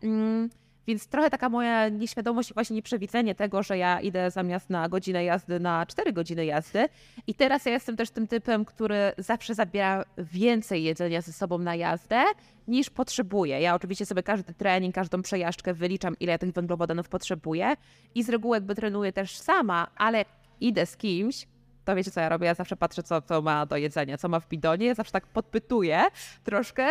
[0.88, 5.24] Więc trochę taka moja nieświadomość i właśnie nieprzewidzenie tego, że ja idę zamiast na godzinę
[5.24, 6.88] jazdy na 4 godziny jazdy.
[7.26, 11.74] I teraz ja jestem też tym typem, który zawsze zabiera więcej jedzenia ze sobą na
[11.74, 12.22] jazdę
[12.68, 13.60] niż potrzebuję.
[13.60, 17.74] Ja oczywiście sobie każdy trening, każdą przejażdżkę wyliczam, ile ja tych węglowodanów potrzebuję
[18.14, 20.24] i z reguły jakby trenuję też sama, ale
[20.60, 21.46] idę z kimś,
[21.88, 22.46] to wiecie co ja robię?
[22.46, 24.94] Ja zawsze patrzę, co, co ma do jedzenia, co ma w bidonie.
[24.94, 26.04] Zawsze tak podpytuję
[26.44, 26.86] troszkę,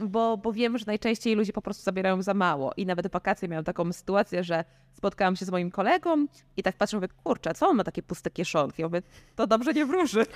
[0.00, 2.72] bo, bo wiem, że najczęściej ludzie po prostu zabierają za mało.
[2.76, 6.76] I nawet w wakacje miałam taką sytuację, że spotkałam się z moim kolegą i tak
[6.76, 8.82] patrzę, mówię, kurczę, co on ma takie puste kieszonki?
[8.82, 9.02] Ja mówię,
[9.36, 10.26] to dobrze nie wróży.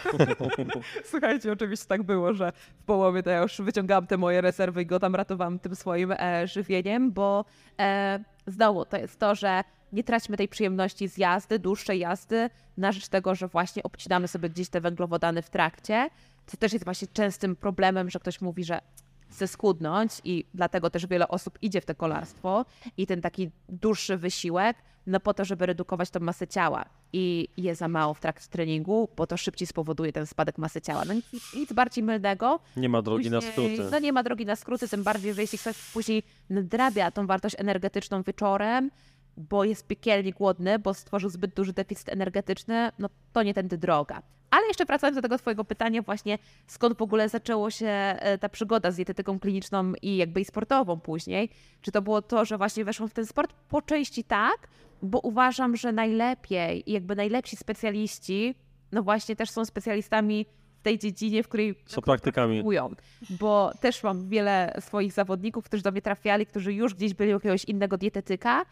[1.10, 4.86] Słuchajcie, oczywiście tak było, że w połowie to ja już wyciągałam te moje rezerwy i
[4.86, 7.44] go tam ratowałam tym swoim e, żywieniem, bo
[7.80, 12.92] e, znowu to jest to, że nie traćmy tej przyjemności z jazdy, dłuższej jazdy, na
[12.92, 16.10] rzecz tego, że właśnie obcinamy sobie gdzieś te węglowodany w trakcie.
[16.46, 18.80] Co też jest właśnie częstym problemem, że ktoś mówi, że
[19.30, 22.64] chce schudnąć i dlatego też wiele osób idzie w te kolarstwo
[22.96, 24.76] i ten taki dłuższy wysiłek,
[25.06, 29.08] no po to, żeby redukować tą masę ciała i je za mało w trakcie treningu,
[29.16, 31.04] bo to szybciej spowoduje ten spadek masy ciała.
[31.04, 32.60] No nic, nic bardziej mylnego.
[32.76, 33.90] Nie ma drogi na Później- skróty.
[33.92, 37.54] No nie ma drogi na skróty, tym bardziej, że jeśli ktoś później nadrabia tą wartość
[37.58, 38.90] energetyczną wieczorem,
[39.36, 44.22] bo jest piekielnie głodny, bo stworzył zbyt duży deficyt energetyczny, no to nie tędy droga.
[44.50, 48.48] Ale jeszcze wracając do tego twojego pytania właśnie, skąd w ogóle zaczęło się e, ta
[48.48, 51.50] przygoda z dietetyką kliniczną i jakby i sportową później?
[51.80, 53.52] Czy to było to, że właśnie weszłam w ten sport?
[53.68, 54.68] Po części tak,
[55.02, 58.54] bo uważam, że najlepiej i jakby najlepsi specjaliści,
[58.92, 60.46] no właśnie też są specjalistami
[60.86, 62.54] tej dziedzinie, w której Są praktykami.
[62.54, 62.94] praktikują.
[63.30, 67.34] Bo też mam wiele swoich zawodników, którzy do mnie trafiali, którzy już gdzieś byli u
[67.34, 68.64] jakiegoś innego dietetyka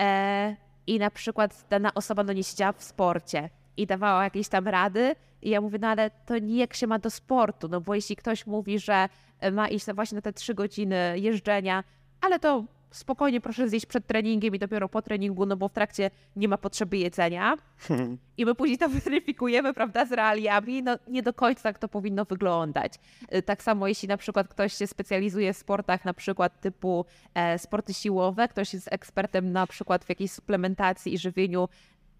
[0.00, 4.68] e, i na przykład dana osoba no nie siedziała w sporcie i dawała jakieś tam
[4.68, 7.94] rady i ja mówię, no ale to nie jak się ma do sportu, no bo
[7.94, 9.08] jeśli ktoś mówi, że
[9.52, 11.84] ma iść właśnie na te trzy godziny jeżdżenia,
[12.20, 16.10] ale to spokojnie proszę zjeść przed treningiem i dopiero po treningu, no bo w trakcie
[16.36, 17.56] nie ma potrzeby jedzenia.
[18.36, 20.82] I my później to weryfikujemy, prawda, z realiami.
[20.82, 22.94] No nie do końca tak to powinno wyglądać.
[23.34, 27.04] Y, Tak samo jeśli na przykład ktoś się specjalizuje w sportach na przykład typu
[27.34, 31.68] e, sporty siłowe, ktoś jest ekspertem na przykład w jakiejś suplementacji i żywieniu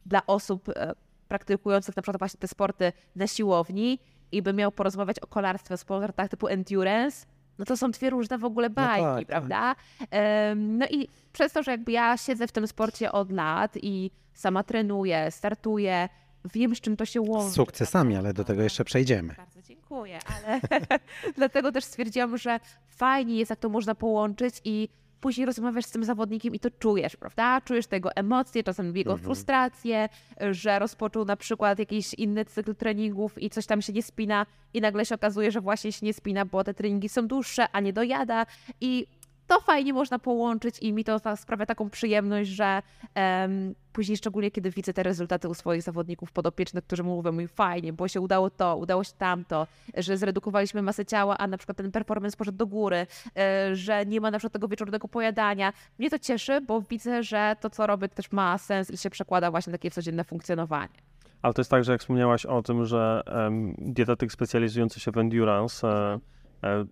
[0.07, 0.95] dla osób e,
[1.29, 3.99] praktykujących na przykład właśnie te sporty na siłowni
[4.33, 7.27] i by miał porozmawiać o kolarstwie, sportach typu endurance,
[7.59, 9.27] no to są dwie różne w ogóle bajki, tak, tak.
[9.27, 9.75] prawda?
[10.11, 14.11] Em, No i przez to, że jakby ja siedzę w tym sporcie od lat i
[14.35, 16.09] sama trenuję, startuję,
[16.55, 17.51] wiem z czym to się łączy.
[17.51, 19.35] Z sukcesami, ale do tego jeszcze przejdziemy.
[19.37, 20.61] Bardzo dziękuję, ale
[21.37, 24.89] dlatego też stwierdziłam, że fajnie jest, jak to można połączyć i
[25.23, 27.61] później rozmawiasz z tym zawodnikiem i to czujesz, prawda?
[27.61, 30.09] Czujesz tego emocje, czasem jego frustrację,
[30.51, 34.81] że rozpoczął na przykład jakiś inny cykl treningów i coś tam się nie spina i
[34.81, 37.93] nagle się okazuje, że właśnie się nie spina, bo te treningi są dłuższe, a nie
[37.93, 38.47] dojada
[38.81, 39.07] i
[39.47, 42.83] to fajnie można połączyć i mi to sprawia taką przyjemność, że
[43.15, 47.93] em, później szczególnie kiedy widzę te rezultaty u swoich zawodników podopiecznych, którzy mówią mi fajnie,
[47.93, 49.67] bo się udało to, udało się tamto,
[49.97, 53.07] że zredukowaliśmy masę ciała, a na przykład ten performance poszedł do góry,
[53.37, 55.73] e, że nie ma na przykład tego wieczornego pojadania.
[55.99, 59.51] Mnie to cieszy, bo widzę, że to, co robię, też ma sens i się przekłada
[59.51, 61.13] właśnie na takie codzienne funkcjonowanie.
[61.43, 65.19] Ale to jest tak, że jak wspomniałaś o tym, że em, dietetyk specjalizujący się w
[65.19, 66.19] endurance e, e,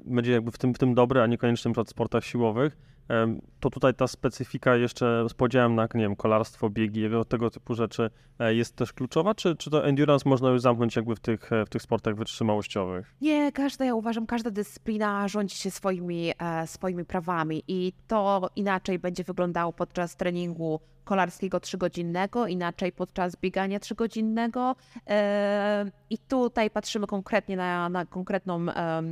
[0.04, 2.76] będzie jakby w tym, w tym dobry, a niekoniecznie w sportach siłowych,
[3.60, 8.10] to tutaj ta specyfika jeszcze z podziałem na, nie wiem, kolarstwo, biegi, tego, typu rzeczy
[8.38, 11.66] e, jest też kluczowa, czy, czy to endurance można już zamknąć jakby w tych, e,
[11.66, 13.14] w tych sportach wytrzymałościowych?
[13.20, 18.98] Nie, każda, ja uważam, każda dyscyplina rządzi się swoimi, e, swoimi prawami i to inaczej
[18.98, 24.76] będzie wyglądało podczas treningu kolarskiego trzygodzinnego, inaczej podczas biegania trzygodzinnego
[26.10, 28.66] i tutaj patrzymy konkretnie na, na konkretną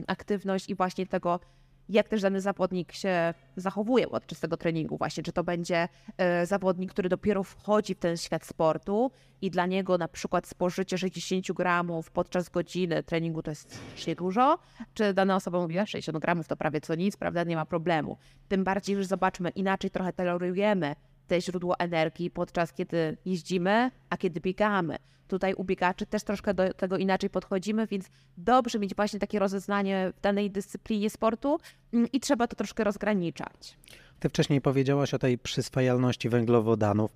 [0.07, 1.41] aktywność i właśnie tego,
[1.89, 5.89] jak też dany zawodnik się zachowuje podczas tego treningu właśnie, czy to będzie
[6.19, 9.11] e, zawodnik, który dopiero wchodzi w ten świat sportu
[9.43, 14.59] i dla niego na przykład spożycie 60 gramów podczas godziny treningu to jest strasznie dużo,
[14.95, 18.17] czy dana osoba mówi, a 60 gramów to prawie co nic, prawda, nie ma problemu.
[18.49, 20.95] Tym bardziej, że zobaczmy, inaczej trochę tolerujemy
[21.27, 24.99] te źródło energii podczas kiedy jeździmy, a kiedy biegamy.
[25.29, 30.13] Tutaj u biegaczy też troszkę do tego inaczej podchodzimy, więc dobrze mieć właśnie takie rozeznanie
[30.17, 31.59] w danej dyscyplinie sportu
[31.93, 33.79] mm, i trzeba to troszkę rozgraniczać.
[34.21, 37.11] Ty wcześniej powiedziałaś o tej przyswajalności węglowodanów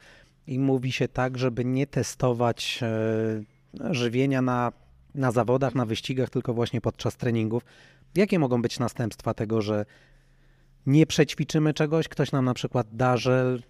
[0.47, 4.73] i mówi się tak, żeby nie testować e, żywienia na,
[5.15, 7.65] na zawodach, na wyścigach, tylko właśnie podczas treningów.
[8.15, 9.85] Jakie mogą być następstwa tego, że
[10.87, 13.63] nie przećwiczymy czegoś, ktoś nam na przykład da żel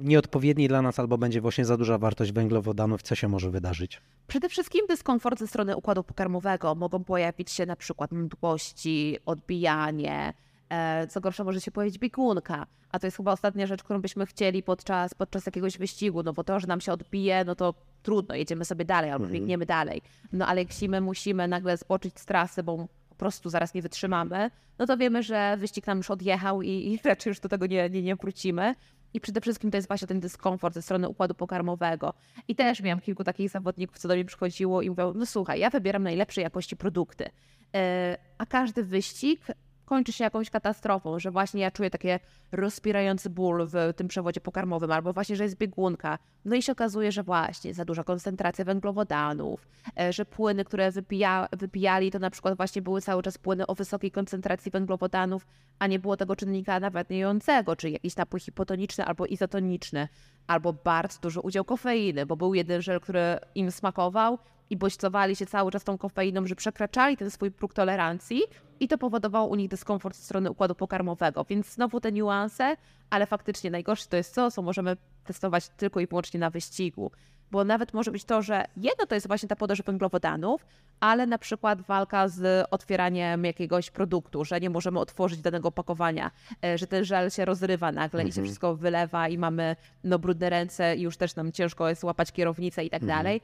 [0.00, 4.00] nieodpowiedni dla nas albo będzie właśnie za duża wartość węglowodanów, co się może wydarzyć?
[4.26, 6.74] Przede wszystkim dyskomfort ze strony układu pokarmowego.
[6.74, 10.32] Mogą pojawić się na przykład mdłości, odbijanie,
[10.68, 12.66] e, co gorsza może się pojawić biegunka.
[12.92, 16.44] A to jest chyba ostatnia rzecz, którą byśmy chcieli podczas, podczas jakiegoś wyścigu, no bo
[16.44, 20.02] to, że nam się odbije, no to trudno, jedziemy sobie dalej albo biegniemy dalej.
[20.32, 24.50] No ale jeśli my musimy nagle zboczyć z trasy, bo po prostu zaraz nie wytrzymamy,
[24.78, 27.90] no to wiemy, że wyścig nam już odjechał i, i raczej już do tego nie,
[27.90, 28.74] nie, nie wrócimy.
[29.14, 32.14] I przede wszystkim to jest właśnie ten dyskomfort ze strony układu pokarmowego.
[32.48, 35.70] I też miałam kilku takich zawodników, co do mnie przychodziło i mówią, no słuchaj, ja
[35.70, 37.30] wybieram najlepszej jakości produkty,
[37.74, 39.46] E, a każdy wyścig
[39.88, 42.20] kończy się jakąś katastrofą, że właśnie ja czuję takie
[42.52, 46.18] rozpierający ból w tym przewodzie pokarmowym, albo właśnie, że jest biegunka.
[46.44, 49.68] No i się okazuje, że właśnie za duża koncentracja węglowodanów,
[50.00, 53.74] e, że płyny, które wypija, wypijali, to na przykład właśnie były cały czas płyny o
[53.74, 55.46] wysokiej koncentracji węglowodanów,
[55.78, 60.08] a nie było tego czynnika nawadniającego, czyli jakiś napój hipotoniczny albo izotoniczny,
[60.46, 64.38] albo bardzo duży udział kofeiny, bo był jeden żel, który im smakował,
[64.70, 68.42] i bodźcowali się cały czas tą kofeiną, że przekraczali ten swój próg tolerancji
[68.80, 71.44] i to powodowało u nich dyskomfort ze strony układu pokarmowego.
[71.44, 72.76] Więc znowu te niuanse,
[73.10, 77.10] ale faktycznie najgorsze to jest to, co możemy testować tylko i wyłącznie na wyścigu.
[77.50, 80.66] Bo nawet może być to, że jedno to jest właśnie ta podaż węglowodanów,
[81.00, 86.30] ale na przykład walka z otwieraniem jakiegoś produktu, że nie możemy otworzyć danego opakowania,
[86.64, 90.50] e, że ten żel się rozrywa nagle i się wszystko wylewa i mamy no, brudne
[90.50, 93.40] ręce i już też nam ciężko jest łapać kierownicę i tak dalej.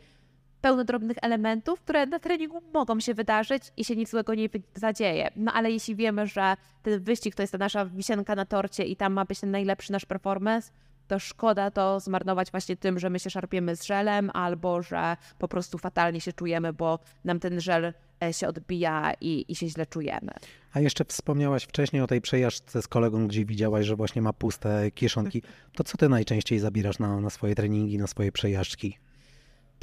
[0.65, 5.31] Pełno drobnych elementów, które na treningu mogą się wydarzyć i się nic złego nie zadzieje.
[5.36, 8.97] No ale jeśli wiemy, że ten wyścig to jest ta nasza wisienka na torcie i
[8.97, 10.73] tam ma być ten najlepszy nasz performance,
[11.09, 15.49] to szkoda to zmarnować właśnie tym, że my się szarpiemy z żelem albo że po
[15.49, 17.93] prostu fatalnie się czujemy, bo nam ten żel
[18.23, 20.32] e, się odbija i, i się źle czujemy.
[20.73, 24.91] A jeszcze wspomniałaś wcześniej o tej przejażdżce z kolegą, gdzie widziałaś, że właśnie ma puste
[24.91, 25.43] kieszonki.
[25.74, 28.99] To co ty najczęściej zabierasz na, na swoje treningi, na swoje przejażdżki?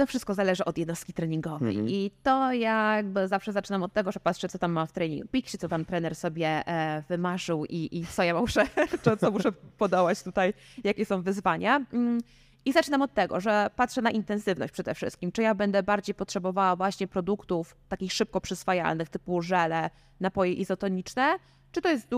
[0.02, 1.70] To wszystko zależy od jednostki treningowej.
[1.70, 1.90] Mhm.
[1.90, 5.28] I to ja jakby zawsze zaczynam od tego, że patrzę, co tam mam w treningu
[5.28, 8.66] Pixie, co tam trener sobie e, wymarzył i, i co ja muszę,
[9.04, 10.54] co, co muszę podołać tutaj,
[10.84, 11.86] jakie są wyzwania.
[11.94, 12.22] Mm,
[12.66, 15.32] I zaczynam od tego, że patrzę na intensywność przede wszystkim.
[15.32, 21.36] Czy ja będę bardziej potrzebowała właśnie produktów takich szybko przyswajalnych, typu żele, napoje izotoniczne,
[21.72, 22.10] czy to jest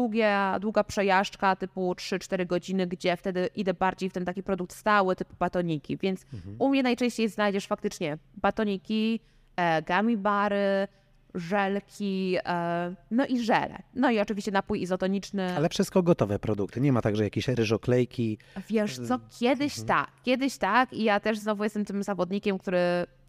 [0.59, 5.35] długa przejażdżka typu 3-4 godziny, gdzie wtedy idę bardziej w ten taki produkt stały typu
[5.39, 5.97] batoniki.
[5.97, 6.25] Więc
[6.59, 9.19] u mnie najczęściej znajdziesz faktycznie batoniki,
[9.55, 10.88] e, gummy bary,
[11.35, 13.80] żelki, e, no i żele.
[13.93, 15.55] No i oczywiście napój izotoniczny.
[15.57, 16.81] Ale wszystko gotowe produkty.
[16.81, 18.38] Nie ma także jakieś ryżoklejki.
[18.69, 22.80] Wiesz co, kiedyś tak, kiedyś tak i ja też znowu jestem tym zawodnikiem, który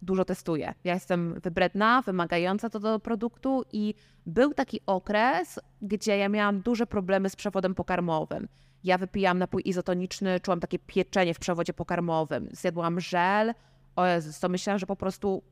[0.02, 0.74] dużo testuje.
[0.84, 3.94] Ja jestem wybredna, wymagająca to do produktu i
[4.26, 8.48] był taki okres, gdzie ja miałam duże problemy z przewodem pokarmowym.
[8.84, 12.48] Ja wypijałam napój izotoniczny, czułam takie pieczenie w przewodzie pokarmowym.
[12.52, 13.54] Zjadłam żel,
[13.96, 15.42] o Jezus, to myślałam, że po prostu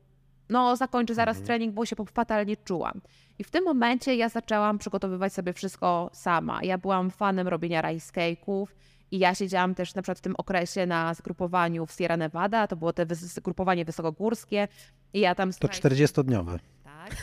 [0.49, 3.01] no zakończę zaraz trening, bo się fatalnie czułam.
[3.39, 6.63] I w tym momencie ja zaczęłam przygotowywać sobie wszystko sama.
[6.63, 8.65] Ja byłam fanem robienia rice cake'ów
[9.11, 12.75] i ja siedziałam też na przykład w tym okresie na zgrupowaniu w Sierra Nevada, to
[12.75, 14.67] było te zgrupowanie wysokogórskie
[15.13, 15.51] i ja tam...
[15.51, 16.59] To słuchajcie, 40-dniowe.
[16.83, 17.15] tak.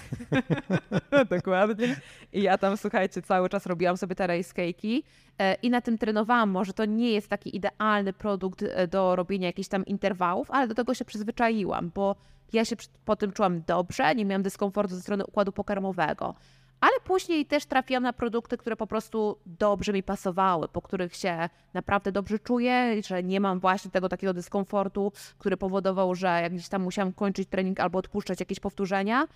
[1.37, 1.97] Dokładnie.
[2.33, 5.03] I ja tam, słuchajcie, cały czas robiłam sobie te rice cake'i
[5.39, 6.51] e, i na tym trenowałam.
[6.51, 10.75] Może to nie jest taki idealny produkt e, do robienia jakichś tam interwałów, ale do
[10.75, 12.17] tego się przyzwyczaiłam, bo
[12.53, 16.35] ja się po tym czułam dobrze, nie miałam dyskomfortu ze strony układu pokarmowego.
[16.81, 21.49] Ale później też trafiłam na produkty, które po prostu dobrze mi pasowały, po których się
[21.75, 26.69] naprawdę dobrze czuję, że nie mam właśnie tego takiego dyskomfortu, który powodował, że jak gdzieś
[26.69, 29.27] tam musiałam kończyć trening albo odpuszczać jakieś powtórzenia.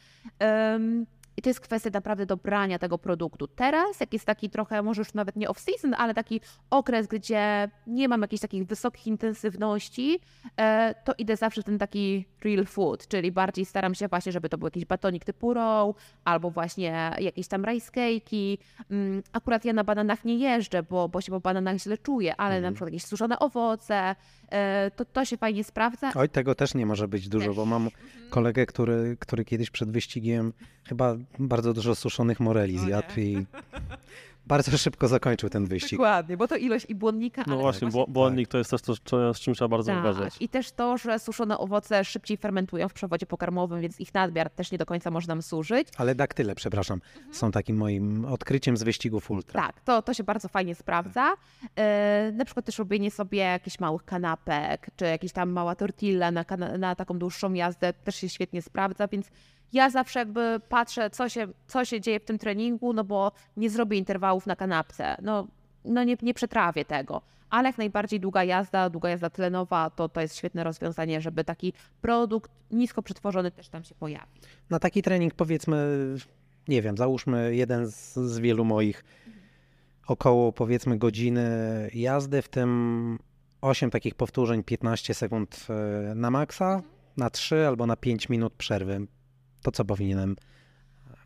[0.74, 3.46] Ym, I to jest kwestia naprawdę dobrania tego produktu.
[3.48, 6.40] Teraz, jak jest taki trochę, może już nawet nie off-season, ale taki
[6.70, 10.18] okres, gdzie nie mam jakichś takich wysokich intensywności,
[10.56, 14.48] e, to idę zawsze w ten taki real food, czyli bardziej staram się właśnie, żeby
[14.48, 15.94] to był jakiś batonik typu roll,
[16.24, 18.58] albo właśnie jakieś tam rice cake'i.
[18.90, 22.60] Mm, Akurat ja na bananach nie jeżdżę, bo, bo się po bananach źle czuję, ale
[22.60, 24.16] na przykład jakieś suszone owoce,
[24.50, 26.12] e, to, to się fajnie sprawdza.
[26.14, 27.88] Oj, tego też nie może być dużo, bo mam
[28.30, 30.52] kolegę, który, który kiedyś przed wyścigiem
[30.88, 33.46] chyba bardzo dużo suszonych moreli zjadł i
[34.46, 35.90] bardzo szybko zakończył ten wyścig.
[35.98, 38.82] Dokładnie, bo to ilość i błonnika, No ale właśnie, właśnie bło- błonnik to jest też
[38.82, 40.32] to, co- z czym trzeba bardzo uważać.
[40.32, 44.50] Tak, i też to, że suszone owoce szybciej fermentują w przewodzie pokarmowym, więc ich nadmiar
[44.50, 45.88] też nie do końca może nam służyć.
[45.96, 47.00] Ale daktyle, przepraszam,
[47.32, 49.62] są takim moim odkryciem z wyścigów ultra.
[49.62, 51.34] Tak, to, to się bardzo fajnie sprawdza.
[51.76, 56.44] E, na przykład też robienie sobie jakichś małych kanapek, czy jakieś tam mała tortilla na,
[56.78, 59.26] na taką dłuższą jazdę też się świetnie sprawdza, więc
[59.74, 63.70] ja zawsze jakby patrzę, co się, co się dzieje w tym treningu, no bo nie
[63.70, 65.16] zrobię interwałów na kanapce.
[65.22, 65.46] No,
[65.84, 67.22] no nie, nie przetrawię tego.
[67.50, 71.72] Ale jak najbardziej długa jazda, długa jazda tlenowa, to to jest świetne rozwiązanie, żeby taki
[72.00, 74.28] produkt nisko przetworzony też tam się pojawił.
[74.70, 75.98] Na taki trening powiedzmy,
[76.68, 79.04] nie wiem, załóżmy jeden z, z wielu moich
[80.06, 81.48] około powiedzmy godziny
[81.94, 83.18] jazdy, w tym
[83.60, 86.82] 8 takich powtórzeń, 15 sekund e, na maksa,
[87.16, 89.06] na 3 albo na 5 minut przerwy.
[89.64, 90.36] To co powinienem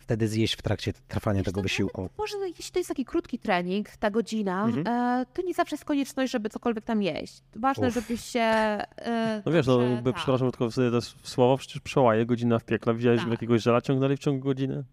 [0.00, 2.10] wtedy zjeść w trakcie trwania tego wysiłku?
[2.18, 4.86] Może jeśli to jest taki krótki trening, ta godzina, Mhm.
[4.86, 7.42] e, to nie zawsze jest konieczność, żeby cokolwiek tam jeść.
[7.56, 7.94] Ważne, Uff.
[7.94, 8.40] żebyś się.
[8.40, 10.16] E, No wiesz, no, dobrze- jakby, tak.
[10.22, 12.94] przepraszam, tylko jest słowo, przecież przełaje, godzina w piekle.
[12.94, 13.26] Widziałeś, Tak.
[13.28, 14.84] że jakiegoś żela ciągnęli w ciągu godziny?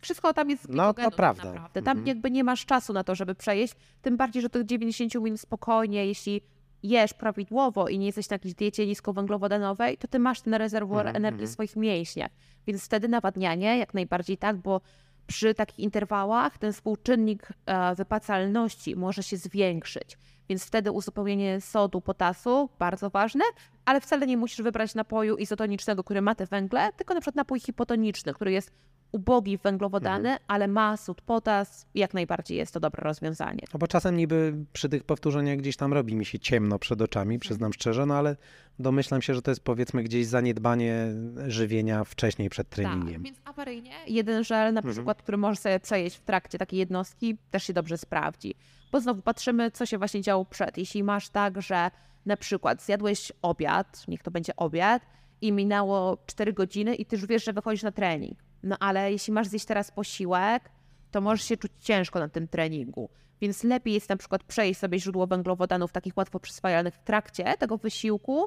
[0.00, 1.44] Wszystko tam jest No, to tak prawda.
[1.44, 1.82] Naprawdę.
[1.82, 2.06] Tam Mhm.
[2.06, 3.74] jakby nie masz czasu na to, żeby przejeść.
[4.02, 6.40] Tym bardziej, że tych 90 minut spokojnie, jeśli
[6.82, 11.16] jesz prawidłowo i nie jesteś na jakiejś diecie niskowęglowodanowej, to ty masz ten rezerwuar Mhm,
[11.16, 11.52] energii w mhm.
[11.52, 12.30] swoich mięśniach.
[12.66, 14.80] Więc wtedy nawadnianie jak najbardziej tak, bo
[15.26, 20.18] przy takich interwałach ten współczynnik e, wypacalności może się zwiększyć.
[20.48, 23.44] Więc wtedy uzupełnienie sodu, potasu, bardzo ważne.
[23.84, 27.60] Ale wcale nie musisz wybrać napoju izotonicznego, który ma te węgle, tylko na przykład napój
[27.60, 28.70] hipotoniczny, który jest
[29.12, 33.60] ubogi w węglowodany, ale ma sód potas jak najbardziej jest to dobre rozwiązanie.
[33.74, 37.38] No bo czasem niby przy tych powtórzeniach gdzieś tam robi mi się ciemno przed oczami,
[37.38, 38.36] przyznam szczerze, no ale
[38.78, 41.06] domyślam się, że to jest powiedzmy gdzieś zaniedbanie
[41.46, 43.12] żywienia wcześniej przed treningiem.
[43.14, 44.94] Tak, więc awaryjnie jeden żel na Mhm.
[44.94, 48.54] przykład, który możesz sobie przejeść w trakcie takiej jednostki, też się dobrze sprawdzi.
[48.92, 50.78] Bo znowu patrzymy, co się właśnie działo przed.
[50.78, 51.90] Jeśli masz tak, że
[52.26, 55.02] na przykład zjadłeś obiad, niech to będzie obiad,
[55.40, 58.38] i minęło 4 godziny i ty już wiesz, że wychodzisz na trening.
[58.62, 60.70] No ale jeśli masz zjeść teraz posiłek,
[61.10, 63.10] to możesz się czuć ciężko na tym treningu.
[63.40, 67.78] Więc lepiej jest na przykład przejść sobie źródło węglowodanów takich łatwo przyswajalnych w trakcie tego
[67.78, 68.46] wysiłku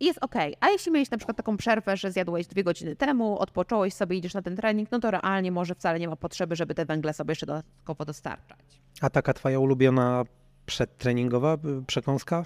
[0.00, 0.34] i jest ok.
[0.60, 4.34] A jeśli miałeś na przykład taką przerwę, że zjadłeś dwie godziny temu, odpocząłeś sobie, idziesz
[4.34, 7.32] na ten trening, no to realnie może wcale nie ma potrzeby, żeby te węgle sobie
[7.32, 8.82] jeszcze dodatkowo dostarczać.
[9.00, 10.24] A taka twoja ulubiona
[10.66, 12.44] przedtreningowa y, przekąska?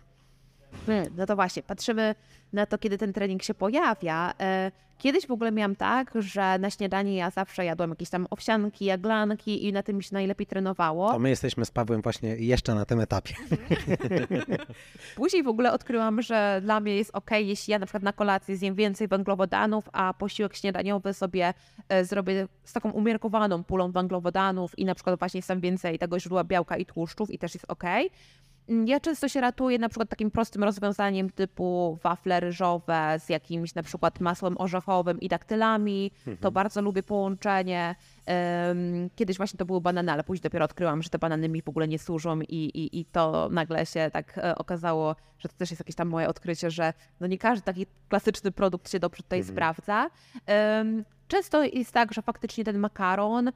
[1.16, 2.14] No to właśnie, patrzymy
[2.52, 4.34] na to, kiedy ten trening się pojawia.
[4.40, 8.84] E, Kiedyś w ogóle miałam tak, że na śniadanie ja zawsze jadłam jakieś tam owsianki,
[8.84, 11.12] jaglanki i na tym mi się najlepiej trenowało.
[11.12, 13.34] To my jesteśmy z Pawłem właśnie jeszcze na tym etapie.
[15.16, 18.56] Później w ogóle odkryłam, że dla mnie jest ok, jeśli ja na przykład na kolację
[18.56, 21.54] zjem więcej węglowodanów, a posiłek śniadaniowy sobie
[21.88, 26.44] e, zrobię z taką umiarkowaną pulą węglowodanów i na przykład właśnie sam więcej tego źródła
[26.44, 27.84] białka i tłuszczów i też jest ok.
[28.86, 33.82] Ja często się ratuję na przykład takim prostym rozwiązaniem typu wafle ryżowe z jakimś na
[33.82, 36.10] przykład masłem orzechowym i daktylami.
[36.40, 37.94] To bardzo lubię połączenie.
[39.16, 41.88] Kiedyś właśnie to były banany, ale później dopiero odkryłam, że te banany mi w ogóle
[41.88, 45.80] nie służą i, i, i to nagle się tak e, okazało, że to też jest
[45.80, 50.10] jakieś tam moje odkrycie, że no nie każdy taki klasyczny produkt się dobrze tutaj sprawdza.
[50.46, 53.50] Em, Często jest tak, że faktycznie ten makaron,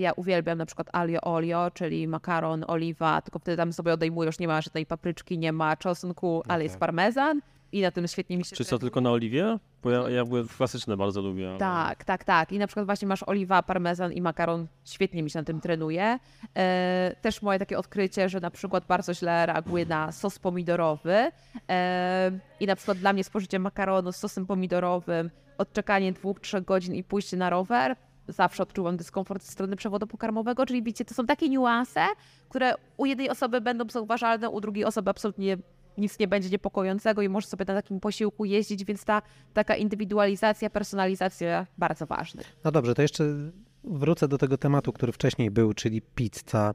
[0.00, 4.48] ja uwielbiam na przykład alio olio, czyli makaron, oliwa, tylko wtedy tam sobie odejmujesz, nie
[4.48, 7.40] ma żadnej papryczki, nie ma czosnku, ale jest parmezan
[7.72, 9.58] i na tym świetnie mi się Czy co, tylko na oliwie?
[9.82, 10.24] Bo ja, ja
[10.56, 11.48] klasyczne bardzo lubię.
[11.50, 12.52] ale- Tak, tak, tak.
[12.52, 16.18] I na przykład właśnie masz oliwa, parmezan i makaron, świetnie mi się na tym trenuje.
[16.56, 21.30] E, też moje takie odkrycie, że na przykład bardzo źle reaguję na sos pomidorowy
[21.70, 22.30] e,
[22.60, 27.04] i na przykład dla mnie spożycie makaronu z sosem pomidorowym, odczekanie dwóch, trzech godzin i
[27.04, 27.96] pójście na rower,
[28.28, 32.06] zawsze odczuwam dyskomfort ze strony przewodu pokarmowego, czyli widzicie, to są takie niuanse,
[32.48, 35.56] które u jednej osoby będą zauważalne, u drugiej osoby absolutnie
[35.98, 39.22] nic nie będzie niepokojącego i możesz sobie na takim posiłku jeździć, więc ta
[39.54, 42.42] taka indywidualizacja, personalizacja bardzo ważna.
[42.64, 43.24] No dobrze, to jeszcze
[43.84, 46.74] wrócę do tego tematu, który wcześniej był, czyli pizza.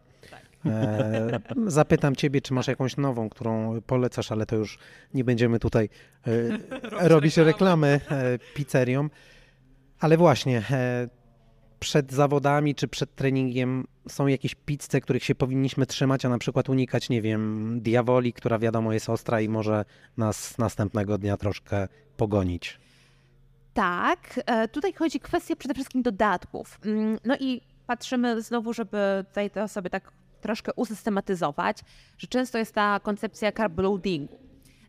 [0.66, 4.80] E, zapytam ciebie, czy masz jakąś nową, którą polecasz, ale to już
[5.14, 5.90] nie będziemy tutaj
[6.28, 6.32] e,
[7.14, 9.10] robić reklamy e, pizzeriom.
[10.00, 10.64] Ale właśnie,
[11.82, 16.70] przed zawodami czy przed treningiem są jakieś pizze, których się powinniśmy trzymać, a na przykład
[16.70, 19.86] unikać, nie wiem, diawoli, która wiadomo jest ostra i może
[20.18, 21.88] nas następnego dnia troszkę
[22.18, 22.80] pogonić.
[23.74, 26.80] Tak, e, tutaj chodzi kwestia przede wszystkim dodatków.
[26.86, 31.78] Mm, No i patrzymy znowu, żeby tutaj to sobie tak troszkę usystematyzować,
[32.18, 34.40] że często jest ta koncepcja carb loadingu.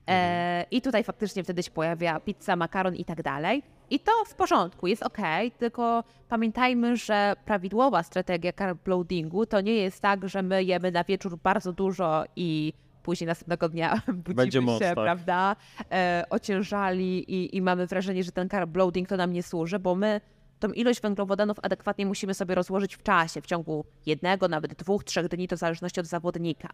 [0.09, 3.63] E, I tutaj faktycznie wtedy się pojawia pizza, makaron i tak dalej.
[3.93, 5.19] I to w porządku, jest ok,
[5.59, 11.05] tylko pamiętajmy, że prawidłowa strategia carb loadingu to nie jest tak, że my jemy na
[11.05, 14.95] wieczór bardzo dużo i później następnego dnia budzimy Będzie się, moc, tak.
[14.95, 15.57] prawda,
[15.91, 19.95] e, ociężali i, i mamy wrażenie, że ten carb loading to nam nie służy, bo
[19.95, 20.21] my
[20.59, 25.29] tą ilość węglowodanów adekwatnie musimy sobie rozłożyć w czasie, w ciągu jednego, nawet dwóch, trzech
[25.29, 26.69] dni, to w zależności od zawodnika.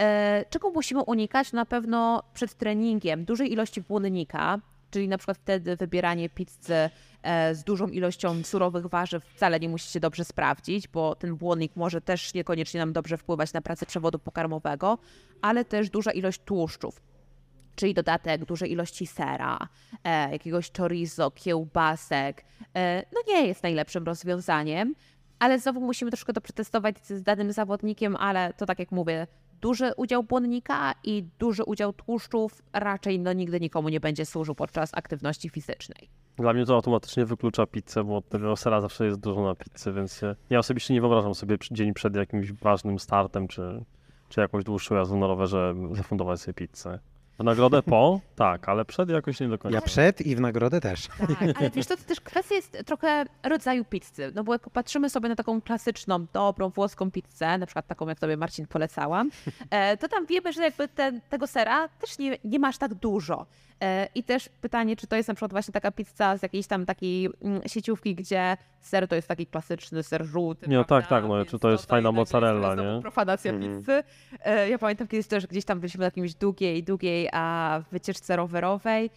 [0.00, 1.52] E, czego musimy unikać?
[1.52, 4.60] Na pewno przed treningiem dużej ilości błonnika,
[4.92, 6.90] czyli na przykład wtedy wybieranie pizzy
[7.22, 11.76] e, z dużą ilością surowych warzyw wcale nie musi się dobrze sprawdzić, bo ten błonnik
[11.76, 14.98] może też niekoniecznie nam dobrze wpływać na pracę przewodu pokarmowego,
[15.42, 17.02] ale też duża ilość tłuszczów
[17.76, 19.58] czyli dodatek dużej ilości sera,
[20.04, 22.44] e, jakiegoś chorizo, kiełbasek,
[22.76, 24.94] e, no nie jest najlepszym rozwiązaniem,
[25.38, 29.26] ale znowu musimy troszkę to przetestować z danym zawodnikiem, ale to tak jak mówię,
[29.62, 34.90] duży udział błonnika i duży udział tłuszczów raczej no, nigdy nikomu nie będzie służył podczas
[34.94, 36.08] aktywności fizycznej.
[36.36, 40.20] Dla mnie to automatycznie wyklucza pizzę, bo tego sera zawsze jest dużo na pizzy, więc
[40.50, 43.84] ja- osobiście nie wyobrażam sobie dzień przed jakimś ważnym startem, czy,
[44.28, 46.98] czy jakąś dłuższą jazdą na rowerze zafundować sobie pizzę.
[47.38, 49.74] W nagrodę po, tak, ale przed jakoś nie do końca.
[49.74, 51.06] Ja przed i w nagrodę też.
[51.06, 54.32] Tak, ale wiesz, to też kwestia jest trochę rodzaju pizzy.
[54.34, 58.20] No bo jak patrzymy sobie na taką klasyczną, dobrą włoską pizzę, na przykład taką, jak
[58.20, 59.30] tobie Marcin polecałam,
[59.70, 63.46] e, to tam wiemy, że jakby ten, tego sera też nie, nie masz tak dużo.
[63.82, 66.86] E, I też pytanie, czy to jest na przykład właśnie taka pizza z jakiejś tam
[66.86, 70.68] takiej mm, sieciówki, gdzie ser to jest taki klasyczny ser żółty.
[70.68, 71.06] Nie, no prawda?
[71.08, 73.02] tak, tak, no, Więc czy to jest fajna mozzarella, jest nie?
[73.02, 73.78] Profanacja Mhm.
[73.78, 74.02] pizzy.
[74.44, 79.10] E, Ja pamiętam kiedyś też gdzieś tam byliśmy na jakimś długiej, długiej a, wycieczce rowerowej.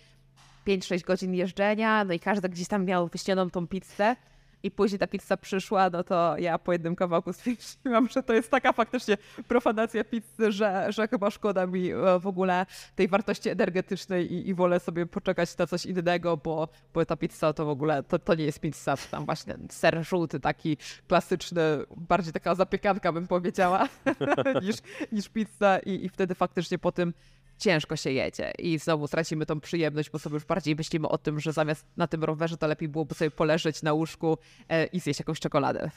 [0.68, 4.16] 5-6 godzin jeżdżenia, no i każdy gdzieś tam miał wyśnioną tą pizzę.
[4.64, 8.52] I później ta pizza przyszła, no to ja po jednym kawałku stwierdziłam, że to jest
[8.52, 9.18] taka faktycznie
[9.48, 12.66] profanacja pizzy, że, że chyba szkoda mi e, w ogóle
[12.96, 17.54] tej wartości energetycznej i, i wolę sobie poczekać na coś innego, bo, bo ta pizza
[17.54, 20.78] to w ogóle to, to nie jest pizza, tam właśnie ser żółty, taki
[21.08, 21.62] klasyczny,
[21.98, 23.88] bardziej taka zapiekanka bym powiedziała,
[24.64, 24.76] niż,
[25.12, 27.14] niż pizza i, i wtedy faktycznie po tym
[27.58, 31.40] ciężko się jedzie i znowu stracimy tą przyjemność, bo sobie już bardziej myślimy o tym,
[31.40, 34.38] że zamiast na tym rowerze to lepiej byłoby sobie poleżeć na łóżku
[34.70, 35.90] e, i zjeść jakąś czekoladę.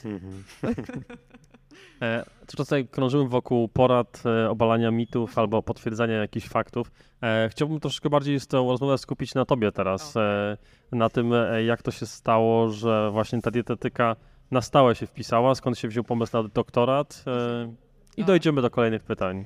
[2.02, 6.90] E, Cały czas tutaj krążymy wokół porad, e, obalania mitów albo potwierdzania jakichś faktów.
[7.22, 10.56] E, Chciałbym troszkę bardziej tę rozmowę skupić na tobie teraz, e,
[10.92, 14.16] na tym, e, jak to się stało, że właśnie ta dietetyka
[14.50, 17.72] na stałe się wpisała, skąd się wziął pomysł na doktorat e,
[18.16, 18.26] i O.
[18.26, 19.44] dojdziemy do kolejnych pytań.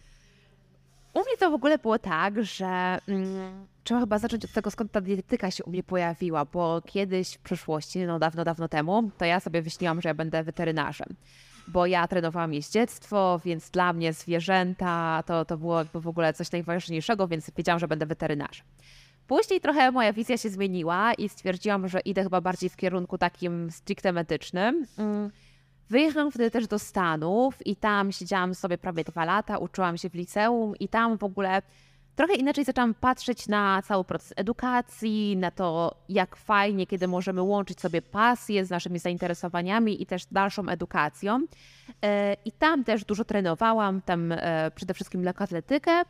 [1.14, 4.93] U mnie to w ogóle było tak, że mm, trzeba chyba zacząć od tego, skąd
[4.93, 9.24] ta dietetyka się u mnie pojawiła, bo kiedyś w przeszłości, no dawno, dawno temu, to
[9.24, 11.09] ja sobie wyśniłam, że ja będę weterynarzem.
[11.68, 16.52] Bo ja trenowałam jeździectwo, więc dla mnie zwierzęta to, to było jakby w ogóle coś
[16.52, 18.66] najważniejszego, więc wiedziałam, że będę weterynarzem.
[19.26, 23.70] Później trochę moja wizja się zmieniła i stwierdziłam, że idę chyba bardziej w kierunku takim
[23.70, 24.86] stricte medycznym.
[24.98, 25.30] Mm.
[25.93, 30.14] Wyjechałam wtedy też do Stanów i tam siedziałam sobie prawie dwa lata, uczyłam się w
[30.14, 31.62] liceum i tam w ogóle
[32.16, 37.81] trochę inaczej zaczęłam patrzeć na cały proces edukacji, na to, jak fajnie, kiedy możemy łączyć
[37.81, 41.47] sobie pasję z naszymi zainteresowaniami i też dalszą edukacją.
[42.02, 46.02] E, I tam też dużo trenowałam, tam e, przede wszystkim lekkoatletykę.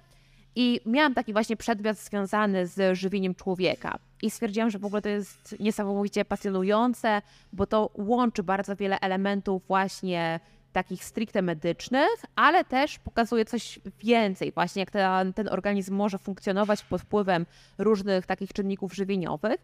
[0.57, 3.99] I miałam taki właśnie przedmiot związany z żywieniem człowieka.
[4.23, 7.23] I stwierdziłam, że w ogóle to jest niesamowicie pasjonujące,
[7.53, 10.41] bo to łączy bardzo wiele elementów właśnie
[10.73, 16.85] takich stricte medycznych, ale też pokazuje coś więcej, właśnie jak ten, ten organizm może funkcjonować
[16.85, 17.47] pod wpływem
[17.79, 19.61] różnych takich czynników żywieniowych.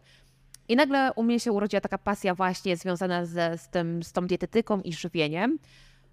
[0.67, 4.27] I nagle u mnie się urodziła taka pasja właśnie związana ze, z, tym, z tą
[4.27, 5.59] dietetyką i żywieniem.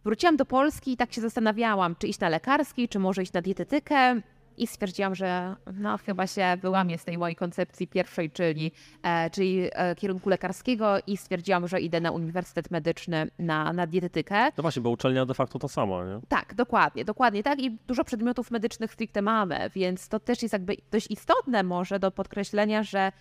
[0.05, 3.43] Wróciłam do Polski i tak się zastanawiałam, czy iść na lekarski, czy może iść na
[3.43, 4.21] dietetykę.
[4.59, 8.73] I stwierdziłam, że no chyba się wyłamię z tej mojej koncepcji pierwszej, czyli,
[9.03, 14.45] e, czyli e, kierunku lekarskiego i stwierdziłam, że idę na Uniwersytet Medyczny na, na dietetykę.
[14.57, 16.21] No właśnie, bo uczelnia de facto to samo, nie?
[16.29, 17.61] Tak, dokładnie, dokładnie tak.
[17.61, 22.11] I dużo przedmiotów medycznych stricte mamy, więc to też jest jakby dość istotne może do
[22.11, 23.13] podkreślenia, że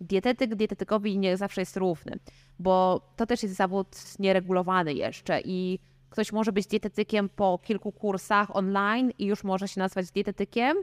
[0.00, 2.18] dietetyk dietetykowi nie zawsze jest równy,
[2.58, 3.88] bo to też jest zawód
[4.18, 5.78] nieregulowany jeszcze i
[6.10, 10.76] ktoś może być dietetykiem po kilku kursach online i już może się nazwać dietetykiem.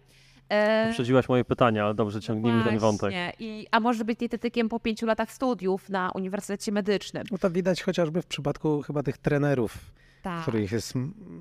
[0.49, 2.99] E, Wyprzedziłaś moje pytania, ale dobrze, ciągnijmy ten wątek.
[2.99, 3.33] Właśnie.
[3.39, 7.23] I, a może być dietetykiem po pięciu latach studiów na Uniwersytecie Medycznym.
[7.31, 9.77] No to widać chociażby w przypadku chyba tych trenerów,
[10.21, 10.41] Tak.
[10.41, 10.93] których jest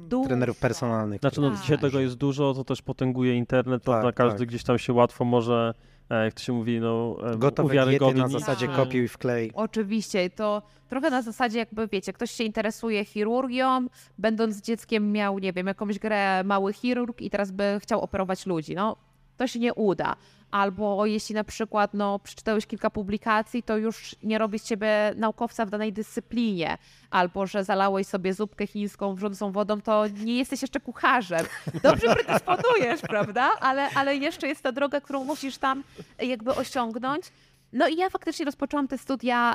[0.09, 0.29] Dużo.
[0.29, 1.21] trenerów personalnych.
[1.21, 1.61] Znaczy, no Tak.
[1.61, 4.09] dzisiaj tego jest dużo, to też potęguje internet, prawda?
[4.09, 4.49] Tak, Każdy tak.
[4.49, 8.23] gdzieś tam się łatwo może, e, jak to się mówi, no, e, Gotowe diety uwiarygodnić.
[8.23, 8.77] na zasadzie Tak.
[8.77, 9.51] kopiuj i wklej.
[9.55, 13.87] Oczywiście, to trochę na zasadzie jakby, wiecie, ktoś się interesuje chirurgią,
[14.19, 18.75] będąc dzieckiem miał, nie wiem, jakąś grę mały chirurg i teraz by chciał operować ludzi,
[18.75, 18.97] no
[19.37, 20.17] to się nie uda.
[20.51, 25.67] Albo jeśli na przykład no, przeczytałeś kilka publikacji, to już nie robi z ciebie naukowca
[25.67, 26.79] w danej dyscyplinie.
[27.11, 31.47] Albo że zalałeś sobie zupkę chińską wrzącą wodą, to nie jesteś jeszcze kucharzem.
[31.83, 33.51] Dobrze predysponujesz, prawda?
[33.61, 35.83] Ale, ale jeszcze jest ta droga, którą musisz tam
[36.19, 37.25] jakby osiągnąć.
[37.73, 39.55] No i ja faktycznie rozpoczęłam te studia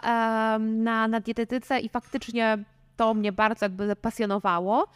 [0.59, 2.57] na, na dietetyce i faktycznie
[2.97, 4.87] to mnie bardzo jakby pasjonowało.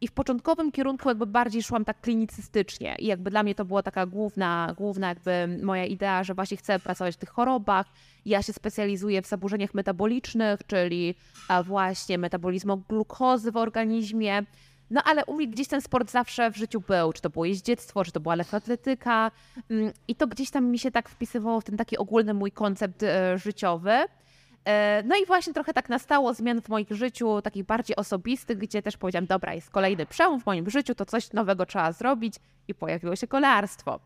[0.00, 3.82] I w początkowym kierunku jakby bardziej szłam tak klinicystycznie i jakby dla mnie to była
[3.82, 7.86] taka główna, główna jakby moja idea, że właśnie chcę pracować w tych chorobach.
[8.24, 11.14] Ja się specjalizuję w zaburzeniach metabolicznych, czyli
[11.48, 14.42] a właśnie metabolizmu glukozy w organizmie.
[14.90, 18.04] No ale u mnie gdzieś ten sport zawsze w życiu był, czy to było jeździectwo,
[18.04, 19.30] czy to była lekkoatletyka
[19.70, 23.02] mm, i to gdzieś tam mi się tak wpisywało w ten taki ogólny mój koncept
[23.02, 24.04] e, życiowy.
[24.64, 28.82] E, No i właśnie trochę tak nastało zmian w moim życiu, takich bardziej osobistych, gdzie
[28.82, 32.34] też powiedziałam, dobra, jest kolejny przełom w moim życiu, to coś nowego trzeba zrobić
[32.68, 34.00] i pojawiło się kolarstwo.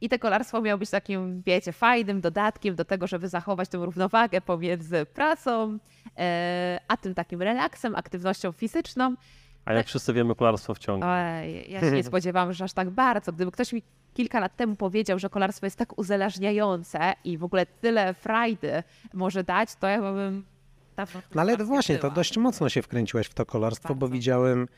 [0.00, 4.40] I to kolarstwo miało być takim, wiecie, fajnym dodatkiem do tego, żeby zachować tę równowagę
[4.40, 5.78] pomiędzy pracą,
[6.18, 9.14] e, a tym takim relaksem, aktywnością fizyczną.
[9.64, 11.06] A jak wszyscy wiemy, kolarstwo wciąga.
[11.06, 13.32] Oj, ja się nie spodziewałam, że aż tak bardzo.
[13.32, 13.82] Gdyby ktoś mi
[14.14, 18.82] kilka lat temu powiedział, że kolarstwo jest tak uzależniające i w ogóle tyle frajdy
[19.12, 20.44] może dać, to ja bym
[21.34, 24.12] No ale właśnie, to dość mocno się wkręciłeś w to kolarstwo, bo Bardzo.
[24.12, 24.68] widziałem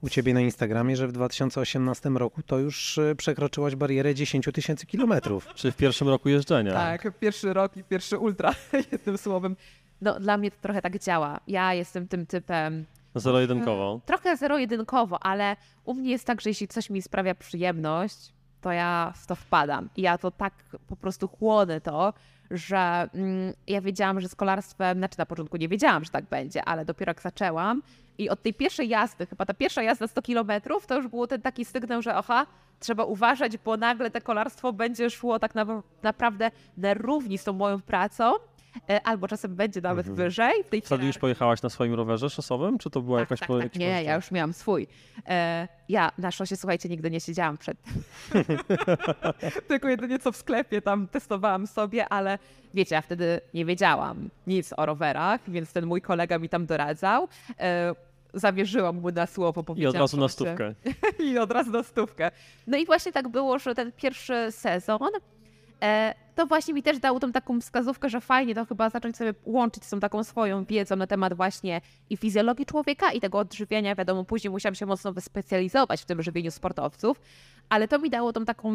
[0.00, 4.86] u ciebie na Instagramie, że w 2018 roku to już e, przekroczyłaś barierę 10 tysięcy
[4.86, 5.46] kilometrów.
[5.54, 6.72] Czy w pierwszym roku jeżdżenia?
[6.72, 8.54] Tak, pierwszy rok i pierwszy ultra,
[8.92, 9.56] jednym słowem.
[10.00, 11.40] No, dla mnie to trochę tak działa.
[11.48, 12.84] Ja jestem tym typem
[13.14, 14.00] Zero-jedynkowo.
[14.06, 19.12] trochę zero-jedynkowo, ale u mnie jest tak, że jeśli coś mi sprawia przyjemność, to ja
[19.16, 19.88] w to wpadam.
[19.96, 20.54] I ja to tak
[20.88, 22.12] po prostu chłonę to,
[22.50, 26.64] że mm, ja wiedziałam, że z kolarstwem, znaczy na początku nie wiedziałam, że tak będzie,
[26.64, 27.82] ale dopiero jak zaczęłam
[28.18, 31.42] i od tej pierwszej jazdy, chyba ta pierwsza jazda 100 kilometrów, to już był ten
[31.42, 32.46] taki sygnał, że oha,
[32.80, 35.66] trzeba uważać, bo nagle te kolarstwo będzie szło tak na,
[36.02, 38.38] naprawdę na równi z tą moją pracą, e,
[39.04, 40.64] albo czasem będzie nawet wyżej.
[40.64, 43.40] W tej Wtedy już pojechałaś na swoim rowerze szosowym, czy to była jakaś...
[43.40, 44.86] tak, po- tak, Nie, ja już miałam swój.
[45.28, 47.78] E, ja na szosie, słuchajcie, nigdy nie siedziałam przed.
[49.68, 52.38] Tylko jedynie co w sklepie tam testowałam sobie, ale
[52.74, 57.28] wiecie, ja wtedy nie wiedziałam nic o rowerach, więc ten mój kolega mi tam doradzał.
[57.60, 57.94] E,
[58.34, 59.96] zawierzyłam mu na słowo, I powiedziałam.
[59.96, 61.24] od razu na "Słuchajcie, stówkę.
[61.24, 62.30] I od razu na stówkę.
[62.66, 65.08] No i właśnie tak było, że ten pierwszy sezon e,
[66.34, 69.84] to właśnie mi też dało tą taką wskazówkę, że fajnie to chyba zacząć sobie łączyć
[69.84, 71.80] z tą taką swoją wiedzą na temat właśnie
[72.10, 73.94] i fizjologii człowieka i tego odżywiania.
[73.94, 77.20] Wiadomo, później musiałam się mocno wyspecjalizować w tym żywieniu sportowców,
[77.68, 78.74] ale to mi dało tą taką,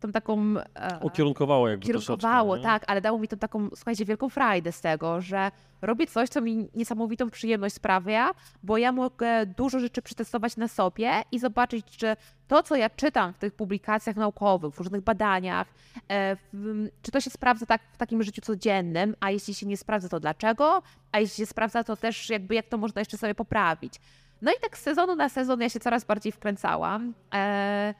[0.00, 2.80] tą taką e, Ukierunkowało jakby kierunkowało, troszeczkę, nie?
[2.80, 5.50] tak, ale dało mi to taką, słuchajcie, wielką frajdę z tego, że
[5.82, 8.30] robię coś, co mi niesamowitą przyjemność sprawia,
[8.62, 12.16] bo ja mogę dużo rzeczy przetestować na sobie i zobaczyć, czy
[12.48, 15.66] to, co ja czytam w tych publikacjach naukowych, w różnych badaniach,
[16.08, 19.76] e, w, czy to się sprawdza tak w takim życiu codziennym, a jeśli się nie
[19.76, 20.82] sprawdza, to dlaczego,
[21.12, 23.94] a jeśli się sprawdza, to też jakby jak to można jeszcze sobie poprawić.
[24.42, 27.14] No i tak z sezonu na sezon ja się coraz bardziej wkręcałam.
[27.34, 27.94] E,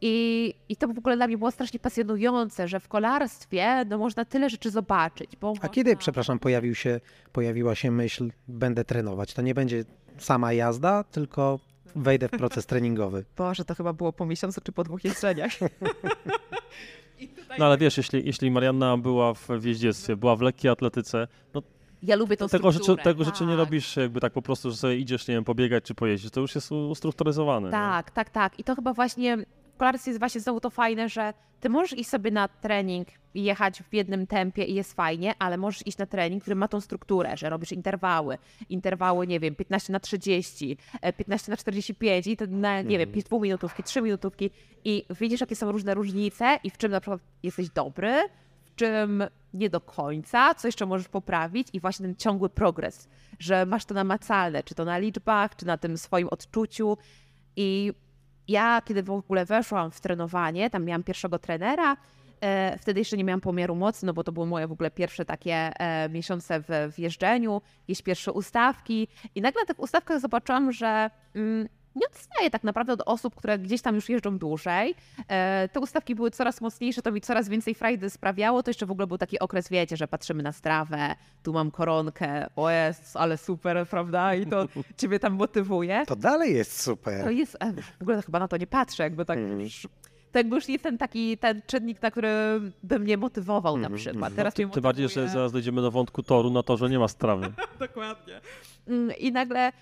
[0.00, 4.24] i, I to w ogóle dla mnie było strasznie pasjonujące, że w kolarstwie no, można
[4.24, 5.36] tyle rzeczy zobaczyć.
[5.36, 5.68] Bo A można...
[5.68, 7.00] kiedy, przepraszam, pojawił się,
[7.32, 9.34] pojawiła się myśl, będę trenować?
[9.34, 9.84] To nie będzie
[10.18, 11.58] sama jazda, tylko
[11.96, 13.24] wejdę w proces treningowy.
[13.36, 15.52] Boże, to chyba było po miesiącu czy po dwóch jeżdżeniach.
[17.58, 21.62] No ale wiesz, jeśli, jeśli Marianna była w jeździectwie, była w lekkiej atletyce, no
[22.02, 23.58] Ja lubię tą tego rzeczy, tego rzeczy nie tak.
[23.58, 26.30] robisz jakby tak po prostu, że sobie idziesz, nie wiem, pobiegać czy pojeździć.
[26.30, 27.66] To już jest ustrukturyzowane.
[27.66, 27.72] nie?
[27.72, 28.58] Tak, tak, tak.
[28.58, 32.10] I to chyba właśnie w kolarstwie jest właśnie znowu to fajne, że ty możesz iść
[32.10, 36.06] sobie na trening i jechać w jednym tempie i jest fajnie, ale możesz iść na
[36.06, 38.38] trening, który ma tą strukturę, że robisz interwały.
[38.68, 43.12] Interwały, nie wiem, 15 na 30, e, 15 na 45 i to na, nie wiem,
[43.12, 44.50] 2 minutówki, 3 minutówki
[44.84, 48.12] i widzisz, jakie są różne różnice i w czym na przykład jesteś dobry,
[48.64, 49.24] w czym
[49.54, 53.08] nie do końca, co jeszcze możesz poprawić i właśnie ten ciągły progres,
[53.38, 56.98] że masz to namacalne, czy to na liczbach, czy na tym swoim odczuciu
[57.56, 57.92] i
[58.50, 61.96] ja, kiedy w ogóle weszłam w trenowanie, tam miałam pierwszego trenera,
[62.40, 65.24] e, wtedy jeszcze nie miałam pomiaru mocy, no bo to były moje w ogóle pierwsze
[65.24, 69.08] takie e, miesiące w, w jeżdżeniu, jakieś pierwsze ustawki.
[69.34, 73.58] I nagle na tych ustawkach zobaczyłam, że mm, nie odstaję tak naprawdę od osób, które
[73.58, 74.94] gdzieś tam już jeżdżą dłużej.
[75.28, 78.62] E, te ustawki były coraz mocniejsze, to mi coraz więcej frajdy sprawiało.
[78.62, 82.46] To jeszcze w ogóle był taki okres, wiecie, że patrzymy na strawę, tu mam koronkę,
[82.56, 84.34] o jest, ale super, prawda?
[84.34, 84.68] I to
[84.98, 86.04] ciebie tam motywuje.
[86.06, 87.24] To dalej jest super.
[87.24, 89.88] To jest, e, w ogóle chyba na to nie patrzę, jakby tak już,
[90.32, 92.28] to jakby już nie jest ten taki, ten czynnik, na który
[92.82, 94.34] by mnie motywował na przykład.
[94.36, 97.52] Teraz mnie Tym bardziej, że zaraz dojdziemy do wątku toru, na torze nie ma strawy.
[97.78, 98.40] Dokładnie.
[98.88, 99.72] Mm, I nagle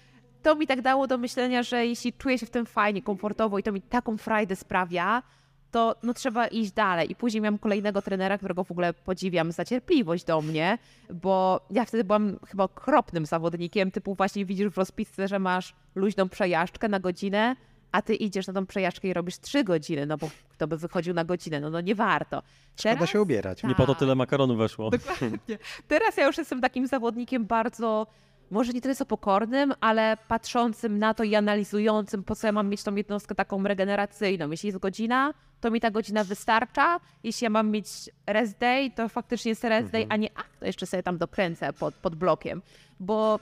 [0.42, 3.62] to mi tak dało do myślenia, że jeśli czuję się w tym fajnie, komfortowo i
[3.62, 5.22] to mi taką frajdę sprawia,
[5.70, 7.10] to no trzeba iść dalej.
[7.10, 10.78] I później miałam kolejnego trenera, którego w ogóle podziwiam za cierpliwość do mnie,
[11.14, 16.28] bo ja wtedy byłam chyba okropnym zawodnikiem, typu właśnie widzisz w rozpisce, że masz luźną
[16.28, 17.56] przejażdżkę na godzinę,
[17.92, 21.14] a ty idziesz na tą przejażdżkę i robisz trzy godziny, no bo kto by wychodził
[21.14, 22.42] na godzinę, no, no nie warto.
[22.82, 23.62] Teraz- się ubierać.
[23.62, 23.98] Nie po to Tak.
[23.98, 24.90] tyle makaronu weszło.
[24.90, 25.58] Dokładnie.
[25.88, 28.06] Teraz ja już jestem takim zawodnikiem bardzo,
[28.50, 32.68] może nie tyle co pokornym, ale patrzącym na to i analizującym, po co ja mam
[32.68, 34.50] mieć tą jednostkę taką regeneracyjną.
[34.50, 37.00] Jeśli jest godzina, to mi ta godzina wystarcza.
[37.24, 37.86] Jeśli ja mam mieć
[38.26, 41.72] rest day, to faktycznie jest rest day, a nie ach, to jeszcze sobie tam dokręcę
[41.72, 42.62] pod, pod blokiem.
[43.00, 43.40] Bo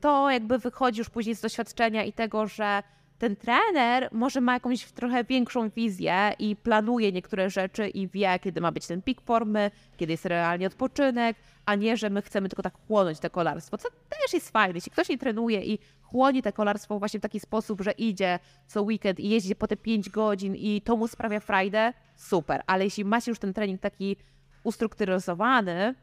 [0.00, 2.82] to jakby wychodzi już później z doświadczenia i tego, że
[3.18, 8.60] ten trener może ma jakąś trochę większą wizję i planuje niektóre rzeczy i wie, kiedy
[8.60, 11.36] ma być ten pik formy, kiedy jest realnie odpoczynek,
[11.68, 14.74] a nie, że my chcemy tylko tak chłonąć te kolarstwo, co też jest fajne.
[14.74, 18.82] Jeśli ktoś nie trenuje i chłonie te kolarstwo właśnie w taki sposób, że idzie co
[18.82, 22.62] weekend i jeździ po te 5 godzin i to mu sprawia frajdę, super.
[22.66, 24.16] Ale jeśli macie już ten trening taki
[24.64, 25.94] ustrukturyzowany,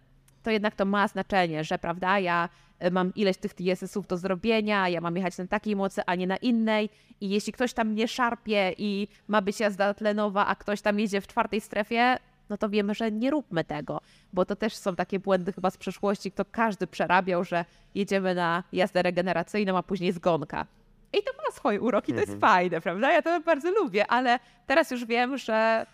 [0.43, 4.89] to jednak to ma znaczenie, że prawda, ja e, mam ileś tych TSS-ów do zrobienia,
[4.89, 6.89] ja mam jechać na takiej mocy, a nie na innej
[7.21, 11.21] i jeśli ktoś tam mnie szarpie i ma być jazda tlenowa, a ktoś tam jedzie
[11.21, 12.17] w czwartej strefie,
[12.49, 14.01] no to wiemy, że nie róbmy tego,
[14.33, 17.65] bo to też są takie błędy chyba z przeszłości, kto każdy przerabiał, że
[17.95, 20.65] jedziemy na jazdę regeneracyjną, a później zgonka.
[21.13, 22.51] I to ma swoje uroki, to jest Mhm.
[22.53, 23.11] fajne, prawda?
[23.11, 25.85] Ja to bardzo lubię, ale teraz już wiem, że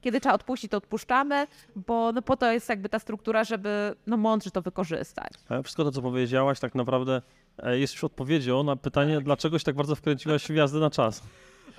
[0.00, 4.16] kiedy trzeba odpuścić, to odpuszczamy, bo no po to jest jakby ta struktura, żeby no
[4.16, 5.32] mądrze to wykorzystać.
[5.64, 7.22] Wszystko to, co powiedziałaś, tak naprawdę
[7.58, 11.22] e, jest już odpowiedzią na pytanie, dlaczego się tak bardzo wkręciłaś w jazdę na czas.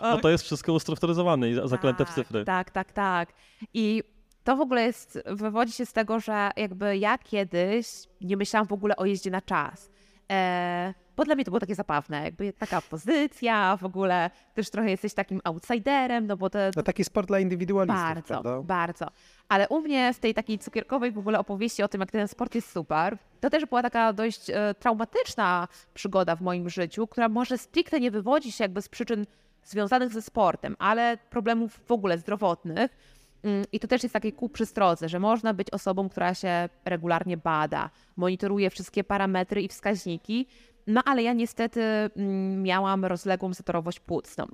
[0.01, 2.45] Bo to jest wszystko ustrukturyzowane i za- zaklęte w Tak, cyfry.
[2.45, 3.33] Tak, tak, tak.
[3.73, 4.03] I
[4.49, 7.87] to w ogóle jest, wywodzi się z tego, że jakby ja kiedyś
[8.21, 9.89] nie myślałam w ogóle o jeździe na czas.
[10.31, 14.89] E, bo dla mnie to było takie zabawne, jakby taka pozycja, w ogóle też trochę
[14.89, 18.61] jesteś takim outsiderem, no bo te, No taki sport dla indywidualistów, bardzo, prawda?
[18.61, 19.07] bardzo.
[19.49, 22.55] Ale u mnie z tej takiej cukierkowej w ogóle opowieści o tym, jak ten sport
[22.55, 27.57] jest super, to też była taka dość e, traumatyczna przygoda w moim życiu, która może
[27.57, 29.25] stricte nie wywodzi się jakby z przyczyn
[29.63, 33.18] związanych ze sportem, ale problemów w ogóle zdrowotnych.
[33.43, 37.37] Mm, I to też jest takie ku przystrodze, że można być osobą, która się regularnie
[37.37, 40.47] bada, monitoruje wszystkie parametry i wskaźniki,
[40.87, 44.47] no ale ja niestety mm, miałam rozległą zatorowość płucną.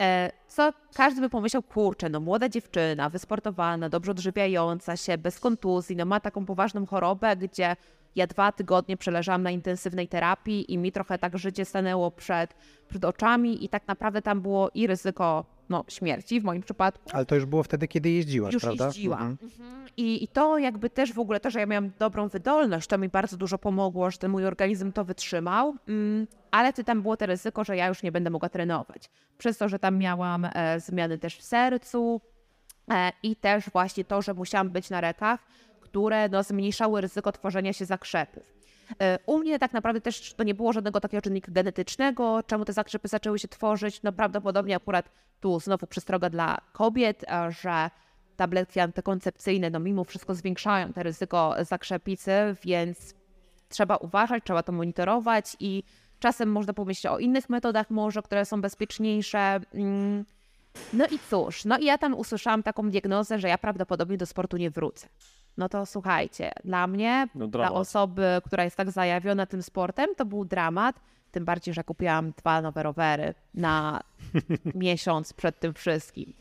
[0.00, 5.96] E, Co każdy by pomyślał, kurczę, no młoda dziewczyna, wysportowana, dobrze odżywiająca się, bez kontuzji,
[5.96, 7.76] no ma taką poważną chorobę, gdzie
[8.16, 12.54] ja dwa tygodnie przeleżałam na intensywnej terapii i mi trochę tak życie stanęło przed,
[12.88, 17.26] przed oczami i tak naprawdę tam było i ryzyko no, śmierci w moim przypadku, Ale
[17.26, 18.86] to już było wtedy, kiedy jeździłaś, już prawda?
[18.86, 19.20] jeździłam.
[19.20, 19.38] Mhm.
[19.42, 19.88] Mhm.
[19.96, 23.08] I, I to jakby też w ogóle to, że ja miałam dobrą wydolność, to mi
[23.08, 27.26] bardzo dużo pomogło, że ten mój organizm to wytrzymał, mm, ale ty tam było to
[27.26, 29.10] ryzyko, że ja już nie będę mogła trenować.
[29.38, 32.20] Przez to, że tam miałam e, zmiany też w sercu
[32.90, 35.40] e, i też właśnie to, że musiałam być na rekach,
[35.80, 38.59] które no, zmniejszały ryzyko tworzenia się zakrzepów.
[39.02, 42.72] E, U mnie tak naprawdę też to nie było żadnego takiego czynnika genetycznego, czemu te
[42.72, 44.02] zakrzepy zaczęły się tworzyć.
[44.02, 45.10] No prawdopodobnie akurat
[45.40, 47.24] tu znowu przestroga dla kobiet,
[47.62, 47.90] że
[48.36, 52.32] tabletki antykoncepcyjne no mimo wszystko zwiększają te ryzyko zakrzepicy,
[52.64, 53.14] więc
[53.68, 55.82] trzeba uważać, trzeba to monitorować i
[56.18, 59.60] czasem można pomyśleć o innych metodach może, które są bezpieczniejsze.
[59.74, 60.24] Mm.
[60.92, 64.56] No i cóż, no i ja tam usłyszałam taką diagnozę, że ja prawdopodobnie do sportu
[64.56, 65.08] nie wrócę.
[65.56, 70.24] No to słuchajcie, dla mnie, No, dla osoby, która jest tak zajawiona tym sportem, to
[70.24, 71.00] był dramat.
[71.30, 74.00] Tym bardziej, że kupiłam dwa nowe rowery na
[74.74, 76.32] miesiąc przed tym wszystkim.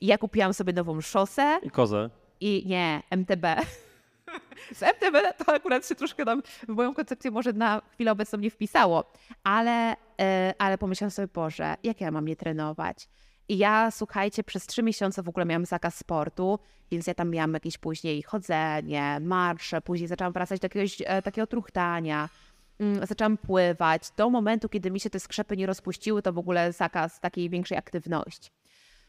[0.00, 2.10] I ja kupiłam sobie nową szosę I kozę.
[2.40, 3.46] i nie, MTB.
[4.74, 8.50] Z MTB to akurat się troszkę tam w moją koncepcję może na chwilę obecną nie
[8.50, 9.12] wpisało,
[9.44, 13.08] ale, e, ale pomyślałam sobie, Boże, jak ja mam je trenować?
[13.48, 16.58] I ja, słuchajcie, przez trzy miesiące w ogóle miałam zakaz sportu,
[16.90, 21.46] więc ja tam miałam jakieś później chodzenie, marsze, później zaczęłam wracać do jakiegoś e, takiego
[21.46, 22.28] truchtania,
[22.80, 24.02] mm, zaczęłam pływać.
[24.16, 27.78] Do momentu, kiedy mi się te skrzepy nie rozpuściły, to w ogóle zakaz takiej większej
[27.78, 28.50] aktywności.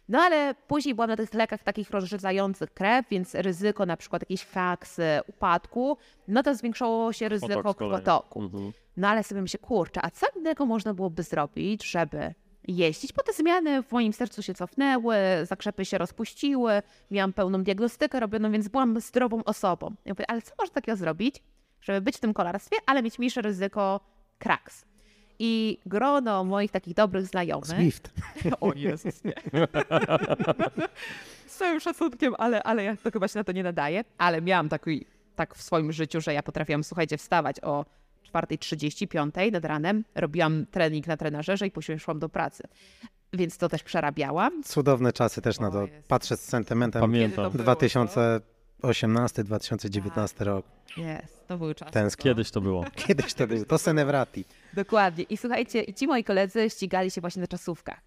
[0.10, 4.44] No ale później byłam na tych lekach takich rozrzedzających krew, więc ryzyko na przykład jakiejś
[4.44, 5.98] faksy, upadku,
[6.28, 8.41] no to zwiększało się ryzyko krwotoku.
[8.41, 8.72] Mhm.
[8.98, 12.34] No ale sobie myślę, kurczę, a co innego można byłoby zrobić, żeby
[12.75, 13.13] jeździć?
[13.13, 16.81] Bo te zmiany w moim sercu się cofnęły, zakrzepy się rozpuściły,
[17.11, 19.95] miałam pełną diagnostykę robioną, więc byłam zdrową osobą.
[20.05, 21.43] Ja mówię, ale co można takiego zrobić,
[21.81, 23.99] żeby być w tym kolarstwie, ale mieć mniejsze ryzyko
[24.39, 24.85] kraks?
[25.41, 27.69] I grono moich takich dobrych znajomych...
[27.69, 28.11] Swift.
[28.61, 29.33] O Jezus, nie.
[31.47, 34.03] Z całym szacunkiem, ale, ale ja to chyba się na to nie nadaje.
[34.17, 35.05] Ale miałam taki,
[35.35, 37.85] tak w swoim życiu, że ja potrafiłam, słuchajcie, wstawać o
[38.34, 42.64] 4.35 nad ranem, robiłam trening na trenażerze i później szłam do pracy.
[43.34, 44.64] Więc to też przerabiałam.
[44.64, 45.88] Cudowne czasy też na to.
[46.07, 47.01] Patrzę z sentymentem.
[47.01, 47.51] Pamiętam.
[47.51, 47.76] Kiedy to było,
[48.81, 50.65] 2018-2019 rok.
[50.97, 51.91] Jest, to były czasy.
[51.91, 52.23] Tęsknię.
[52.23, 52.85] Kiedyś to było.
[53.07, 53.65] Kiedyś to był.
[53.65, 54.45] To Senevrati.
[54.73, 55.23] Dokładnie.
[55.23, 57.99] I słuchajcie, i ci moi koledzy ścigali się właśnie na czasówkach.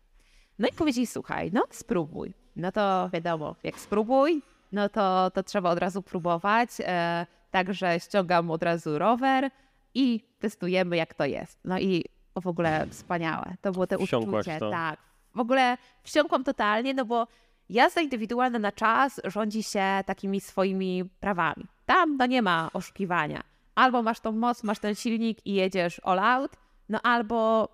[0.58, 2.34] No i powiedzieli, słuchaj, no spróbuj.
[2.56, 4.42] No to wiadomo, jak spróbuj,
[4.72, 6.70] no to, to trzeba od razu próbować.
[6.80, 9.50] E, także ściągam od razu rower
[9.94, 11.58] i testujemy, jak to jest.
[11.64, 12.04] No i
[12.42, 13.54] w ogóle wspaniałe.
[13.60, 14.58] To było te Wsiąkłaś uczucie.
[14.58, 14.70] to.
[14.70, 15.00] Tak.
[15.34, 17.26] W ogóle wsiąkłam totalnie, no bo
[17.68, 21.66] jazda indywidualna na czas rządzi się takimi swoimi prawami.
[21.86, 23.42] Tam no nie ma oszukiwania.
[23.74, 26.52] Albo masz tą moc, masz ten silnik i jedziesz all out,
[26.88, 27.68] no albo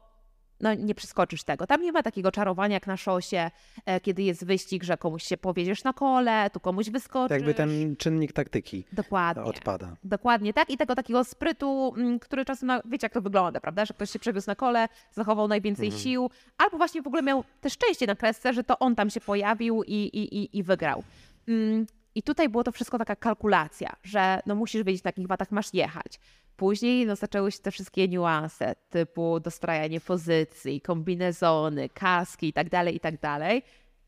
[0.60, 1.66] no, nie przeskoczysz tego.
[1.66, 3.50] Tam nie ma takiego czarowania jak na szosie,
[3.86, 7.28] e, kiedy jest wyścig, że komuś się powiedziesz na kole, tu komuś wyskoczysz.
[7.28, 9.42] To jakby ten czynnik taktyki Dokładnie.
[9.42, 9.96] odpada.
[10.04, 10.70] Dokładnie tak.
[10.70, 13.84] I tego takiego sprytu, mm, który czasem, wiecie jak to wygląda, prawda?
[13.84, 16.02] Że ktoś się przewiózł na kole, zachował najwięcej Mhm.
[16.02, 19.20] sił, albo właśnie w ogóle miał te szczęście na kresce, że to on tam się
[19.20, 21.02] pojawił i, i, i, i wygrał.
[21.48, 25.50] Mm, I tutaj było to wszystko taka kalkulacja, że no musisz wiedzieć, na jakich watach
[25.50, 26.20] masz jechać.
[26.58, 32.96] Później no, zaczęły się te wszystkie niuanse, typu dostrajanie pozycji, kombinezony, kaski i tak dalej,
[32.96, 33.14] i tak.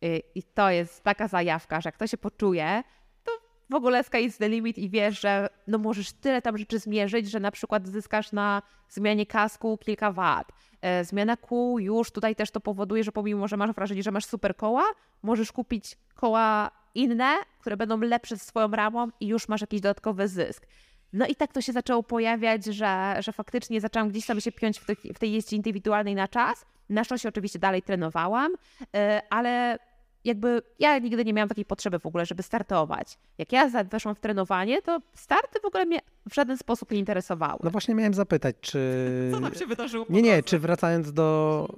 [0.05, 2.83] Y, I to jest taka zajawka, że jak to się poczuje,
[3.25, 3.33] to
[3.71, 7.31] w ogóle sky is the limit i wiesz, że no możesz tyle tam rzeczy zmierzyć,
[7.31, 10.53] że na przykład zyskasz na zmianie kasku kilka wat.
[10.83, 14.25] E, Zmiana kół już tutaj też to powoduje, że pomimo, że masz wrażenie, że masz
[14.25, 14.85] super koła,
[15.23, 20.29] możesz kupić koła inne, które będą lepsze z swoją ramą i już masz jakiś dodatkowy
[20.29, 20.67] zysk.
[21.13, 24.81] No i tak to się zaczęło pojawiać, że, że faktycznie zaczęłam gdzieś tam się piąć
[24.81, 26.65] w, w tej jeździe indywidualnej na czas.
[26.89, 28.53] Na szosie oczywiście dalej trenowałam,
[28.95, 29.79] e, ale
[30.25, 33.19] jakby ja nigdy nie miałam takiej potrzeby w ogóle, żeby startować.
[33.39, 35.99] Jak ja weszłam w trenowanie, to starty w ogóle mnie
[36.31, 37.59] w żaden sposób nie interesowały.
[37.63, 39.31] No właśnie miałem zapytać, czy...
[39.33, 40.07] Co tam się wydarzyło?
[40.07, 41.69] po Nie, nie, czy wracając do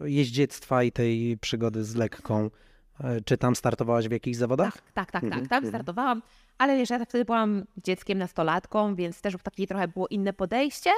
[0.00, 2.50] e, jeździectwa i tej przygody z lekką,
[3.00, 4.78] e, czy tam startowałaś w jakichś zawodach?
[4.94, 5.50] Tak, tak, tak, Mhm, tak.
[5.50, 5.70] Tam mhm.
[5.70, 6.22] startowałam,
[6.58, 10.90] ale wiesz, ja wtedy byłam dzieckiem, nastolatką, więc też takie trochę było inne podejście.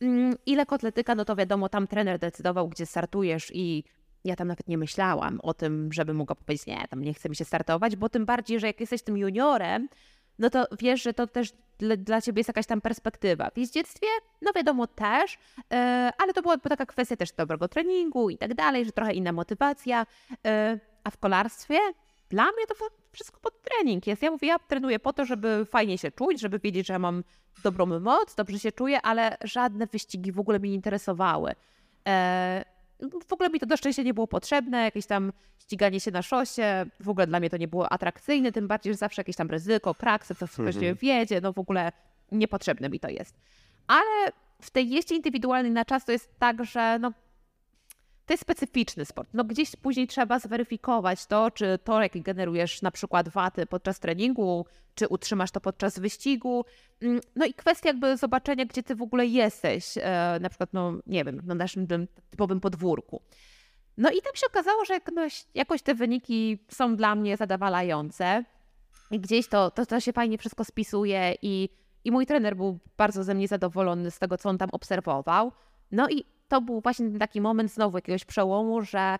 [0.00, 3.84] Mm, I lekkoatletyka, no to wiadomo, tam trener decydował, gdzie startujesz i
[4.24, 7.36] ja tam nawet nie myślałam o tym, żeby mogła powiedzieć, nie, tam nie chce mi
[7.36, 9.88] się startować, bo tym bardziej, że jak jesteś tym juniorem,
[10.38, 13.50] no to wiesz, że to też dla, dla ciebie jest jakaś tam perspektywa.
[13.50, 14.06] W jeździectwie,
[14.42, 15.38] no wiadomo też,
[15.72, 19.32] e, ale to była taka kwestia też dobrego treningu i tak dalej, że trochę inna
[19.32, 20.06] motywacja.
[20.46, 21.78] e, a w kolarstwie
[22.30, 22.74] dla mnie to
[23.12, 24.22] wszystko pod trening jest.
[24.22, 27.24] Ja mówię, ja trenuję po to, żeby fajnie się czuć, żeby wiedzieć, że ja mam
[27.62, 31.54] dobrą moc, dobrze się czuję, ale żadne wyścigi w ogóle mnie nie interesowały.
[32.08, 32.64] E,
[33.28, 36.86] w ogóle mi to do szczęścia nie było potrzebne, jakieś tam ściganie się na szosie,
[37.00, 39.94] w ogóle dla mnie to nie było atrakcyjne, tym bardziej, że zawsze jakieś tam ryzyko,
[39.94, 41.92] kraksy, co ktoś nie wiedzie, no w ogóle
[42.32, 43.34] niepotrzebne mi to jest.
[43.86, 44.32] Ale
[44.62, 47.12] w tej jeździe indywidualnej na czas to jest tak, że no,
[48.26, 49.28] to jest specyficzny sport.
[49.32, 54.66] No gdzieś później trzeba zweryfikować to, czy to, jak generujesz na przykład waty podczas treningu,
[54.94, 56.64] czy utrzymasz to podczas wyścigu.
[57.02, 60.92] Mm, No i kwestia jakby zobaczenia, gdzie ty w ogóle jesteś, e, na przykład, no
[61.06, 61.86] nie wiem, na naszym
[62.30, 63.22] typowym podwórku.
[63.96, 65.00] No i tam się okazało, że
[65.54, 68.44] jakoś te wyniki są dla mnie zadowalające.
[69.10, 71.68] I gdzieś to, to, to się fajnie wszystko spisuje i,
[72.04, 75.52] i mój trener był bardzo ze mnie zadowolony z tego, co on tam obserwował.
[75.92, 76.24] No i
[76.54, 79.16] to był właśnie ten taki moment znowu jakiegoś przełomu, że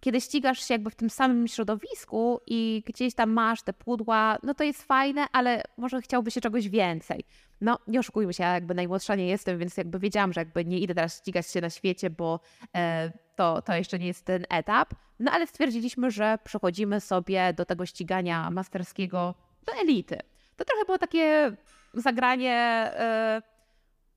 [0.00, 4.54] kiedy ścigasz się jakby w tym samym środowisku i gdzieś tam masz te pudła, no
[4.54, 7.24] to jest fajne, ale może chciałby się czegoś więcej.
[7.60, 10.78] No nie oszukujmy się, ja jakby najmłodsza nie jestem, więc jakby wiedziałam, że jakby nie
[10.78, 12.40] idę teraz ścigać się na świecie, bo
[12.76, 14.94] e, to, to jeszcze nie jest ten etap.
[15.20, 19.34] No ale stwierdziliśmy, że przechodzimy sobie do tego ścigania masterskiego
[19.66, 20.18] do elity.
[20.56, 21.52] To trochę było takie
[21.94, 22.54] zagranie...
[22.54, 23.57] E,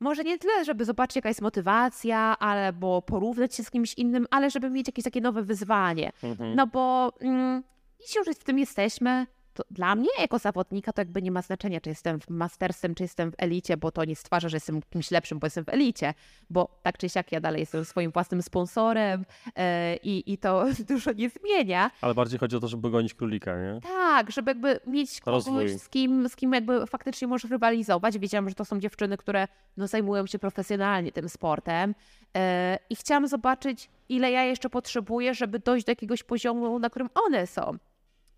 [0.01, 4.49] może nie tyle, żeby zobaczyć, jaka jest motywacja, albo porównać się z kimś innym, ale
[4.49, 6.11] żeby mieć jakieś takie nowe wyzwanie.
[6.23, 6.55] Mhm.
[6.55, 7.63] No bo mm,
[7.99, 11.81] jeśli już w tym jesteśmy, to dla mnie jako zawodnika to jakby nie ma znaczenia,
[11.81, 15.11] czy jestem w mastersem, czy jestem w elicie, bo to nie stwarza, że jestem kimś
[15.11, 16.13] lepszym, bo jestem w elicie,
[16.49, 19.25] bo tak czy siak ja dalej jestem swoim własnym sponsorem
[19.55, 21.91] e, i, i to dużo nie zmienia.
[22.01, 23.81] Ale bardziej chodzi o to, żeby gonić królika, nie?
[23.81, 25.79] Tak, żeby jakby mieć kogoś, Rozwój.
[25.79, 28.17] z kim, z kim jakby faktycznie możesz rywalizować.
[28.17, 29.47] Wiedziałam, że to są dziewczyny, które
[29.77, 31.95] no, zajmują się profesjonalnie tym sportem
[32.35, 37.09] e, i chciałam zobaczyć, ile ja jeszcze potrzebuję, żeby dojść do jakiegoś poziomu, na którym
[37.25, 37.77] one są.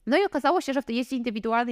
[0.05, 1.15] No i okazało się, że w tej jeździe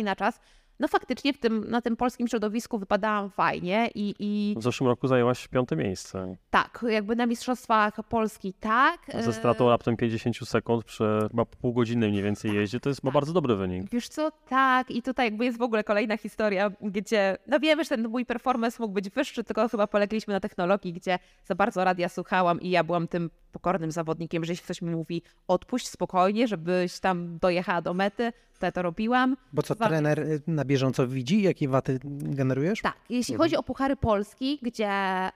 [0.03, 0.39] na czas,
[0.81, 5.07] no faktycznie w tym, na tym polskim środowisku wypadałam fajnie i, i W zeszłym roku
[5.07, 6.35] zajęłaś piąte miejsce.
[6.49, 8.99] tak, jakby na Mistrzostwach Polski tak.
[9.13, 13.01] Ze e, stratą raptem 50 sekund przy chyba pół godziny mniej więcej jeździe, to jest
[13.01, 13.89] chyba bardzo dobry wynik.
[13.91, 17.89] Wiesz co, tak, i tutaj jakby jest w ogóle kolejna historia, gdzie, no wiemy, że
[17.89, 22.09] ten mój performance mógł być wyższy, tylko chyba polegliśmy na technologii, gdzie za bardzo radia
[22.09, 26.99] słuchałam i ja byłam tym pokornym zawodnikiem, że jeśli ktoś mi mówi odpuść spokojnie, żebyś
[26.99, 29.38] tam dojechała do mety, to ja to robiłam.
[29.53, 32.81] Bo co, trener y, na bieżąco widzi, jakie waty generujesz?
[32.81, 35.31] Tak, jeśli chodzi o Puchary Polski, gdzie e,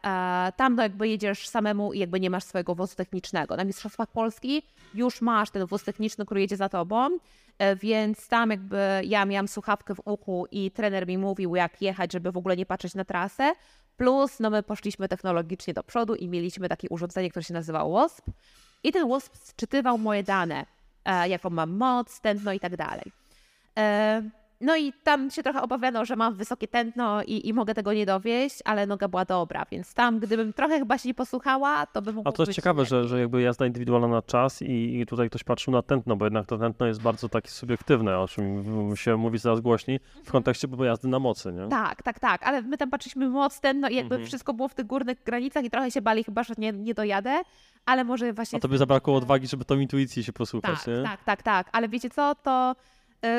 [0.55, 3.55] tam no jakby jedziesz samemu i jakby nie masz swojego wozu technicznego.
[3.55, 7.09] Na Mistrzostwach Polski już masz ten wóz techniczny, który jedzie za tobą,
[7.57, 12.13] e, więc tam jakby ja miałam słuchawkę w uchu i trener mi mówił jak jechać,
[12.13, 13.53] żeby w ogóle nie patrzeć na trasę.
[13.97, 18.25] Plus no my poszliśmy technologicznie do przodu i mieliśmy takie urządzenie, które się nazywa WASP
[18.83, 20.65] i ten WASP sczytywał moje dane,
[21.05, 23.11] jaką mam moc, tętno i tak dalej.
[24.61, 28.05] No i tam się trochę obawiano, że mam wysokie tętno i, i mogę tego nie
[28.05, 32.13] dowieść, ale noga była dobra, więc tam gdybym trochę chyba się nie posłuchała, to by
[32.13, 35.29] mogło A to jest ciekawe, że, że jakby jazda indywidualna na czas i, i tutaj
[35.29, 38.63] ktoś patrzył na tętno, bo jednak to tętno jest bardzo takie subiektywne, o czym
[38.95, 41.67] się mówi coraz głośniej w kontekście bo jazdy na mocy, nie?
[41.67, 44.27] Tak, tak, tak, ale my tam patrzyliśmy moc tętno i jakby Mhm.
[44.27, 47.41] wszystko było w tych górnych granicach i trochę się bali chyba, że nie, nie dojadę,
[47.85, 48.57] ale może właśnie...
[48.57, 51.03] A tobie zabrakło odwagi, żeby tą intuicję się posłuchać, Tak, nie?
[51.03, 51.69] tak, tak, tak.
[51.71, 52.75] Ale wiecie co, to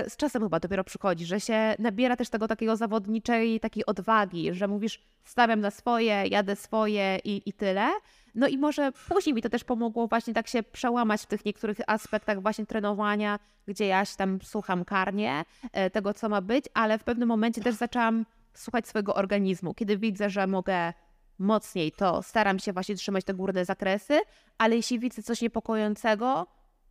[0.09, 4.69] z czasem chyba dopiero przychodzi, że się nabiera też tego takiego zawodniczej takiej odwagi, że
[4.69, 7.89] mówisz stawiam na swoje, jadę swoje i, i tyle.
[8.35, 11.79] No i może później mi to też pomogło właśnie tak się przełamać w tych niektórych
[11.87, 16.99] aspektach właśnie trenowania, gdzie ja się tam słucham karnie e, tego, co ma być, ale
[16.99, 19.75] w pewnym momencie też zaczęłam słuchać swojego organizmu.
[19.75, 20.93] Kiedy widzę, że mogę
[21.39, 24.21] mocniej, to staram się właśnie trzymać te górne zakresy,
[24.59, 26.47] ale jeśli widzę coś niepokojącego,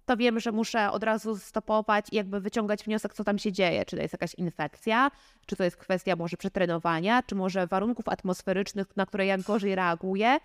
[0.06, 3.86] to wiem, że muszę od razu stopować i jakby wyciągać wniosek, co tam się dzieje.
[3.86, 5.12] Czy to jest jakaś infekcja,
[5.46, 10.38] czy to jest kwestia może przetrenowania, czy może warunków atmosferycznych, na które ja gorzej reaguję.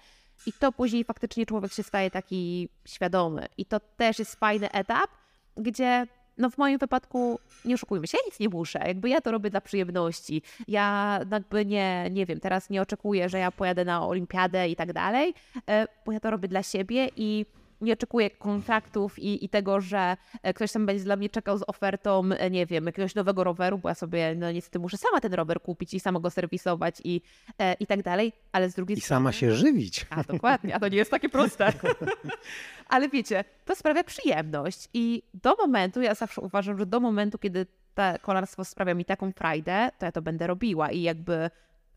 [0.47, 3.47] I to później faktycznie człowiek się staje taki świadomy.
[3.59, 5.11] I to też jest fajny etap,
[5.57, 6.07] gdzie
[6.39, 8.79] no w moim wypadku, nie oszukujmy się, ja nic nie muszę.
[8.87, 10.43] Jakby ja to robię dla przyjemności.
[10.69, 14.93] Ja jakby nie, nie wiem, teraz nie oczekuję, że ja pojadę na olimpiadę i tak
[14.93, 15.35] dalej,
[15.69, 17.47] e, bo ja to robię dla siebie i
[17.81, 21.63] nie oczekuję kontraktów i, i tego, że e, ktoś tam będzie dla mnie czekał z
[21.67, 25.35] ofertą, e, nie wiem, jakiegoś nowego roweru, bo ja sobie, no niestety muszę sama ten
[25.35, 27.21] rower kupić i sama go serwisować i,
[27.59, 29.19] e, i tak dalej, ale z drugiej I strony...
[29.19, 30.07] sama się żywić.
[30.11, 31.73] A dokładnie, a to nie jest takie proste.
[32.89, 37.67] Ale wiecie, to sprawia przyjemność i do momentu, ja zawsze uważam, że do momentu, kiedy
[37.95, 41.51] to kolarstwo sprawia mi taką frajdę, to ja to będę robiła i jakby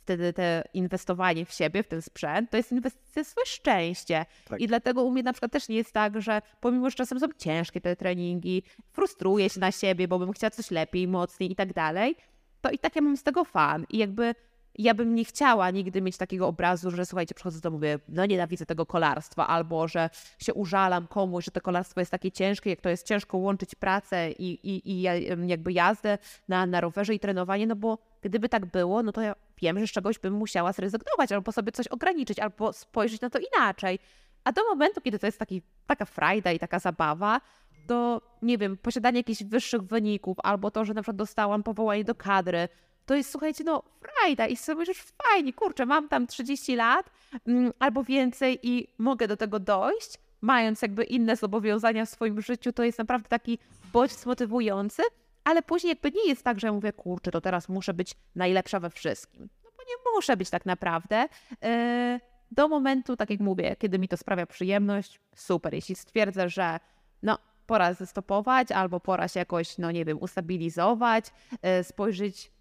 [0.03, 4.25] wtedy te inwestowanie w siebie, w ten sprzęt, to jest inwestycja w swoje szczęście.
[4.49, 4.59] Tak.
[4.61, 7.27] I dlatego u mnie na przykład też nie jest tak, że pomimo, że czasem są
[7.37, 11.73] ciężkie te treningi, frustruję się na siebie, bo bym chciała coś lepiej, mocniej i tak
[11.73, 12.15] dalej,
[12.61, 13.85] to i tak ja mam z tego fan.
[13.89, 14.35] I jakby
[14.77, 18.65] ja bym nie chciała nigdy mieć takiego obrazu, że słuchajcie, przychodzę do mówię, no nienawidzę
[18.65, 20.09] tego kolarstwa, albo że
[20.39, 24.31] się użalam komuś, że to kolarstwo jest takie ciężkie, jak to jest ciężko łączyć pracę
[24.31, 25.15] i, i, i ja-
[25.45, 26.17] jakby jazdę
[26.47, 29.87] na, na rowerze i trenowanie, no bo gdyby tak było, no to ja wiem, że
[29.87, 33.99] z czegoś bym musiała zrezygnować, albo sobie coś ograniczyć, albo spojrzeć na to inaczej.
[34.43, 37.41] A do momentu, kiedy to jest taki, taka frajda i taka zabawa,
[37.87, 42.15] to nie wiem, posiadanie jakichś wyższych wyników, albo to, że na przykład dostałam powołanie do
[42.15, 42.67] kadry,
[43.05, 47.09] to jest, słuchajcie, no frajda i sobie już fajnie, kurczę, mam tam 30 lat
[47.47, 52.73] mm, albo więcej i mogę do tego dojść, mając jakby inne zobowiązania w swoim życiu,
[52.73, 53.59] to jest naprawdę taki
[53.93, 55.03] bodźc motywujący,
[55.43, 58.89] ale później jakby nie jest tak, że mówię, kurczę, to teraz muszę być najlepsza we
[58.89, 59.49] wszystkim.
[59.63, 61.27] No bo nie muszę być tak naprawdę.
[61.61, 62.19] Yy,
[62.51, 65.73] do momentu, tak jak mówię, kiedy mi to sprawia przyjemność, super.
[65.73, 66.79] Jeśli stwierdzę, że
[67.23, 72.51] no, pora zestopować albo pora się jakoś, no nie wiem, ustabilizować, yy, spojrzeć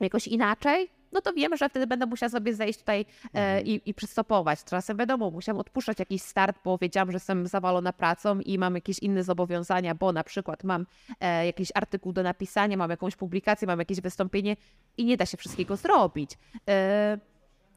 [0.00, 3.94] jakoś inaczej, no to wiem, że wtedy będę musiała sobie zejść tutaj e, i, i
[3.94, 4.64] przystopować.
[4.64, 8.98] Czasem wiadomo, musiałam odpuszczać jakiś start, bo wiedziałam, że jestem zawalona pracą i mam jakieś
[8.98, 10.86] inne zobowiązania, bo na przykład mam
[11.20, 14.56] e, jakiś artykuł do napisania, mam jakąś publikację, mam jakieś wystąpienie
[14.96, 16.38] i nie da się wszystkiego zrobić.
[16.68, 17.18] E,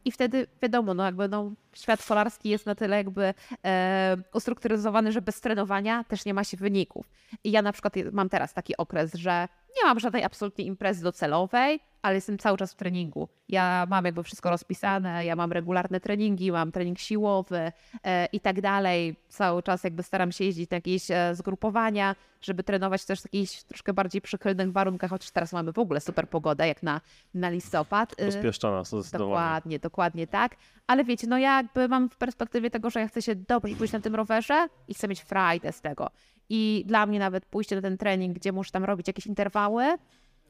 [0.06, 3.34] i wtedy wiadomo, no jakby no, świat kolarski jest na tyle jakby
[3.66, 7.10] e, ustrukturyzowany, że bez trenowania też nie ma się wyników.
[7.44, 9.48] I ja na przykład mam teraz taki okres, że
[9.78, 13.30] nie mam żadnej absolutnie imprezy docelowej, ale jestem cały czas w treningu.
[13.50, 17.72] Ja mam jakby wszystko rozpisane, ja mam regularne treningi, mam trening siłowy
[18.04, 19.16] e, i tak dalej.
[19.30, 23.64] Cały czas jakby staram się jeździć na jakieś e, zgrupowania, żeby trenować też w jakichś
[23.64, 27.02] troszkę bardziej przychylnych warunkach, chociaż teraz mamy w ogóle super pogodę, jak na,
[27.34, 28.16] na listopad.
[28.20, 29.30] E, Rozpieszcza nas zdecydowanie.
[29.30, 30.56] Dokładnie, dokładnie tak.
[30.88, 33.92] Ale wiecie, no ja jakby mam w perspektywie tego, że ja chcę się dobrze czuć
[33.92, 36.10] na tym rowerze i chcę mieć frajdę z tego.
[36.50, 39.86] I dla mnie nawet pójście na ten trening, gdzie muszę tam robić jakieś interwały,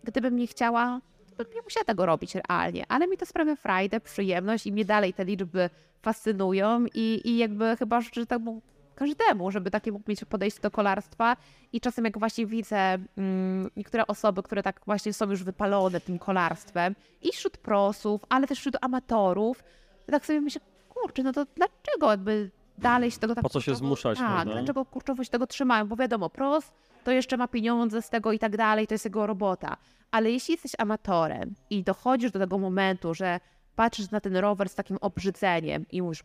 [0.03, 1.02] gdybym nie chciała,
[1.38, 5.14] to nie musiała tego robić realnie, ale mi to sprawia frajdę, przyjemność i mnie dalej
[5.14, 5.69] te liczby
[6.02, 8.61] fascynują i, i jakby chyba życzę temu
[8.95, 11.38] każdemu, żeby takie mógł mieć podejście do kolarstwa
[11.73, 16.19] i czasem jak właśnie widzę mm, niektóre osoby, które tak właśnie są już wypalone tym
[16.19, 19.64] kolarstwem i wśród prosów, ale też wśród amatorów,
[20.06, 20.61] to tak sobie myślę,
[21.04, 24.28] kurczę, no to dlaczego jakby dalej się tego tak Po co się kurczowo- zmuszać, Tak,
[24.28, 24.54] prawda?
[24.54, 26.72] dlaczego kurczowo się tego trzymają, bo wiadomo, pros
[27.04, 29.78] to jeszcze ma pieniądze z tego i tak dalej, to jest jego robota.
[30.12, 33.40] Ale jeśli jesteś amatorem i dochodzisz do tego momentu, że
[33.76, 36.24] patrzysz na ten rower z takim obrzydzeniem i mówisz,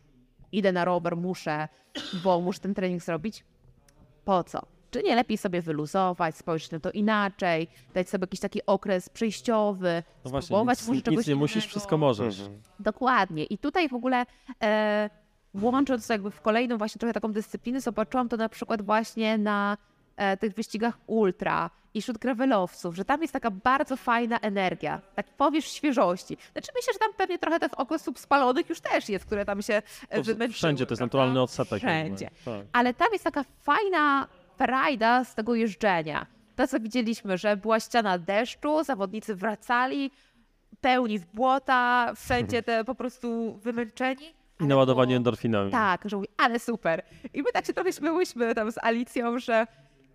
[0.51, 1.67] idę na rower, muszę,
[2.23, 3.45] bo muszę ten trening zrobić,
[4.25, 4.59] po co?
[4.91, 10.03] Czy nie lepiej sobie wyluzować, spojrzeć na to inaczej, dać sobie jakiś taki okres przejściowy,
[10.25, 11.69] No właśnie, spróbować nic, może nic czegoś nie musisz, innego.
[11.69, 12.41] wszystko możesz.
[12.79, 13.43] Dokładnie.
[13.43, 14.25] I tutaj w ogóle
[14.63, 15.09] e,
[15.61, 19.77] łącząc to jakby w kolejną właśnie trochę taką dyscyplinę, zobaczyłam to na przykład właśnie na
[20.17, 25.31] e, tych wyścigach ultra i wśród gravelowców, że tam jest taka bardzo fajna energia, taki
[25.37, 26.37] powiew świeżości.
[26.51, 29.73] Znaczy myślę, że tam pewnie trochę tych okresów spalonych już też jest, które tam się
[30.09, 30.53] e, To wymęczyły.
[30.53, 31.79] Wszędzie to jest naturalny odsetek.
[31.79, 32.29] Wszędzie.
[32.45, 32.65] Tak.
[32.73, 34.27] Ale tam jest taka fajna
[34.63, 36.25] frajda z tego jeżdżenia.
[36.55, 40.11] To, co widzieliśmy, że była ściana deszczu, zawodnicy wracali,
[40.81, 44.25] pełni z błota, wszędzie te po prostu wymęczeni.
[44.59, 44.63] I
[45.13, 45.71] było- endorfinami.
[45.71, 47.03] Tak, że mówi, ale super.
[47.33, 49.67] I my tak się trochę śmiałyśmy tam z Alicją, że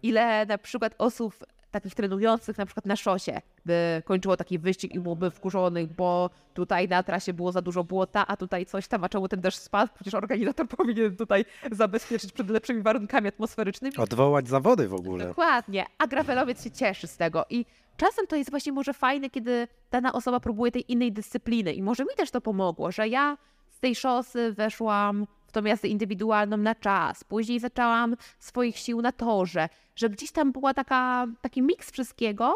[0.03, 1.35] ile na przykład osób
[1.75, 6.89] takich trenujących na przykład na szosie, by kończyło taki wyścig i byłoby wkurzonych, bo tutaj
[6.89, 9.93] na trasie było za dużo błota, a tutaj coś tam, a czemu ten deszcz spadł?
[9.95, 13.97] Przecież organizator powinien tutaj zabezpieczyć przed lepszymi warunkami atmosferycznymi.
[13.97, 15.27] Odwołać zawody w ogóle.
[15.27, 19.69] Dokładnie, a gravelowiec się cieszy z tego i czasem to jest właśnie może fajne, kiedy
[19.91, 23.37] dana osoba próbuje tej innej dyscypliny i może mi też to pomogło, że ja
[23.71, 29.69] z tej szosy weszłam tą jazdę indywidualną na czas, później zaczęłam swoich sił na torze,
[29.97, 32.55] że gdzieś tam była taka, taki miks wszystkiego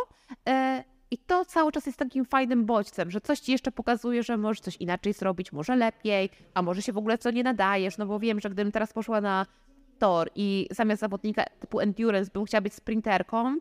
[0.49, 4.37] e, i to cały czas jest takim fajnym bodźcem, że coś ci jeszcze pokazuje, że
[4.37, 8.07] możesz coś inaczej zrobić, może lepiej, a może się w ogóle co nie nadajesz, no
[8.07, 9.47] bo wiem, że gdybym teraz poszła na
[9.99, 13.57] tor i zamiast zawodnika typu endurance bym chciała być sprinterką,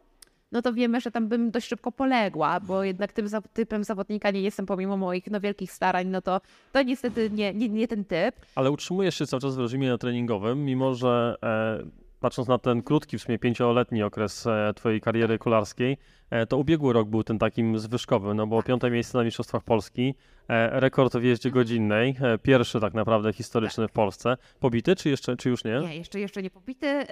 [0.52, 4.41] no to wiemy, że tam bym dość szybko poległa, bo jednak tym typem zawodnika nie
[4.41, 6.41] jestem pomimo moich no, wielkich starań, no to
[6.72, 8.36] to niestety nie, nie, nie ten typ.
[8.56, 13.18] Ale utrzymujesz się cały czas w reżimie treningowym, mimo że e, patrząc na ten krótki,
[13.18, 15.98] w sumie pięcioletni okres e, twojej kariery kolarskiej,
[16.30, 20.15] e, to ubiegły rok był ten takim zwyżkowy, no bo piąte miejsce na Mistrzostwach Polski,
[20.49, 24.38] e, rekord w jeździe godzinnej, e, pierwszy tak naprawdę historyczny w Polsce.
[24.60, 25.80] Pobity, czy jeszcze, czy już nie?
[25.80, 27.06] Nie, jeszcze, jeszcze nie pobity.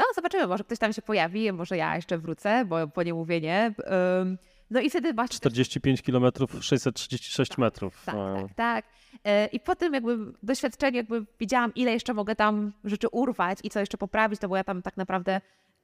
[0.00, 3.74] No zobaczymy, może ktoś tam się pojawi, może ja jeszcze wrócę, bo po niemówienie.
[4.22, 4.38] Ym,
[4.70, 6.24] No i wtedy właśnie 45 km,
[6.60, 8.02] 636 metrów.
[8.06, 8.84] Tak, E, tak, tak.
[9.24, 13.70] E, I po tym jakby doświadczeniu jakby widziałam, ile jeszcze mogę tam rzeczy urwać i
[13.70, 15.40] co jeszcze poprawić, to bo ja tam tak naprawdę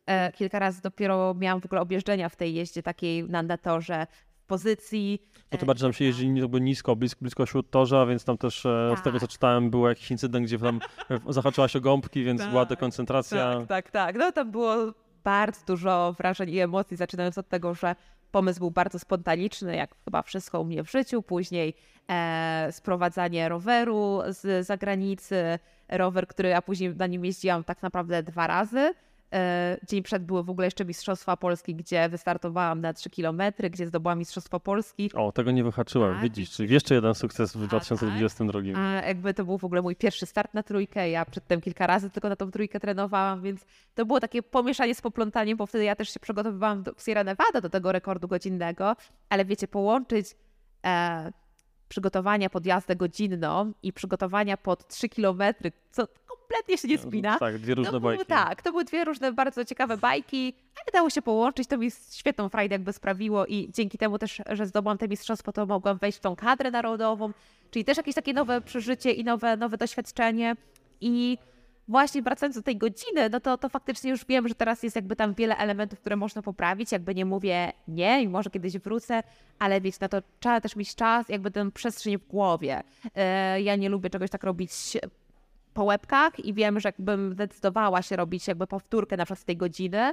[0.07, 4.07] e, kilka razy dopiero miałam w ogóle objeżdżenia w tej jeździe takiej na na torze
[4.47, 5.23] pozycji.
[5.53, 6.29] No to bardziej tam się jeździ
[6.61, 9.33] nisko, blisko, blisko śródtorza, więc tam też e, z tego co Tak.
[9.33, 13.55] czytałem był jakiś incydent, gdzie tam e, zahaczyłaś o gąbki, więc była Tak, dekoncentracja.
[13.59, 14.17] Tak, tak, tak.
[14.17, 14.77] No tam było
[15.25, 17.97] bardzo dużo wrażeń i emocji, zaczynając od tego, że
[18.33, 21.23] pomysł był bardzo spontaniczny, jak chyba wszystko u mnie w życiu.
[21.23, 21.75] Później
[22.11, 25.59] e, sprowadzanie roweru z zagranicy,
[25.89, 28.95] rower, który ja później na nim jeździłam tak naprawdę dwa razy.
[29.33, 33.87] E, Dzień przed były w ogóle jeszcze Mistrzostwa Polski, gdzie wystartowałam na 3 km, gdzie
[33.87, 35.11] zdobyłam Mistrzostwo Polski.
[35.15, 36.23] O, tego nie wyhaczyłem, Tak.
[36.23, 37.69] widzisz, czyli jeszcze jeden sukces w tak.
[37.69, 38.61] 2022.
[38.77, 41.11] A jakby to był w ogóle mój pierwszy start na trójkę.
[41.11, 45.01] Ja przedtem kilka razy tylko na tą trójkę trenowałam, więc to było takie pomieszanie z
[45.01, 48.97] poplątaniem, bo wtedy ja też się przygotowywałam do Sierra Nevada do tego rekordu godzinnego,
[49.29, 50.27] ale wiecie, połączyć
[50.87, 51.33] e,
[51.89, 57.39] przygotowania pod jazdę godzinną i przygotowania pod 3 kilometry, co kompletnie się nie spina.
[57.39, 58.29] Tak, dwie różne to były, bajki.
[58.29, 62.49] Tak, to były dwie różne bardzo ciekawe bajki, ale dało się połączyć, to mi świetną
[62.49, 66.21] frajdę jakby sprawiło i dzięki temu też, że zdobyłam te mistrzostwo, to mogłam wejść w
[66.21, 67.33] tą kadrę narodową,
[67.71, 70.57] czyli też jakieś takie nowe przeżycie i nowe, nowe doświadczenie
[71.01, 71.39] i
[71.89, 75.17] właśnie wracając do tej godziny, no to, to faktycznie już wiem, że teraz jest jakby
[75.17, 79.23] tam wiele elementów, które można poprawić, jakby nie mówię nie i może kiedyś wrócę,
[79.59, 82.83] ale wiecie, na to trzeba też mieć czas, jakby tę przestrzeń w głowie.
[83.15, 84.71] E, Ja nie lubię czegoś tak robić
[85.75, 89.57] po łebkach i wiem, że jakbym zdecydowała się robić jakby powtórkę na przykład z tej
[89.57, 90.13] godziny,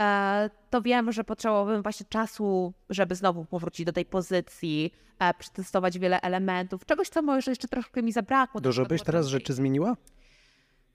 [0.00, 5.98] e, to wiem, że potrzebowałabym właśnie czasu, żeby znowu powrócić do tej pozycji, e, przetestować
[5.98, 8.60] wiele elementów, czegoś, co może jeszcze troszkę mi zabrakło.
[8.60, 9.96] Dużo byś teraz rzeczy zmieniła?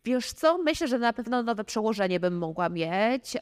[0.06, 3.38] Wiesz co, myślę, że na pewno nowe przełożenie bym mogła mieć,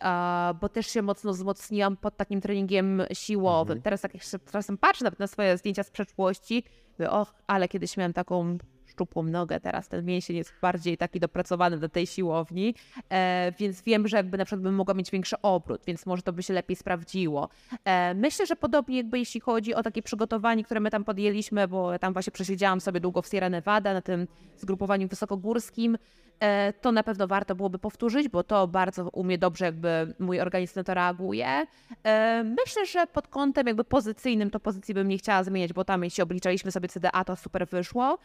[0.61, 3.81] bo też się mocno wzmocniłam pod takim treningiem siłowym.
[3.81, 6.63] Teraz jak jeszcze czasem patrzę nawet na swoje zdjęcia z przeszłości,
[6.99, 11.77] mówię, och, ale kiedyś miałam taką szczupłą nogę, teraz ten mięsień jest bardziej taki dopracowany
[11.77, 12.75] do tej siłowni,
[13.09, 16.33] e, więc wiem, że jakby na przykład bym mogła mieć większy obrót, więc może to
[16.33, 17.49] by się lepiej sprawdziło.
[17.85, 21.91] E, myślę, że podobnie jakby jeśli chodzi o takie przygotowanie, które my tam podjęliśmy, bo
[21.91, 24.27] ja tam właśnie przesiedziałam sobie długo w Sierra Nevada na tym
[24.57, 25.97] zgrupowaniu wysokogórskim,
[26.81, 30.73] to na pewno warto byłoby powtórzyć, bo to bardzo u mnie dobrze jakby mój organizm
[30.79, 31.65] na to reaguje.
[32.03, 36.03] E, Myślę, że pod kątem jakby pozycyjnym to pozycji bym nie chciała zmieniać, bo tam
[36.03, 38.17] jeśli obliczaliśmy sobie CDA, to super wyszło.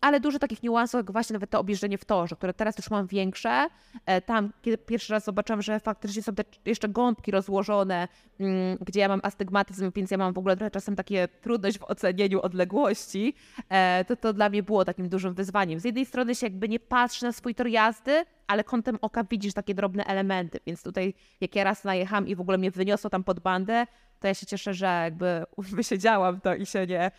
[0.00, 3.06] Ale dużo takich niuansów, jak właśnie nawet to objeżdżenie w torze, które teraz już mam
[3.06, 3.66] większe.
[4.06, 8.08] E, Tam, kiedy pierwszy raz zobaczyłam, że faktycznie są te jeszcze gąbki rozłożone,
[8.40, 11.84] mm, gdzie ja mam astygmatyzm, więc ja mam w ogóle trochę czasem takie trudność w
[11.84, 13.34] ocenieniu odległości,
[13.68, 15.80] e, to to dla mnie było takim dużym wyzwaniem.
[15.80, 19.54] Z jednej strony się jakby nie patrzy na swój tor jazdy, ale kątem oka widzisz
[19.54, 23.24] takie drobne elementy, więc tutaj jak ja raz najechałam i w ogóle mnie wyniosło tam
[23.24, 23.86] pod bandę,
[24.20, 25.44] to ja się cieszę, że jakby
[25.76, 27.10] wysiedziałam to i się nie,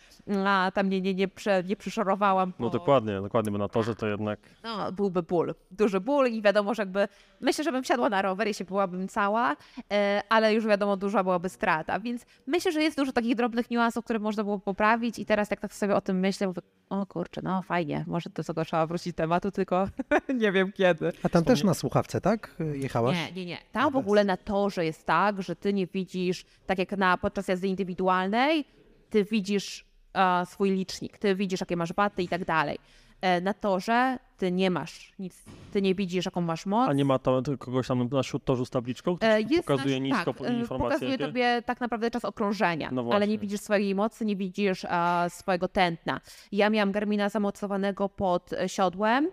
[0.46, 2.52] a, tam nie, nie, nie, prze, nie przyszorowałam.
[2.58, 6.74] No dokładnie, dokładnie, bo na torze to jednak no, byłby ból, duży ból i wiadomo,
[6.74, 7.08] że jakby
[7.40, 9.56] myślę, że bym wsiadła na rower, jeśli byłabym cała,
[9.92, 14.04] e, ale już wiadomo, duża byłaby strata, więc myślę, że jest dużo takich drobnych niuansów,
[14.04, 17.40] które można było poprawić i teraz jak tak sobie o tym myślę, mówię, o kurczę,
[17.44, 19.88] no fajnie, może do tego trzeba wrócić tematu, tylko
[20.40, 21.12] nie wiem kiedy.
[21.22, 22.56] A tam też na słuchawce, tak?
[22.74, 23.16] Jechałaś?
[23.16, 23.58] Nie, nie, nie.
[23.72, 27.48] Tam w ogóle na torze jest tak, że ty nie widzisz, tak jak na podczas
[27.48, 28.64] jazdy indywidualnej,
[29.10, 29.84] ty widzisz
[30.14, 32.78] e, swój licznik, ty widzisz, jakie masz waty i tak dalej.
[33.20, 35.42] E, Na torze ty nie masz nic,
[35.72, 36.88] ty nie widzisz, jaką masz moc.
[36.90, 40.34] A nie ma to kogoś tam na torzu z tabliczką, który E, pokazuje nasz- nisko
[40.34, 40.78] tak, e, informacje?
[40.88, 41.26] Pokazuje jakie?
[41.26, 44.90] tobie tak naprawdę czas okrążenia, No ale nie widzisz swojej mocy, nie widzisz e,
[45.30, 46.20] swojego tętna.
[46.52, 49.28] Ja miałam Garmina zamocowanego pod e, siodłem,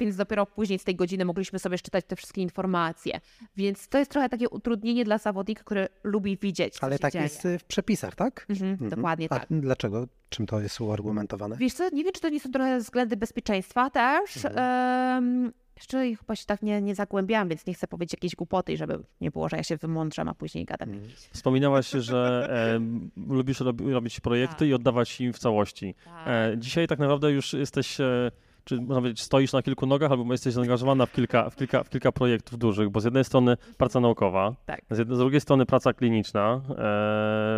[0.00, 3.20] więc dopiero później z tej godziny mogliśmy sobie czytać te wszystkie informacje.
[3.56, 7.12] Więc to jest trochę takie utrudnienie dla zawodnika, który lubi widzieć, co Ale się tak
[7.12, 7.22] dzieje.
[7.22, 8.46] jest y, w przepisach, tak?
[8.50, 8.90] Mhm, Mhm.
[8.90, 9.46] Dokładnie A tak.
[9.50, 10.06] dlaczego?
[10.28, 11.56] Czym to jest uargumentowane?
[11.56, 14.44] Wiesz co, nie wiem, czy to nie są trochę względy bezpieczeństwa też.
[14.44, 14.54] Mhm.
[15.24, 18.76] Em, jeszcze ich chyba się tak nie, nie zagłębiałam, więc nie chcę powiedzieć jakiejś głupoty,
[18.76, 20.88] żeby nie było, że ja się wymądrzam, a później gadam.
[20.90, 21.10] Mhm.
[21.32, 22.80] Wspominałaś, że e,
[23.32, 24.68] lubisz robi, robić projekty Tak.
[24.68, 25.94] i oddawać im w całości.
[26.26, 28.30] E, dzisiaj tak naprawdę już jesteś, e,
[28.64, 31.90] czy można powiedzieć, stoisz na kilku nogach, albo jesteś zaangażowana w kilka, w kilka, w
[31.90, 34.82] kilka projektów dużych, bo z jednej strony praca naukowa, Tak.
[34.90, 36.60] z, jednej, z drugiej strony praca kliniczna,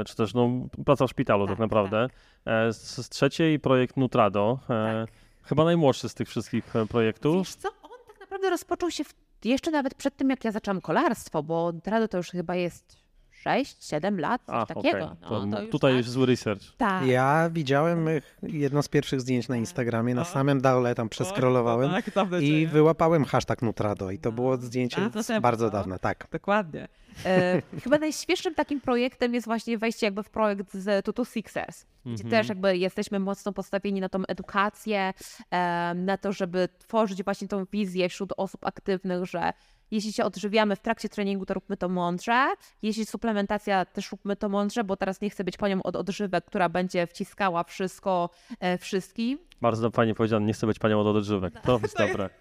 [0.00, 0.50] e, czy też no,
[0.84, 2.08] praca w szpitalu tak, Tak, naprawdę.
[2.44, 5.06] E, z, z trzeciej projekt Nutrado, e,
[5.42, 7.36] chyba najmłodszy z tych wszystkich e, projektów.
[7.36, 9.14] Wiesz co, on tak naprawdę rozpoczął się w,
[9.44, 13.05] jeszcze nawet przed tym, jak ja zaczęłam kolarstwo, bo Trado to już chyba jest
[13.46, 14.88] 6-7 lat, coś A, takiego.
[15.04, 15.18] okej.
[15.22, 15.96] No, To to już tutaj tak.
[15.96, 16.62] jest zły research.
[16.76, 17.06] Tak.
[17.06, 22.10] Ja widziałem y, jedno z pierwszych zdjęć na Instagramie, na samym dole tam przeskrolowałem Tak,
[22.40, 24.62] i wyłapałem hashtag Nutrado i to było No.
[24.62, 26.28] zdjęcie temu, bardzo dawne, tak.
[26.32, 26.88] Dokładnie.
[27.24, 32.12] E, chyba najświeższym takim projektem jest właśnie wejście jakby w projekt z Tutu Sixers, gdzie
[32.24, 32.30] Mhm.
[32.30, 35.12] też jakby jesteśmy mocno postawieni na tą edukację,
[35.50, 39.52] e, na to, żeby tworzyć właśnie tą wizję wśród osób aktywnych, że
[39.90, 42.46] jeśli się odżywiamy w trakcie treningu, to róbmy to mądrze.
[42.82, 46.68] Jeśli suplementacja, też róbmy to mądrze, bo teraz nie chcę być panią od odżywek, która
[46.68, 48.30] będzie wciskała wszystko
[48.60, 49.38] e, wszystkim.
[49.60, 51.54] Bardzo fajnie powiedziane, nie chcę być panią od odżywek.
[51.66, 52.30] To jest dobre.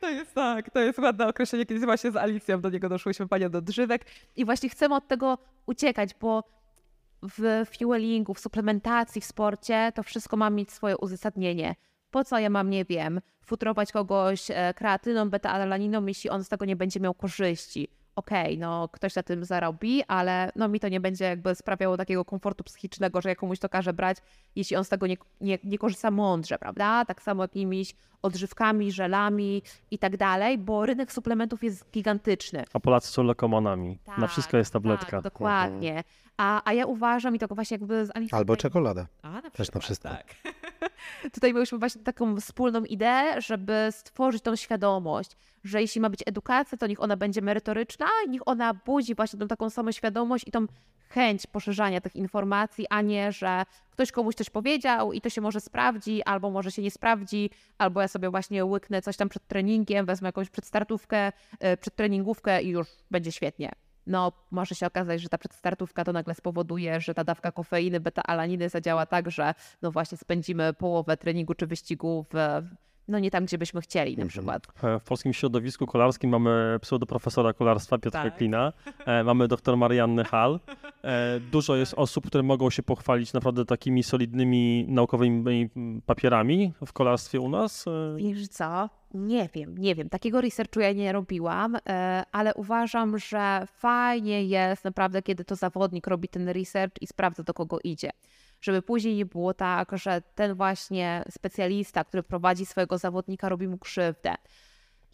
[0.00, 1.66] To jest tak, to jest ładne określenie.
[1.66, 4.06] Kiedyś właśnie z Alicją do niego doszłyśmy, panią do odżywek
[4.36, 6.44] i właśnie chcemy od tego uciekać, bo
[7.22, 11.74] w fuelingu, w suplementacji, w sporcie to wszystko ma mieć swoje uzasadnienie.
[12.12, 16.64] Po co ja mam, nie wiem, futrować kogoś e, kreatyną, beta-alaniną, jeśli on z tego
[16.64, 17.88] nie będzie miał korzyści?
[18.16, 22.24] Okej, no ktoś na tym zarobi, ale no mi to nie będzie jakby sprawiało takiego
[22.24, 24.16] komfortu psychicznego, że ja komuś to każę brać,
[24.56, 27.04] jeśli on z tego nie, nie, nie korzysta mądrze, prawda?
[27.04, 32.64] Tak samo jakimiś odżywkami, żelami i tak dalej, bo rynek suplementów jest gigantyczny.
[32.72, 33.98] A Polacy są lekomanami.
[34.08, 35.10] na Tak, wszystko jest tabletka.
[35.10, 36.04] Tak, dokładnie.
[36.36, 39.06] A, a ja uważam, i to właśnie jakby z Alicją Albo tutaj- czekolada.
[39.22, 40.08] A, na Też na wszystko.
[40.08, 40.34] Tak.
[41.34, 46.78] Tutaj mieliśmy właśnie taką wspólną ideę, żeby stworzyć tą świadomość, że jeśli ma być edukacja,
[46.78, 50.50] to niech ona będzie merytoryczna i niech ona budzi właśnie tą taką samą świadomość i
[50.50, 50.66] tą
[51.12, 55.60] chęć poszerzania tych informacji, a nie, że ktoś komuś coś powiedział i to się może
[55.60, 60.06] sprawdzi, albo może się nie sprawdzi, albo ja sobie właśnie łyknę coś tam przed treningiem,
[60.06, 63.72] wezmę jakąś przedstartówkę, e, przedtreningówkę i już będzie świetnie.
[64.06, 68.68] No, może się okazać, że ta przedstartówka to nagle spowoduje, że ta dawka kofeiny, beta-alaniny
[68.68, 72.62] zadziała tak, że no właśnie spędzimy połowę treningu czy wyścigu w,
[73.12, 74.66] no nie tam, gdzie byśmy chcieli na przykład.
[74.82, 78.36] E, W polskim środowisku kolarskim mamy pseudoprofesora kolarstwa Piotra Tak.
[78.36, 78.72] Klina,
[79.06, 80.60] e, mamy doktor Marianny Hall.
[81.04, 85.68] E, Dużo jest osób, które mogą się pochwalić naprawdę takimi solidnymi naukowymi
[86.06, 87.84] papierami w kolarstwie u nas.
[87.86, 88.88] E, Wiesz co?
[89.14, 90.08] Nie wiem, nie wiem.
[90.08, 96.06] Takiego researchu ja nie robiłam, e, ale uważam, że fajnie jest naprawdę, kiedy to zawodnik
[96.06, 98.10] robi ten research i sprawdza, do kogo idzie.
[98.62, 103.78] Żeby później nie było tak, że ten właśnie specjalista, który prowadzi swojego zawodnika, robi mu
[103.78, 104.34] krzywdę.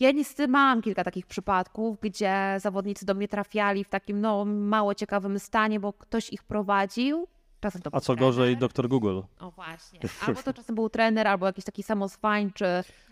[0.01, 4.95] Ja niestety mam kilka takich przypadków, gdzie zawodnicy do mnie trafiali w takim no, mało
[4.95, 7.29] ciekawym stanie, bo ktoś ich prowadził.
[7.61, 8.61] Czasem to A co gorzej, trener.
[8.61, 9.21] doktor Google.
[9.41, 10.01] O właśnie.
[10.27, 12.67] Albo to czasem był trener, albo jakiś taki samozwańczy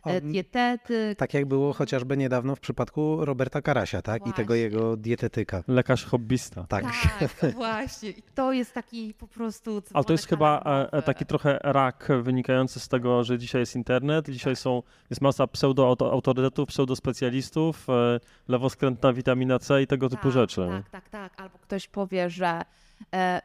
[0.05, 1.19] e, dietetyk.
[1.19, 4.27] Tak jak było chociażby niedawno w przypadku Roberta Karasia, tak?
[4.27, 4.57] I tego Właśnie.
[4.57, 5.63] jego dietetyka.
[5.69, 6.67] Lekarz hobbysta.
[6.69, 6.85] Tak.
[7.21, 8.11] Tak, właśnie.
[8.11, 9.83] I to jest taki po prostu.
[9.95, 13.77] Ale to jest chyba e, e, taki trochę rak wynikający z tego, że dzisiaj jest
[13.77, 20.33] internet, dzisiaj są, jest masa pseudo-autorytetów, pseudospecjalistów, e, lewoskrętna witamina C i tego typu tak,
[20.33, 20.69] rzeczy.
[20.71, 21.41] Tak, tak, tak.
[21.41, 22.63] Albo ktoś powie, że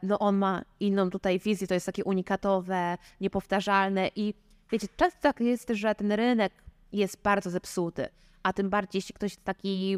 [0.03, 4.33] no on ma inną tutaj wizję, to jest takie unikatowe, niepowtarzalne i
[4.71, 6.53] wiecie, często tak jest, że ten rynek
[6.91, 8.07] jest bardzo zepsuty,
[8.43, 9.97] a tym bardziej jeśli ktoś jest taki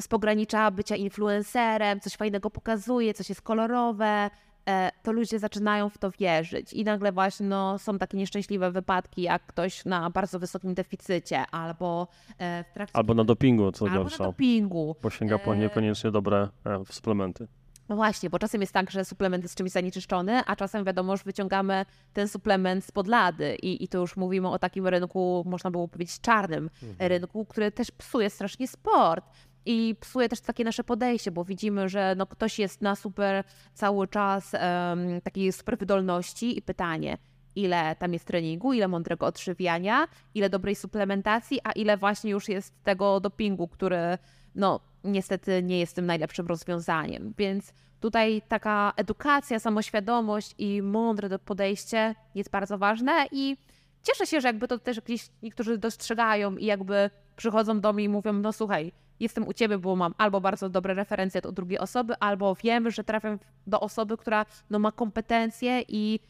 [0.00, 4.30] z pogranicza bycia influencerem, coś fajnego pokazuje, coś jest kolorowe,
[4.66, 6.72] e, to ludzie zaczynają w to wierzyć.
[6.72, 12.08] I nagle właśnie no, są takie nieszczęśliwe wypadki, jak ktoś na bardzo wysokim deficycie, albo
[12.38, 12.96] e, w trakcie...
[12.96, 14.96] Albo na dopingu, co albo gorsza, na dopingu.
[15.02, 17.48] bo sięga po E, niekoniecznie dobre e, suplementy.
[17.88, 21.22] No właśnie, bo czasem jest tak, że suplement jest czymś zanieczyszczony, a czasem wiadomo, że
[21.24, 25.88] wyciągamy ten suplement z podlady i, i to już mówimy o takim rynku, można było
[25.88, 29.24] powiedzieć czarnym rynku, który też psuje strasznie sport.
[29.66, 33.44] I psuje też takie nasze podejście, bo widzimy, że no ktoś jest na super
[33.74, 37.18] cały czas em, takiej super wydolności i pytanie,
[37.56, 42.84] ile tam jest treningu, ile mądrego odżywiania, ile dobrej suplementacji, a ile właśnie już jest
[42.84, 44.18] tego dopingu, który
[44.54, 47.34] no niestety nie jest tym najlepszym rozwiązaniem.
[47.38, 53.56] Więc tutaj taka edukacja, samoświadomość i mądre podejście jest bardzo ważne i
[54.02, 58.08] cieszę się, że jakby to też gdzieś niektórzy dostrzegają i jakby przychodzą do mnie i
[58.08, 62.14] mówią, no słuchaj, jestem u ciebie, bo mam albo bardzo dobre referencje od drugiej osoby,
[62.20, 66.20] albo wiem, że trafiam do osoby, która no, ma kompetencje i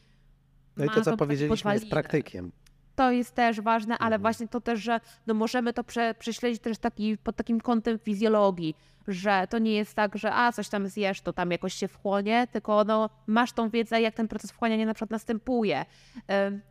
[0.77, 2.51] No i to, co powiedzieliśmy, jest praktykiem.
[2.99, 4.21] To jest też ważne, ale Mhm.
[4.21, 8.75] właśnie to też, że no możemy to prze, prześledzić też taki, pod takim kątem fizjologii,
[9.07, 12.47] że to nie jest tak, że a coś tam zjesz, to tam jakoś się wchłonie,
[12.51, 15.85] tylko no masz tą wiedzę, jak ten proces wchłaniania na przykład następuje.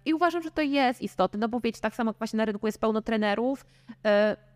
[0.05, 2.81] I uważam, że to jest istotne, no bo wiecie, tak samo właśnie na rynku jest
[2.81, 3.67] pełno trenerów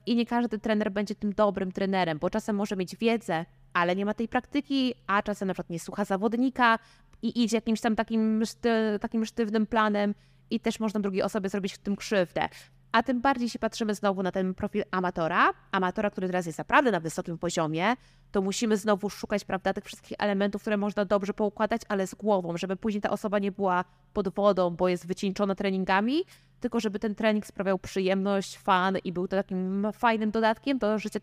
[0.06, 4.04] i nie każdy trener będzie tym dobrym trenerem, bo czasem może mieć wiedzę, ale nie
[4.06, 6.78] ma tej praktyki, a czasem na przykład nie słucha zawodnika
[7.22, 10.14] i idzie jakimś tam takim, szty, takim sztywnym planem
[10.54, 12.48] i też można drugiej osobie zrobić w tym krzywdę.
[12.92, 16.90] A tym bardziej się patrzymy znowu na ten profil amatora, amatora, który teraz jest naprawdę
[16.90, 17.94] na wysokim poziomie,
[18.32, 22.56] to musimy znowu szukać, prawda, tych wszystkich elementów, które można dobrze poukładać, ale z głową,
[22.56, 26.24] żeby później ta osoba nie była pod wodą, bo jest wycieńczona treningami,
[26.60, 31.20] tylko żeby ten trening sprawiał przyjemność, fan i był to takim fajnym dodatkiem do życia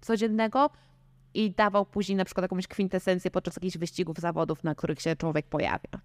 [0.00, 0.70] codziennego
[1.34, 5.46] i dawał później na przykład jakąś kwintesencję podczas jakichś wyścigów, zawodów, na których się człowiek
[5.46, 6.00] pojawia.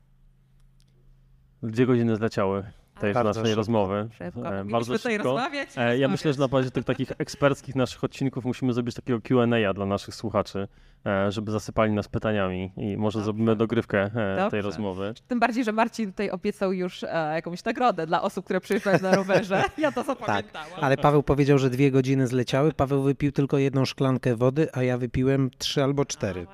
[1.63, 2.63] Dwie godziny zleciały
[2.99, 3.55] tej naszej szybko.
[3.55, 4.07] rozmowy.
[4.17, 4.55] Szybko.
[4.59, 5.27] E, Bardzo tutaj szybko.
[5.29, 5.69] rozmawiać.
[5.77, 9.73] E, Ja myślę, że na bazie tych takich eksperckich naszych odcinków musimy zrobić takiego Q&A
[9.73, 10.67] dla naszych słuchaczy,
[11.05, 13.25] e, żeby zasypali nas pytaniami i może Dobrze.
[13.25, 15.13] zrobimy dogrywkę e, tej rozmowy.
[15.27, 19.15] Tym bardziej, że Marcin tutaj obiecał już e, jakąś nagrodę dla osób, które przyjeżdżają na
[19.15, 19.63] rowerze.
[19.77, 20.67] Ja to zapamiętałam.
[20.81, 22.73] Ale Paweł powiedział, że dwie godziny zleciały.
[22.73, 26.47] Paweł wypił tylko jedną szklankę wody, a ja wypiłem trzy albo cztery.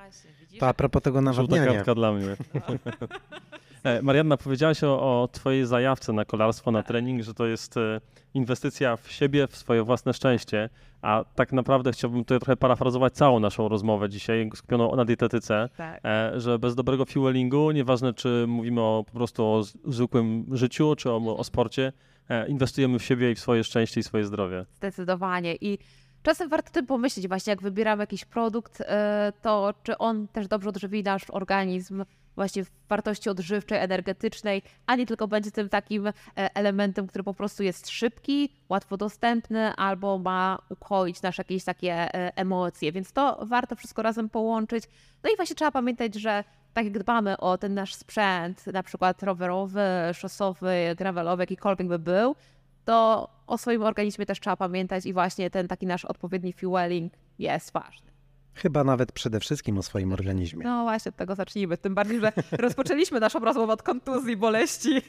[0.60, 1.72] To a propos tego Żółta nawadniania.
[1.74, 2.26] kartka dla mnie.
[2.30, 2.36] E,
[4.02, 8.00] Marianna, powiedziałaś o, o twojej zajawce na kolarstwo, na trening, że to jest e,
[8.34, 10.68] inwestycja w siebie, w swoje własne szczęście,
[11.02, 16.00] a tak naprawdę chciałbym tutaj trochę parafrazować całą naszą rozmowę dzisiaj, skupioną na dietetyce, Tak.
[16.04, 21.10] e, że bez dobrego fuelingu, nieważne czy mówimy o, po prostu o zwykłym życiu, czy
[21.10, 21.92] o, o sporcie,
[22.28, 24.64] e, inwestujemy w siebie i w swoje szczęście i swoje zdrowie.
[24.76, 25.54] Zdecydowanie.
[25.60, 25.78] I
[26.22, 30.68] czasem warto tym pomyśleć, właśnie jak wybieramy jakiś produkt, e, to czy on też dobrze
[30.68, 32.04] odżywi nasz organizm
[32.36, 37.34] właśnie w wartości odżywczej, energetycznej, a nie tylko będzie tym takim e, elementem, który po
[37.34, 42.92] prostu jest szybki, łatwo dostępny albo ma ukoić nasze jakieś takie e, emocje.
[42.92, 44.84] Więc to warto wszystko razem połączyć.
[45.22, 46.44] No i właśnie trzeba pamiętać, że
[46.74, 49.80] tak jak dbamy o ten nasz sprzęt, na przykład rowerowy,
[50.14, 52.36] szosowy, gravelowy, jakikolwiek by był,
[52.84, 57.72] to o swoim organizmie też trzeba pamiętać i właśnie ten taki nasz odpowiedni fueling jest
[57.72, 58.13] ważny.
[58.54, 60.64] Chyba nawet przede wszystkim o swoim organizmie.
[60.64, 61.76] No właśnie, od tego zacznijmy.
[61.78, 65.02] Tym bardziej, że rozpoczęliśmy naszą rozmowę od kontuzji, boleści,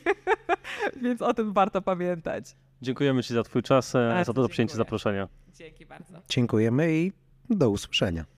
[1.04, 2.56] więc o tym warto pamiętać.
[2.82, 5.28] Dziękujemy Ci za Twój czas, e, Bardzo za to, za przyjęcie zaproszenia.
[5.54, 6.22] Dzięki bardzo.
[6.30, 7.12] Dziękujemy i
[7.50, 8.26] do usłyszenia.